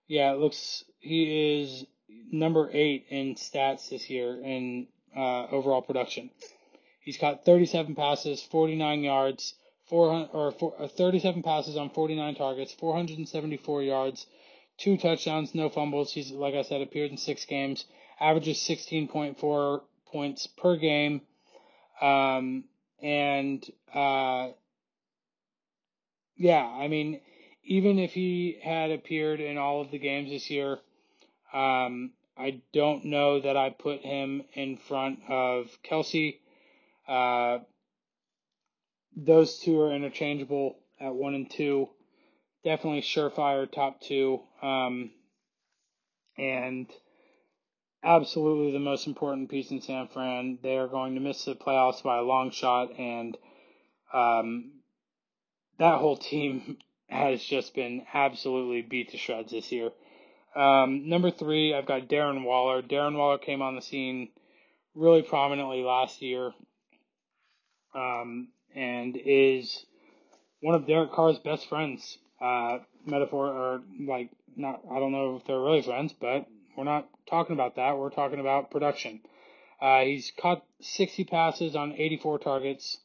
yeah, 0.06 0.32
it 0.32 0.38
looks 0.38 0.84
he 1.00 1.62
is 1.62 1.84
number 2.30 2.70
eight 2.72 3.06
in 3.10 3.34
stats 3.34 3.88
this 3.90 4.08
year 4.08 4.40
in 4.40 4.86
uh, 5.16 5.46
overall 5.46 5.82
production. 5.82 6.30
He's 7.00 7.16
caught 7.16 7.44
37 7.44 7.94
passes, 7.94 8.42
49 8.42 9.02
yards, 9.02 9.54
400 9.86 10.30
or 10.32 10.52
four, 10.52 10.74
uh, 10.78 10.88
37 10.88 11.42
passes 11.42 11.76
on 11.76 11.90
49 11.90 12.34
targets, 12.34 12.72
474 12.72 13.82
yards, 13.82 14.26
two 14.78 14.96
touchdowns, 14.96 15.54
no 15.54 15.68
fumbles. 15.68 16.12
He's 16.12 16.30
like 16.30 16.54
I 16.54 16.62
said, 16.62 16.80
appeared 16.80 17.10
in 17.10 17.16
six 17.16 17.44
games, 17.44 17.84
averages 18.18 18.58
16.4 18.58 19.82
points 20.10 20.46
per 20.46 20.76
game, 20.76 21.20
um, 22.00 22.64
and 23.02 23.64
uh, 23.92 24.48
yeah, 26.36 26.64
I 26.64 26.88
mean, 26.88 27.20
even 27.64 27.98
if 27.98 28.12
he 28.12 28.58
had 28.62 28.90
appeared 28.90 29.40
in 29.40 29.58
all 29.58 29.80
of 29.80 29.90
the 29.90 29.98
games 29.98 30.30
this 30.30 30.50
year, 30.50 30.78
um, 31.52 32.12
I 32.36 32.62
don't 32.72 33.06
know 33.06 33.40
that 33.40 33.56
I 33.56 33.70
put 33.70 34.00
him 34.00 34.42
in 34.54 34.76
front 34.76 35.20
of 35.28 35.66
Kelce. 35.84 36.38
Uh, 37.06 37.58
those 39.16 39.58
two 39.58 39.80
are 39.80 39.92
interchangeable 39.92 40.76
at 41.00 41.14
one 41.14 41.34
and 41.34 41.50
two. 41.50 41.88
Definitely 42.64 43.02
surefire 43.02 43.70
top 43.70 44.00
two. 44.00 44.40
Um, 44.62 45.10
and 46.36 46.90
absolutely 48.02 48.72
the 48.72 48.78
most 48.78 49.06
important 49.06 49.50
piece 49.50 49.70
in 49.70 49.80
San 49.80 50.08
Fran. 50.08 50.58
They 50.62 50.76
are 50.76 50.88
going 50.88 51.14
to 51.14 51.20
miss 51.20 51.44
the 51.44 51.54
playoffs 51.54 52.02
by 52.02 52.18
a 52.18 52.22
long 52.22 52.50
shot, 52.50 52.98
and 52.98 53.36
um, 54.12 54.72
that 55.78 55.98
whole 55.98 56.16
team 56.16 56.78
has 57.08 57.42
just 57.42 57.74
been 57.74 58.04
absolutely 58.12 58.82
beat 58.82 59.10
to 59.10 59.18
shreds 59.18 59.52
this 59.52 59.70
year. 59.70 59.90
Um, 60.56 61.08
number 61.08 61.30
three, 61.30 61.74
I've 61.74 61.86
got 61.86 62.08
Darren 62.08 62.44
Waller. 62.44 62.80
Darren 62.82 63.16
Waller 63.16 63.38
came 63.38 63.60
on 63.60 63.74
the 63.74 63.82
scene 63.82 64.28
really 64.94 65.22
prominently 65.22 65.82
last 65.82 66.22
year 66.22 66.52
um, 67.94 68.48
and 68.74 69.16
is 69.16 69.84
one 70.60 70.74
of 70.74 70.86
Derek 70.86 71.12
Carr's 71.12 71.38
best 71.38 71.68
friends. 71.68 72.18
Uh, 72.40 72.78
metaphor, 73.06 73.46
or 73.46 73.82
like, 74.06 74.30
not, 74.56 74.80
I 74.90 74.98
don't 74.98 75.12
know 75.12 75.36
if 75.36 75.46
they're 75.46 75.60
really 75.60 75.82
friends, 75.82 76.12
but 76.12 76.46
we're 76.76 76.84
not 76.84 77.08
talking 77.28 77.54
about 77.54 77.76
that. 77.76 77.96
We're 77.96 78.10
talking 78.10 78.40
about 78.40 78.70
production. 78.70 79.20
Uh, 79.80 80.00
he's 80.00 80.32
caught 80.40 80.64
60 80.80 81.24
passes 81.24 81.76
on 81.76 81.92
84 81.92 82.38
targets, 82.38 82.98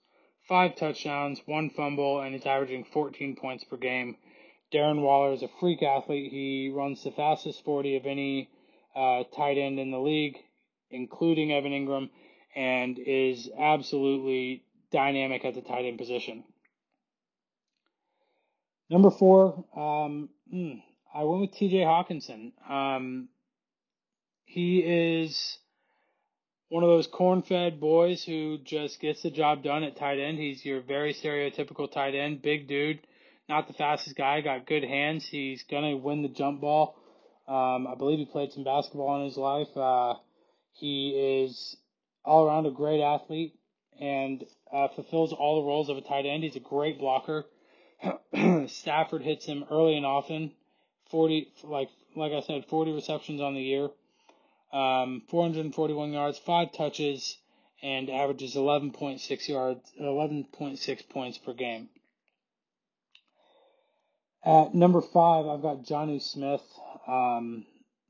five 0.48 0.76
touchdowns, 0.76 1.42
one 1.46 1.70
fumble, 1.70 2.22
and 2.22 2.34
he's 2.34 2.46
averaging 2.46 2.86
14 2.86 3.36
points 3.36 3.64
per 3.64 3.78
game. 3.78 4.18
Darren 4.74 5.02
Waller 5.02 5.34
is 5.34 5.44
a 5.44 5.50
freak 5.60 5.82
athlete. 5.82 6.32
He 6.32 6.72
runs 6.74 7.04
the 7.04 7.12
fastest 7.12 7.64
40 7.66 7.98
of 7.98 8.06
any 8.06 8.50
uh, 8.96 9.24
tight 9.36 9.58
end 9.58 9.80
in 9.80 9.92
the 9.92 10.00
league, 10.00 10.38
including 10.92 11.52
Evan 11.52 11.72
Engram, 11.72 12.10
and 12.56 13.00
is 13.00 13.50
absolutely 13.58 14.64
dynamic 14.92 15.46
at 15.46 15.56
the 15.56 15.62
tight 15.62 15.86
end 15.86 15.98
position. 15.98 16.44
Number 18.90 19.12
four, 19.12 19.66
um, 19.76 20.30
hmm, 20.50 20.74
I 21.14 21.24
went 21.24 21.42
with 21.42 21.52
TJ 21.52 21.84
Hockenson. 21.86 22.52
Um, 22.70 23.30
he 24.46 24.80
is 24.80 25.60
one 26.70 26.84
of 26.84 26.90
those 26.90 27.08
corn 27.08 27.44
fed 27.44 27.80
boys 27.80 28.24
who 28.24 28.58
just 28.64 29.00
gets 29.00 29.22
the 29.22 29.30
job 29.30 29.64
done 29.64 29.84
at 29.84 29.96
tight 29.96 30.20
end. 30.20 30.40
He's 30.40 30.66
your 30.66 30.82
very 30.82 31.14
stereotypical 31.14 31.92
tight 31.92 32.16
end, 32.16 32.42
big 32.42 32.68
dude, 32.68 33.00
not 33.48 33.68
the 33.68 33.74
fastest 33.74 34.16
guy, 34.16 34.42
got 34.42 34.66
good 34.66 34.84
hands. 34.84 35.28
He's 35.28 35.64
going 35.64 35.84
to 35.84 35.98
win 35.98 36.24
the 36.24 36.30
jump 36.30 36.62
ball. 36.62 36.96
Um, 37.48 37.88
I 37.88 37.96
believe 37.96 38.20
he 38.20 38.26
played 38.26 38.52
some 38.52 38.64
basketball 38.64 39.20
in 39.20 39.26
his 39.26 39.38
life. 39.38 39.76
Uh, 39.76 40.16
he 40.72 41.44
is 41.44 41.76
all 42.24 42.46
around 42.46 42.66
a 42.66 42.72
great 42.72 43.02
athlete 43.02 43.59
and 44.00 44.44
uh, 44.72 44.88
fulfills 44.90 45.34
all 45.34 45.62
the 45.62 45.68
roles 45.68 45.90
of 45.90 45.98
a 45.98 46.02
tight 46.02 46.26
end. 46.26 46.44
He's 46.44 46.56
a 46.56 46.60
great 46.60 47.00
blocker. 47.00 47.46
Stafford 48.68 49.24
hits 49.24 49.46
him 49.46 49.66
early 49.70 49.96
and 49.96 50.06
often. 50.06 50.52
40, 51.12 51.52
like, 51.64 51.90
like 52.16 52.32
I 52.32 52.42
said, 52.42 52.66
40 52.70 52.92
receptions 52.94 53.42
on 53.42 53.56
the 53.56 53.62
year 53.62 53.90
um, 54.72 55.24
441 55.30 56.14
yards, 56.14 56.38
five 56.38 56.72
touches, 56.74 57.38
and 57.82 58.10
averages 58.10 58.56
11.6 58.56 59.48
yards, 59.48 59.92
11.6 60.00 61.10
points 61.10 61.38
per 61.38 61.54
game. 61.54 61.90
At 64.44 64.74
number 64.74 65.02
five, 65.02 65.48
I've 65.48 65.62
got 65.62 65.84
Jonnu 65.84 66.22
Smith. 66.22 66.64
Um, 67.08 67.66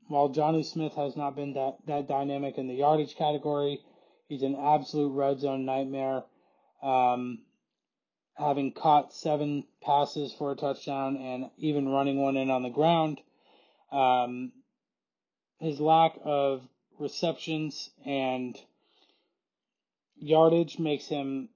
while 0.08 0.28
Jonnu 0.28 0.64
Smith 0.64 0.92
has 0.94 1.16
not 1.16 1.34
been 1.34 1.54
that, 1.54 1.78
that 1.86 2.08
dynamic 2.08 2.58
in 2.58 2.68
the 2.68 2.74
yardage 2.74 3.16
category, 3.16 3.80
he's 4.30 4.42
an 4.42 4.56
absolute 4.56 5.10
red 5.10 5.40
zone 5.40 5.66
nightmare. 5.66 6.22
Um, 6.82 7.40
having 8.36 8.72
caught 8.72 9.12
seven 9.12 9.64
passes 9.82 10.32
for 10.32 10.52
a 10.52 10.56
touchdown 10.56 11.16
and 11.16 11.50
even 11.58 11.88
running 11.88 12.18
one 12.18 12.38
in 12.38 12.48
on 12.48 12.62
the 12.62 12.70
ground. 12.70 13.20
Um, 13.92 14.52
his 15.58 15.78
lack 15.78 16.18
of 16.24 16.62
receptions 16.98 17.90
and 18.06 18.56
yardage 20.16 20.78
makes 20.78 21.06
him 21.06 21.48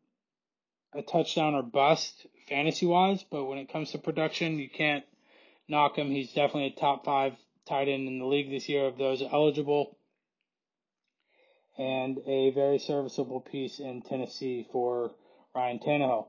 a 0.93 1.01
touchdown 1.01 1.55
or 1.55 1.63
bust 1.63 2.27
fantasy 2.49 2.87
wise, 2.87 3.25
but 3.31 3.45
when 3.45 3.59
it 3.59 3.73
comes 3.73 3.93
to 3.93 3.99
production, 3.99 4.59
you 4.59 4.69
can't 4.69 5.05
knock 5.69 5.97
him. 5.97 6.11
He's 6.11 6.33
definitely 6.33 6.75
a 6.77 6.81
top 6.81 7.05
five 7.05 7.35
tight 7.67 7.89
end 7.89 8.09
in 8.09 8.19
the 8.19 8.27
league 8.27 8.51
this 8.51 8.69
year 8.69 8.87
of 8.87 8.99
those 8.99 9.23
eligible, 9.23 9.97
and 11.79 12.19
a 12.27 12.51
very 12.51 12.79
serviceable 12.79 13.41
piece 13.41 13.81
in 13.81 14.03
Tennessee 14.03 14.67
for 14.73 15.13
Ryan 15.55 15.79
Tannehill. 15.79 16.27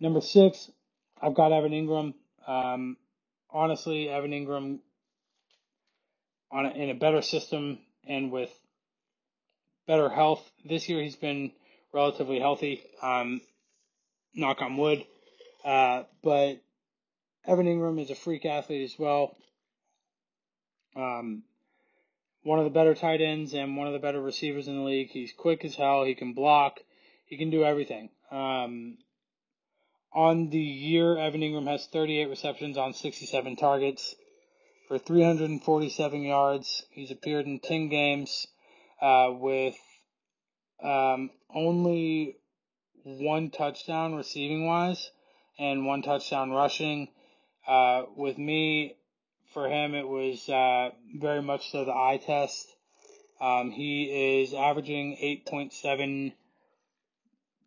Number 0.00 0.20
six, 0.20 0.70
I've 1.20 1.34
got 1.34 1.52
Evan 1.52 1.72
Engram. 1.72 2.14
Um, 2.46 2.96
honestly, 3.50 4.08
Evan 4.08 4.32
Engram 4.32 4.80
on 6.50 6.66
a, 6.66 6.70
in 6.70 6.90
a 6.90 6.94
better 6.94 7.22
system 7.22 7.78
and 8.06 8.30
with 8.30 8.50
better 9.86 10.08
health. 10.08 10.42
This 10.64 10.88
year 10.88 11.02
he's 11.02 11.16
been 11.16 11.52
relatively 11.92 12.38
healthy. 12.40 12.82
Um, 13.00 13.40
knock 14.34 14.60
on 14.62 14.76
wood. 14.76 15.04
Uh, 15.64 16.04
but 16.22 16.60
Evan 17.46 17.66
Engram 17.66 18.00
is 18.00 18.10
a 18.10 18.14
freak 18.14 18.44
athlete 18.44 18.82
as 18.82 18.98
well. 18.98 19.36
Um, 20.96 21.42
one 22.42 22.58
of 22.58 22.64
the 22.64 22.70
better 22.70 22.94
tight 22.94 23.20
ends 23.20 23.54
and 23.54 23.76
one 23.76 23.86
of 23.86 23.92
the 23.92 23.98
better 23.98 24.20
receivers 24.20 24.68
in 24.68 24.76
the 24.76 24.82
league. 24.82 25.10
He's 25.10 25.32
quick 25.32 25.64
as 25.64 25.76
hell. 25.76 26.04
He 26.04 26.14
can 26.14 26.34
block. 26.34 26.80
He 27.26 27.36
can 27.36 27.50
do 27.50 27.64
everything. 27.64 28.10
Um, 28.30 28.98
on 30.12 30.50
the 30.50 30.58
year, 30.58 31.16
Evan 31.16 31.40
Engram 31.40 31.68
has 31.68 31.86
38 31.86 32.28
receptions 32.28 32.76
on 32.76 32.92
67 32.92 33.56
targets 33.56 34.14
for 34.88 34.98
347 34.98 36.22
yards. 36.22 36.84
He's 36.90 37.10
appeared 37.10 37.46
in 37.46 37.60
10 37.60 37.88
games 37.88 38.46
uh, 39.00 39.30
with 39.32 39.76
um, 40.82 41.30
only 41.54 42.36
one 43.04 43.50
touchdown 43.50 44.14
receiving 44.14 44.66
wise 44.66 45.10
and 45.58 45.86
one 45.86 46.02
touchdown 46.02 46.50
rushing. 46.50 47.08
Uh, 47.66 48.02
with 48.16 48.36
me, 48.36 48.96
for 49.52 49.68
him, 49.68 49.94
it 49.94 50.06
was 50.06 50.48
uh, 50.48 50.90
very 51.14 51.42
much 51.42 51.70
so 51.70 51.84
the 51.84 51.92
eye 51.92 52.20
test. 52.24 52.66
Um, 53.40 53.70
he 53.70 54.40
is 54.40 54.54
averaging 54.54 55.16
8.7 55.50 56.32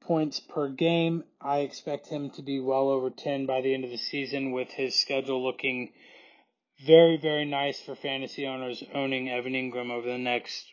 points 0.01 0.39
per 0.39 0.69
game. 0.69 1.23
I 1.41 1.59
expect 1.59 2.07
him 2.07 2.29
to 2.31 2.41
be 2.41 2.59
well 2.59 2.89
over 2.89 3.09
10 3.09 3.45
by 3.45 3.61
the 3.61 3.73
end 3.73 3.83
of 3.83 3.91
the 3.91 3.97
season 3.97 4.51
with 4.51 4.69
his 4.69 4.99
schedule 4.99 5.43
looking 5.43 5.91
very, 6.85 7.17
very 7.17 7.45
nice 7.45 7.79
for 7.81 7.95
fantasy 7.95 8.45
owners 8.45 8.83
owning 8.93 9.29
Evan 9.29 9.53
Engram 9.53 9.91
over 9.91 10.07
the 10.07 10.17
next 10.17 10.65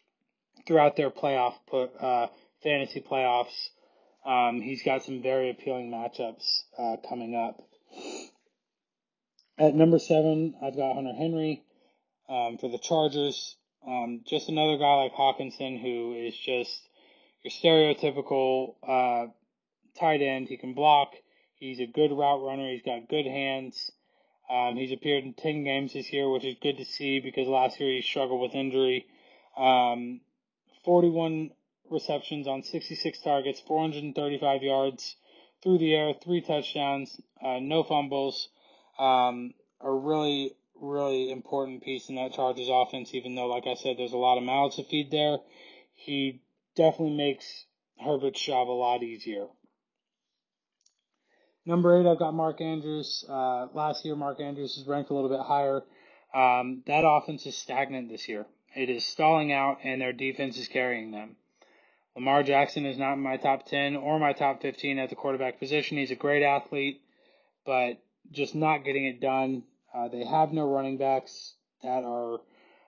throughout 0.66 0.97
their 0.97 1.10
playoff 1.10 1.55
put 1.68 1.90
uh, 2.01 2.28
fantasy 2.62 3.01
playoffs. 3.01 3.70
Um, 4.24 4.60
he's 4.60 4.82
got 4.82 5.02
some 5.02 5.22
very 5.22 5.51
appealing 5.51 5.90
matchups 5.90 6.62
uh, 6.78 6.97
coming 7.09 7.34
up. 7.34 7.60
At 9.59 9.74
number 9.74 9.99
seven, 9.99 10.55
I've 10.62 10.77
got 10.77 10.95
Hunter 10.95 11.12
Henry 11.12 11.62
um, 12.27 12.57
for 12.59 12.70
the 12.70 12.79
Chargers. 12.79 13.57
Um, 13.87 14.23
just 14.27 14.49
another 14.49 14.79
guy 14.79 14.95
like 14.95 15.12
Hockenson 15.12 15.81
who 15.81 16.15
is 16.15 16.35
just 16.35 16.89
your 17.43 17.51
stereotypical 17.51 18.77
uh, 18.83 19.31
tight 20.01 20.23
end. 20.23 20.49
He 20.49 20.57
can 20.57 20.73
block. 20.73 21.12
He's 21.57 21.81
a 21.81 21.87
good 21.87 22.12
route 22.12 22.43
runner. 22.43 22.70
He's 22.70 22.83
got 22.83 23.11
good 23.11 23.27
hands. 23.27 23.91
Um, 24.51 24.77
he's 24.77 24.93
appeared 24.93 25.24
in 25.24 25.35
10 25.35 25.65
games 25.65 25.93
this 25.93 26.12
year, 26.12 26.31
which 26.31 26.45
is 26.45 26.57
good 26.62 26.79
to 26.79 26.85
see 26.87 27.20
because 27.20 27.47
last 27.47 27.79
year 27.79 27.93
he 27.93 28.01
struggled 28.01 28.41
with 28.41 28.55
injury. 28.55 29.07
Um, 29.57 30.23
41 30.87 31.51
receptions 31.91 32.49
on 32.49 32.62
66 32.62 33.20
targets, 33.20 33.61
435 33.61 34.62
yards 34.62 35.16
through 35.62 35.79
the 35.79 35.95
air, 35.95 36.15
three 36.24 36.41
touchdowns, 36.41 37.20
uh, 37.45 37.59
no 37.61 37.83
fumbles. 37.83 38.49
Um, 38.98 39.55
a 39.81 39.90
really, 39.90 40.52
really 40.81 41.31
important 41.31 41.82
piece 41.82 42.09
in 42.09 42.16
that 42.16 42.32
Chargers 42.32 42.69
offense, 42.70 43.14
even 43.14 43.35
though, 43.35 43.47
like 43.47 43.66
I 43.66 43.74
said, 43.74 43.97
there's 43.98 44.12
a 44.12 44.19
lot 44.19 44.39
of 44.39 44.44
mouths 44.44 44.77
to 44.77 44.85
feed 44.85 45.10
there. 45.10 45.39
He 45.94 46.43
definitely 46.77 47.16
makes 47.16 47.66
Herbert's 47.98 48.40
job 48.40 48.69
a 48.69 48.73
lot 48.73 49.02
easier. 49.02 49.47
Number 51.64 52.01
eight, 52.01 52.10
I've 52.10 52.19
got 52.19 52.35
Mark 52.35 52.60
Andrews. 52.60 53.24
Uh, 53.28 53.69
last 53.73 54.05
year, 54.05 54.16
Mark 54.16 54.40
Andrews 54.40 54.77
is 54.77 54.86
ranked 54.86 55.10
a 55.10 55.14
little 55.14 55.31
bit 55.31 55.47
higher. 55.47 55.82
Um, 56.35 56.82
that 56.86 57.05
offense 57.06 57.47
is 57.47 57.56
stagnant 57.56 58.09
this 58.09 58.28
year. 58.28 58.47
It 58.74 58.90
is 58.90 59.05
stalling 59.05 59.52
out, 59.52 59.78
and 59.85 60.01
their 60.01 60.12
defense 60.12 60.59
is 60.59 60.66
carrying 60.66 61.12
them. 61.12 61.36
Lamar 62.16 62.43
Jackson 62.43 62.85
is 62.85 62.98
not 62.98 63.14
in 63.14 63.20
my 63.20 63.36
top 63.36 63.66
10 63.66 63.97
or 63.97 64.19
my 64.19 64.32
top 64.32 64.60
15 64.60 64.98
at 64.98 65.10
the 65.10 65.16
quarterback 65.16 65.59
position. 65.59 65.98
He's 65.98 66.10
a 66.10 66.16
great 66.16 66.43
athlete, 66.43 67.01
but 67.64 68.02
just 68.31 68.55
not 68.55 68.85
getting 68.85 69.07
it 69.07 69.20
done. 69.20 69.65
Uh, 69.94 70.09
they 70.09 70.24
have 70.24 70.53
no 70.53 70.66
running 70.66 70.97
backs 70.97 71.55
that 71.82 72.05
are 72.05 72.40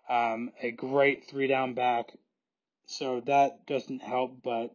um, 0.09 0.51
a 0.63 0.71
great 0.71 1.29
three 1.29 1.47
down 1.47 1.75
back, 1.75 2.13
so 2.87 3.21
that 3.27 3.67
doesn't 3.67 4.03
help. 4.03 4.43
But 4.43 4.75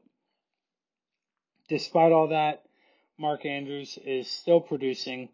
despite 1.68 2.11
all 2.11 2.27
that, 2.30 2.64
Mark 3.18 3.45
Andrews 3.45 3.98
is 4.03 4.30
still 4.30 4.61
producing 4.61 5.30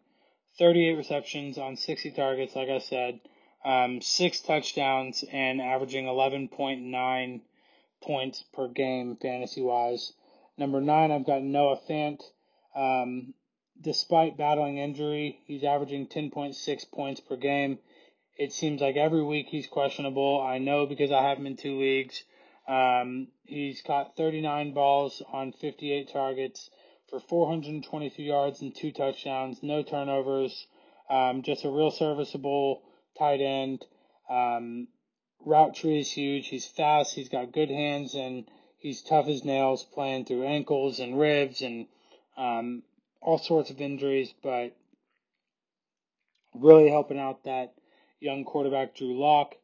38 0.57 0.95
receptions 0.95 1.57
on 1.57 1.75
60 1.75 2.11
targets, 2.11 2.55
like 2.55 2.69
I 2.69 2.79
said, 2.79 3.19
um, 3.63 4.01
six 4.01 4.41
touchdowns, 4.41 5.23
and 5.31 5.61
averaging 5.61 6.05
11.9 6.05 7.41
points 8.01 8.43
per 8.53 8.67
game 8.67 9.17
fantasy 9.21 9.61
wise. 9.61 10.13
Number 10.57 10.79
nine, 10.79 11.11
I've 11.11 11.25
got 11.25 11.43
Noah 11.43 11.79
Fant. 11.89 12.21
Um, 12.75 13.33
despite 13.81 14.37
battling 14.37 14.77
injury, 14.77 15.39
he's 15.45 15.63
averaging 15.63 16.07
10.6 16.07 16.91
points 16.91 17.21
per 17.21 17.35
game. 17.35 17.79
It 18.37 18.51
seems 18.51 18.81
like 18.81 18.97
every 18.97 19.23
week 19.23 19.47
he's 19.47 19.67
questionable. 19.67 20.41
I 20.41 20.57
know 20.57 20.85
because 20.85 21.11
I 21.11 21.21
have 21.21 21.37
him 21.37 21.47
in 21.47 21.55
two 21.55 21.79
leagues. 21.79 22.23
Um, 22.67 23.27
he's 23.43 23.81
caught 23.81 24.17
39 24.17 24.73
balls 24.73 25.21
on 25.31 25.53
58 25.53 26.11
targets 26.11 26.69
for 27.09 27.19
422 27.19 28.23
yards 28.23 28.61
and 28.61 28.75
two 28.75 28.91
touchdowns, 28.91 29.61
no 29.61 29.83
turnovers. 29.83 30.67
Um, 31.09 31.43
just 31.43 31.63
a 31.63 31.69
real 31.69 31.91
serviceable 31.91 32.81
tight 33.17 33.39
end. 33.41 33.85
Um, 34.29 34.87
route 35.45 35.75
tree 35.75 35.99
is 35.99 36.11
huge. 36.11 36.47
He's 36.47 36.65
fast. 36.65 37.13
He's 37.13 37.29
got 37.29 37.51
good 37.51 37.69
hands 37.69 38.15
and 38.15 38.45
he's 38.77 39.03
tough 39.03 39.27
as 39.27 39.45
nails 39.45 39.83
playing 39.83 40.25
through 40.25 40.45
ankles 40.45 40.99
and 40.99 41.19
ribs 41.19 41.61
and 41.61 41.87
um, 42.37 42.83
all 43.25 43.39
sorts 43.39 43.71
of 43.71 43.81
injuries, 43.81 44.33
but 44.43 44.75
really 46.53 46.89
helping 46.89 47.19
out 47.19 47.43
that 47.43 47.73
young 48.19 48.45
quarterback 48.45 48.95
Drew 48.95 49.19
Lock, 49.19 49.55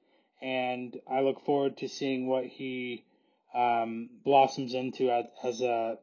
and 0.41 0.99
I 1.09 1.21
look 1.21 1.45
forward 1.45 1.77
to 1.77 1.87
seeing 1.87 2.27
what 2.27 2.45
he 2.45 3.05
um, 3.53 4.09
blossoms 4.25 4.73
into 4.73 5.11
as, 5.11 5.25
as 5.43 5.61
a 5.61 5.97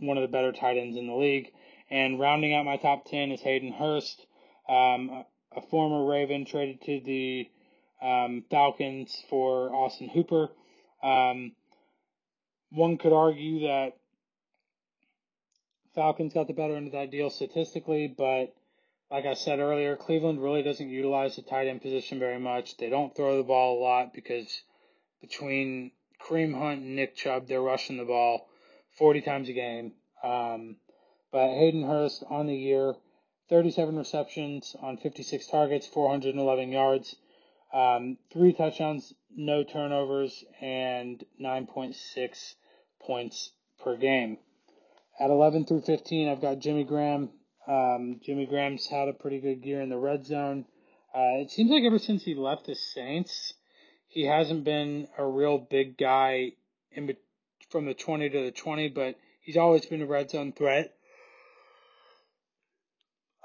one 0.00 0.18
of 0.18 0.22
the 0.22 0.28
better 0.28 0.52
tight 0.52 0.76
ends 0.76 0.96
in 0.96 1.06
the 1.06 1.14
league. 1.14 1.50
And 1.90 2.20
rounding 2.20 2.54
out 2.54 2.66
my 2.66 2.76
top 2.76 3.06
ten 3.06 3.32
is 3.32 3.40
Hayden 3.40 3.72
Hurst, 3.72 4.26
um, 4.68 5.24
a 5.56 5.62
former 5.70 6.04
Raven 6.04 6.44
traded 6.44 6.82
to 6.82 7.00
the 7.00 7.48
um, 8.02 8.44
Falcons 8.50 9.24
for 9.30 9.74
Austin 9.74 10.10
Hooper. 10.10 10.50
Um, 11.02 11.52
one 12.70 12.98
could 12.98 13.14
argue 13.14 13.60
that 13.60 13.97
Falcons 15.98 16.32
got 16.32 16.46
the 16.46 16.52
better 16.52 16.76
end 16.76 16.86
of 16.86 16.92
that 16.92 17.10
deal 17.10 17.28
statistically, 17.28 18.06
but 18.06 18.54
like 19.10 19.26
I 19.26 19.34
said 19.34 19.58
earlier, 19.58 19.96
Cleveland 19.96 20.40
really 20.40 20.62
doesn't 20.62 20.88
utilize 20.88 21.34
the 21.34 21.42
tight 21.42 21.66
end 21.66 21.82
position 21.82 22.20
very 22.20 22.38
much. 22.38 22.76
They 22.76 22.88
don't 22.88 23.12
throw 23.16 23.36
the 23.36 23.42
ball 23.42 23.76
a 23.76 23.82
lot 23.82 24.14
because 24.14 24.62
between 25.20 25.90
Kareem 26.22 26.56
Hunt 26.56 26.82
and 26.82 26.94
Nick 26.94 27.16
Chubb, 27.16 27.48
they're 27.48 27.60
rushing 27.60 27.96
the 27.96 28.04
ball 28.04 28.48
40 28.96 29.22
times 29.22 29.48
a 29.48 29.52
game. 29.54 29.94
Um, 30.22 30.76
but 31.32 31.48
Hayden 31.48 31.82
Hurst 31.82 32.22
on 32.30 32.46
the 32.46 32.54
year, 32.54 32.94
37 33.48 33.96
receptions 33.96 34.76
on 34.80 34.98
56 34.98 35.48
targets, 35.48 35.88
411 35.88 36.70
yards, 36.70 37.16
um, 37.74 38.18
three 38.32 38.52
touchdowns, 38.52 39.14
no 39.34 39.64
turnovers, 39.64 40.44
and 40.60 41.24
9.6 41.42 42.54
points 43.00 43.50
per 43.82 43.96
game. 43.96 44.38
At 45.20 45.30
11 45.30 45.66
through 45.66 45.82
15, 45.82 46.28
I've 46.28 46.40
got 46.40 46.60
Jimmy 46.60 46.84
Graham. 46.84 47.30
Um, 47.66 48.20
Jimmy 48.24 48.46
Graham's 48.46 48.86
had 48.86 49.08
a 49.08 49.12
pretty 49.12 49.40
good 49.40 49.64
year 49.64 49.80
in 49.80 49.88
the 49.88 49.98
red 49.98 50.24
zone. 50.24 50.64
Uh, 51.14 51.42
it 51.42 51.50
seems 51.50 51.70
like 51.70 51.82
ever 51.82 51.98
since 51.98 52.22
he 52.22 52.34
left 52.34 52.66
the 52.66 52.74
Saints, 52.74 53.54
he 54.06 54.24
hasn't 54.24 54.64
been 54.64 55.08
a 55.18 55.26
real 55.26 55.58
big 55.58 55.98
guy 55.98 56.52
in 56.92 57.16
from 57.70 57.86
the 57.86 57.94
20 57.94 58.30
to 58.30 58.44
the 58.44 58.52
20, 58.52 58.88
but 58.90 59.16
he's 59.40 59.56
always 59.56 59.84
been 59.86 60.02
a 60.02 60.06
red 60.06 60.30
zone 60.30 60.52
threat. 60.52 60.94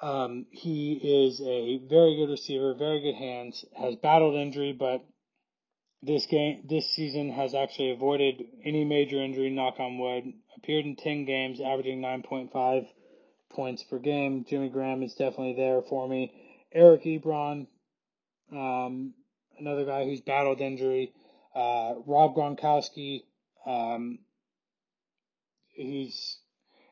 Um, 0.02 0.46
he 0.52 0.94
is 0.94 1.42
a 1.42 1.80
very 1.90 2.18
good 2.18 2.30
receiver, 2.30 2.76
very 2.76 3.02
good 3.02 3.16
hands, 3.16 3.66
has 3.76 3.96
battled 3.96 4.36
injury, 4.36 4.74
but 4.74 5.04
this 6.04 6.26
game, 6.26 6.64
this 6.70 6.92
season 6.92 7.32
has 7.32 7.56
actually 7.56 7.92
avoided 7.92 8.44
any 8.64 8.84
major 8.84 9.22
injury, 9.24 9.50
knock 9.50 9.80
on 9.80 9.98
wood. 9.98 10.34
Appeared 10.58 10.86
in 10.86 10.96
10 10.96 11.26
games, 11.26 11.60
averaging 11.60 12.02
9.5 12.02 12.88
points 13.52 13.84
per 13.84 14.00
game. 14.00 14.46
Jimmy 14.48 14.70
Graham 14.70 15.04
is 15.04 15.14
definitely 15.14 15.54
there 15.54 15.82
for 15.82 16.08
me. 16.08 16.32
Eric 16.72 17.04
Ebron, 17.04 17.68
um, 18.52 19.14
another 19.60 19.86
guy 19.86 20.06
who's 20.06 20.22
battled 20.22 20.62
injury. 20.62 21.14
Uh, 21.56 21.96
Rob 22.06 22.36
Gronkowski, 22.36 23.24
um, 23.66 24.20
he's 25.70 26.40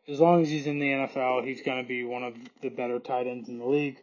as 0.07 0.19
long 0.19 0.41
as 0.41 0.49
he's 0.49 0.67
in 0.67 0.79
the 0.79 0.88
NFL, 0.88 1.45
he's 1.45 1.61
going 1.61 1.81
to 1.81 1.88
be 1.88 2.03
one 2.03 2.23
of 2.23 2.35
the 2.61 2.69
better 2.69 2.99
tight 2.99 3.27
ends 3.27 3.49
in 3.49 3.59
the 3.59 3.65
league. 3.65 3.97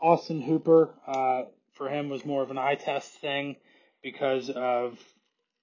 Austin 0.00 0.42
Hooper, 0.42 0.94
uh, 1.06 1.42
for 1.74 1.88
him 1.88 2.08
was 2.08 2.24
more 2.24 2.42
of 2.42 2.50
an 2.50 2.58
eye 2.58 2.74
test 2.74 3.12
thing 3.20 3.56
because 4.02 4.50
of 4.50 4.98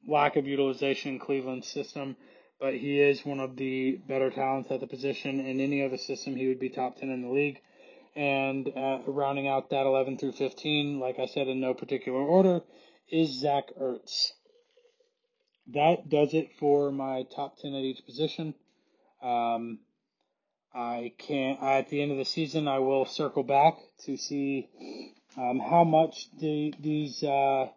lack 0.07 0.36
of 0.36 0.48
utilization 0.48 1.14
in 1.14 1.20
Cleveland's 1.20 1.68
system, 1.68 2.16
but 2.60 2.73
he 2.73 2.99
is 2.99 3.26
one 3.26 3.40
of 3.40 3.56
the 3.56 3.99
better 4.07 4.30
talents 4.30 4.72
at 4.72 4.80
the 4.80 4.88
position. 4.88 5.40
In 5.40 5.60
any 5.60 5.84
other 5.84 5.98
system, 5.98 6.36
he 6.36 6.48
would 6.48 6.60
be 6.60 6.69
top 6.69 6.98
10 6.98 7.10
in 7.10 7.22
the 7.22 7.30
league. 7.30 7.60
And 8.15 8.68
uh, 8.76 8.99
rounding 9.07 9.48
out 9.48 9.72
that 9.72 9.86
11 9.86 10.18
through 10.18 10.32
15, 10.34 10.99
like 10.99 11.19
I 11.19 11.26
said 11.26 11.48
in 11.48 11.60
no 11.60 11.73
particular 11.73 12.19
order, 12.19 12.61
is 13.11 13.41
Zach 13.41 13.65
Ertz. 13.80 14.32
That 15.73 16.10
does 16.10 16.34
it 16.34 16.52
for 16.60 16.91
my 16.91 17.23
top 17.36 17.57
10 17.57 17.73
at 17.73 17.82
each 17.82 18.06
position. 18.06 18.53
Um, 19.22 19.80
I 20.73 21.14
can 21.18 21.57
at 21.61 21.90
the 21.90 22.02
end 22.02 22.11
of 22.11 22.18
the 22.18 22.26
season 22.26 22.68
I 22.68 22.80
will 22.80 23.06
circle 23.06 23.44
back 23.44 23.77
to 24.06 24.18
see 24.18 24.69
um, 25.38 25.60
how 25.60 25.84
much 25.84 26.27
the, 26.38 26.73
these 26.80 27.23
uh, 27.23 27.68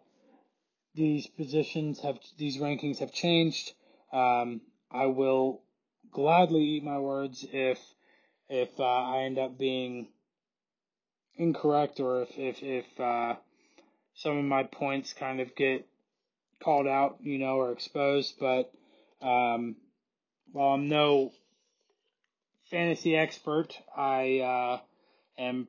these 0.95 1.27
positions 1.27 2.01
have 2.01 2.19
these 2.37 2.57
rankings 2.57 2.99
have 2.99 3.13
changed. 3.13 3.73
Um, 4.11 4.61
I 4.91 5.05
will 5.05 5.61
gladly 6.11 6.63
eat 6.63 6.83
my 6.83 6.99
words 6.99 7.45
if 7.51 7.79
if 8.49 8.79
uh, 8.79 8.83
I 8.83 9.23
end 9.23 9.37
up 9.37 9.57
being 9.57 10.07
incorrect 11.35 11.99
or 11.99 12.23
if 12.23 12.37
if 12.37 12.63
if 12.63 12.99
uh, 12.99 13.35
some 14.15 14.37
of 14.37 14.45
my 14.45 14.63
points 14.63 15.13
kind 15.13 15.39
of 15.39 15.55
get 15.55 15.87
called 16.61 16.87
out, 16.87 17.17
you 17.21 17.37
know, 17.37 17.57
or 17.57 17.71
exposed. 17.71 18.35
But 18.39 18.71
um, 19.21 19.75
while 20.51 20.73
I'm 20.73 20.89
no 20.89 21.31
fantasy 22.69 23.15
expert, 23.15 23.77
I 23.95 24.39
uh, 24.39 24.79
am 25.41 25.67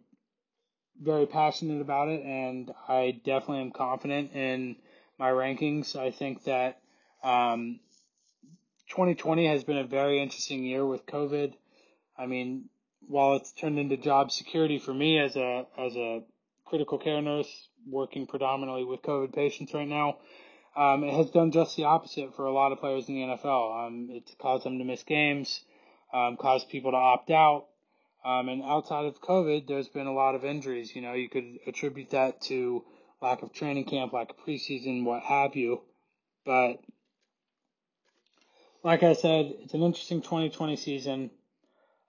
very 1.01 1.27
passionate 1.27 1.81
about 1.81 2.09
it, 2.09 2.25
and 2.25 2.73
I 2.89 3.21
definitely 3.25 3.63
am 3.63 3.71
confident 3.71 4.35
in 4.35 4.77
my 5.19 5.31
rankings. 5.31 5.97
I 5.97 6.11
think 6.11 6.45
that 6.45 6.81
um, 7.23 7.81
2020 8.91 9.47
has 9.47 9.65
been 9.65 9.79
a 9.79 9.85
very 9.85 10.21
interesting 10.21 10.65
year 10.65 10.85
with 10.85 11.07
COVID. 11.07 11.55
I 12.19 12.27
mean, 12.27 12.69
while 13.07 13.37
it's 13.37 13.53
turned 13.53 13.79
into 13.79 13.97
job 13.97 14.31
security 14.33 14.79
for 14.79 14.93
me 14.93 15.19
as 15.19 15.37
a 15.37 15.67
as 15.79 15.95
a 15.97 16.23
critical 16.67 16.99
care 16.99 17.23
nurse 17.23 17.69
working 17.89 18.27
predominantly 18.27 18.85
with 18.85 19.03
COVID 19.03 19.33
patients 19.33 19.73
right 19.73 19.89
now, 19.89 20.19
um, 20.77 21.05
it 21.05 21.15
has 21.15 21.31
done 21.31 21.53
just 21.53 21.77
the 21.77 21.85
opposite 21.85 22.35
for 22.35 22.47
a 22.47 22.53
lot 22.53 22.73
of 22.73 22.81
players 22.81 23.09
in 23.09 23.15
the 23.15 23.23
NFL. 23.23 23.87
Um, 23.87 24.09
it's 24.11 24.35
caused 24.41 24.65
them 24.65 24.79
to 24.79 24.85
miss 24.85 25.03
games, 25.05 25.65
um, 26.13 26.37
caused 26.37 26.69
people 26.69 26.91
to 26.91 26.97
opt 26.97 27.31
out. 27.31 27.67
Um, 28.25 28.49
and 28.49 28.63
outside 28.63 29.07
of 29.07 29.23
COVID, 29.23 29.67
there's 29.67 29.89
been 29.89 30.09
a 30.09 30.13
lot 30.13 30.35
of 30.35 30.45
injuries. 30.45 30.95
You 30.95 31.01
know, 31.01 31.15
you 31.15 31.29
could 31.29 31.59
attribute 31.67 32.11
that 32.11 32.43
to 32.43 32.85
lack 33.23 33.43
of 33.43 33.53
training 33.53 33.85
camp, 33.85 34.13
lack 34.13 34.31
of 34.31 34.37
preseason, 34.37 35.05
what 35.05 35.23
have 35.23 35.57
you. 35.57 35.81
But 36.45 36.81
like 38.83 39.03
I 39.03 39.13
said, 39.13 39.53
it's 39.63 39.75
an 39.75 39.83
interesting 39.83 40.23
2020 40.23 40.77
season. 40.77 41.31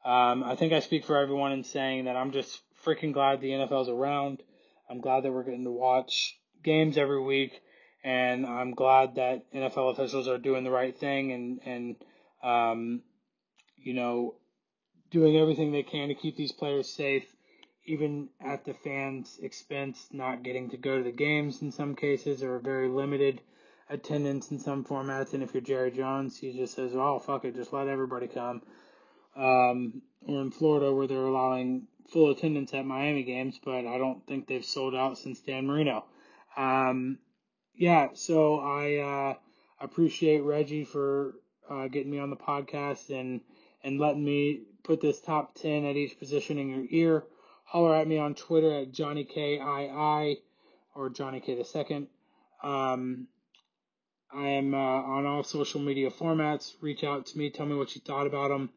Um, 0.04 0.44
I 0.44 0.56
think 0.56 0.74
I 0.74 0.80
speak 0.80 1.06
for 1.06 1.18
everyone 1.18 1.52
in 1.52 1.64
saying 1.64 2.06
that 2.06 2.16
I'm 2.16 2.32
just 2.32 2.62
freaking 2.86 3.14
glad 3.14 3.42
the 3.42 3.52
NFL's 3.52 3.90
around. 3.90 4.42
I'm 4.90 5.02
glad 5.02 5.24
that 5.24 5.32
we're 5.32 5.44
getting 5.44 5.64
to 5.66 5.72
watch 5.72 6.38
games 6.64 6.98
every 6.98 7.22
week, 7.22 7.62
and 8.04 8.46
I'm 8.46 8.74
glad 8.74 9.16
that 9.16 9.52
NFL 9.54 9.92
officials 9.92 10.28
are 10.28 10.38
doing 10.38 10.64
the 10.64 10.72
right 10.72 10.98
thing 10.98 11.32
and 11.32 11.60
and 11.66 11.96
um, 12.44 13.02
you 13.78 13.94
know 13.94 14.36
doing 15.12 15.38
everything 15.38 15.72
they 15.72 15.84
can 15.84 16.08
to 16.08 16.16
keep 16.16 16.36
these 16.36 16.52
players 16.52 16.90
safe 16.90 17.26
even 17.86 18.30
at 18.40 18.64
the 18.64 18.74
fans' 18.74 19.40
expense, 19.42 20.08
not 20.12 20.44
getting 20.44 20.70
to 20.70 20.78
go 20.78 20.98
to 20.98 21.04
the 21.04 21.12
games 21.12 21.62
in 21.62 21.72
some 21.72 21.96
cases 21.96 22.44
or 22.44 22.60
very 22.60 22.88
limited 22.88 23.42
attendance 23.92 24.50
in 24.50 24.58
some 24.58 24.84
formats. 24.84 25.34
And 25.34 25.44
if 25.44 25.54
you're 25.54 25.62
Jerry 25.62 25.92
Jones, 25.92 26.38
he 26.38 26.54
just 26.54 26.74
says, 26.76 26.96
"Oh 26.96 27.20
fuck 27.20 27.46
it, 27.46 27.56
just 27.56 27.74
let 27.74 27.88
everybody 27.88 28.28
come." 28.28 28.64
Um, 29.36 30.02
or 30.28 30.42
in 30.42 30.52
Florida, 30.52 30.94
where 30.94 31.08
they're 31.08 31.18
allowing 31.20 31.88
full 32.10 32.32
attendance 32.32 32.74
at 32.74 32.86
Miami 32.86 33.24
games, 33.24 33.60
but 33.64 33.86
I 33.86 33.98
don't 33.98 34.26
think 34.28 34.48
they've 34.48 34.66
sold 34.66 34.96
out 34.96 35.18
since 35.18 35.40
Dan 35.40 35.68
Marino. 35.68 36.06
Um, 36.58 37.20
yeah, 37.76 38.10
so 38.14 38.60
I 38.60 38.98
uh, 38.98 39.34
appreciate 39.80 40.42
Reggie 40.42 40.84
for 40.84 41.36
uh, 41.70 41.88
getting 41.88 42.12
me 42.12 42.20
on 42.20 42.30
the 42.30 42.36
podcast 42.36 43.10
and 43.10 43.42
and 43.84 44.00
letting 44.00 44.24
me 44.24 44.62
put 44.84 45.02
this 45.02 45.20
top 45.22 45.56
ten 45.56 45.86
at 45.86 45.96
each 45.96 46.20
position 46.20 46.58
in 46.58 46.70
your 46.70 46.86
ear. 46.90 47.24
Holler 47.64 47.96
at 47.96 48.08
me 48.08 48.18
on 48.18 48.36
Twitter 48.36 48.72
at 48.72 48.92
Johnny 48.92 49.24
K 49.24 49.60
I 49.60 49.86
I 49.86 50.38
or 50.94 51.10
Johnny 51.10 51.40
K 51.40 51.56
the 51.56 51.66
second. 51.66 52.08
Um, 52.62 53.28
I 54.34 54.48
am 54.48 54.74
uh, 54.74 54.78
on 54.78 55.26
all 55.26 55.44
social 55.44 55.82
media 55.82 56.10
formats. 56.10 56.74
Reach 56.82 57.04
out 57.04 57.26
to 57.28 57.38
me. 57.38 57.50
Tell 57.50 57.66
me 57.66 57.76
what 57.76 57.96
you 57.96 58.02
thought 58.02 58.28
about 58.28 58.50
them. 58.50 58.70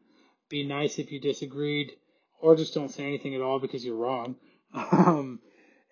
Be 0.49 0.65
nice 0.65 0.99
if 0.99 1.11
you 1.11 1.19
disagreed, 1.19 1.91
or 2.39 2.55
just 2.55 2.73
don't 2.73 2.91
say 2.91 3.03
anything 3.03 3.35
at 3.35 3.41
all 3.41 3.59
because 3.59 3.83
you're 3.83 3.95
wrong. 3.95 4.35
Um, 4.91 5.39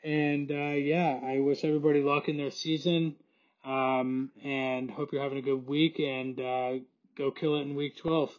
and 0.04 0.52
uh, 0.52 0.76
yeah, 0.76 1.18
I 1.24 1.40
wish 1.40 1.64
everybody 1.64 2.02
luck 2.02 2.28
in 2.28 2.36
their 2.36 2.52
season. 2.52 3.16
Um, 3.64 4.32
and 4.44 4.92
hope 4.92 5.14
you're 5.14 5.24
having 5.24 5.38
a 5.38 5.42
good 5.42 5.66
week 5.66 6.00
and 6.00 6.38
uh, 6.38 6.74
go 7.18 7.32
kill 7.32 7.56
it 7.56 7.62
in 7.62 7.76
week 7.76 7.96
12. 7.98 8.30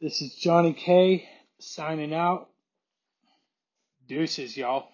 This 0.00 0.22
is 0.22 0.34
Johnny 0.34 0.72
K 0.72 1.28
signing 1.58 2.14
out. 2.14 2.48
Deuces, 4.08 4.56
y'all. 4.56 4.88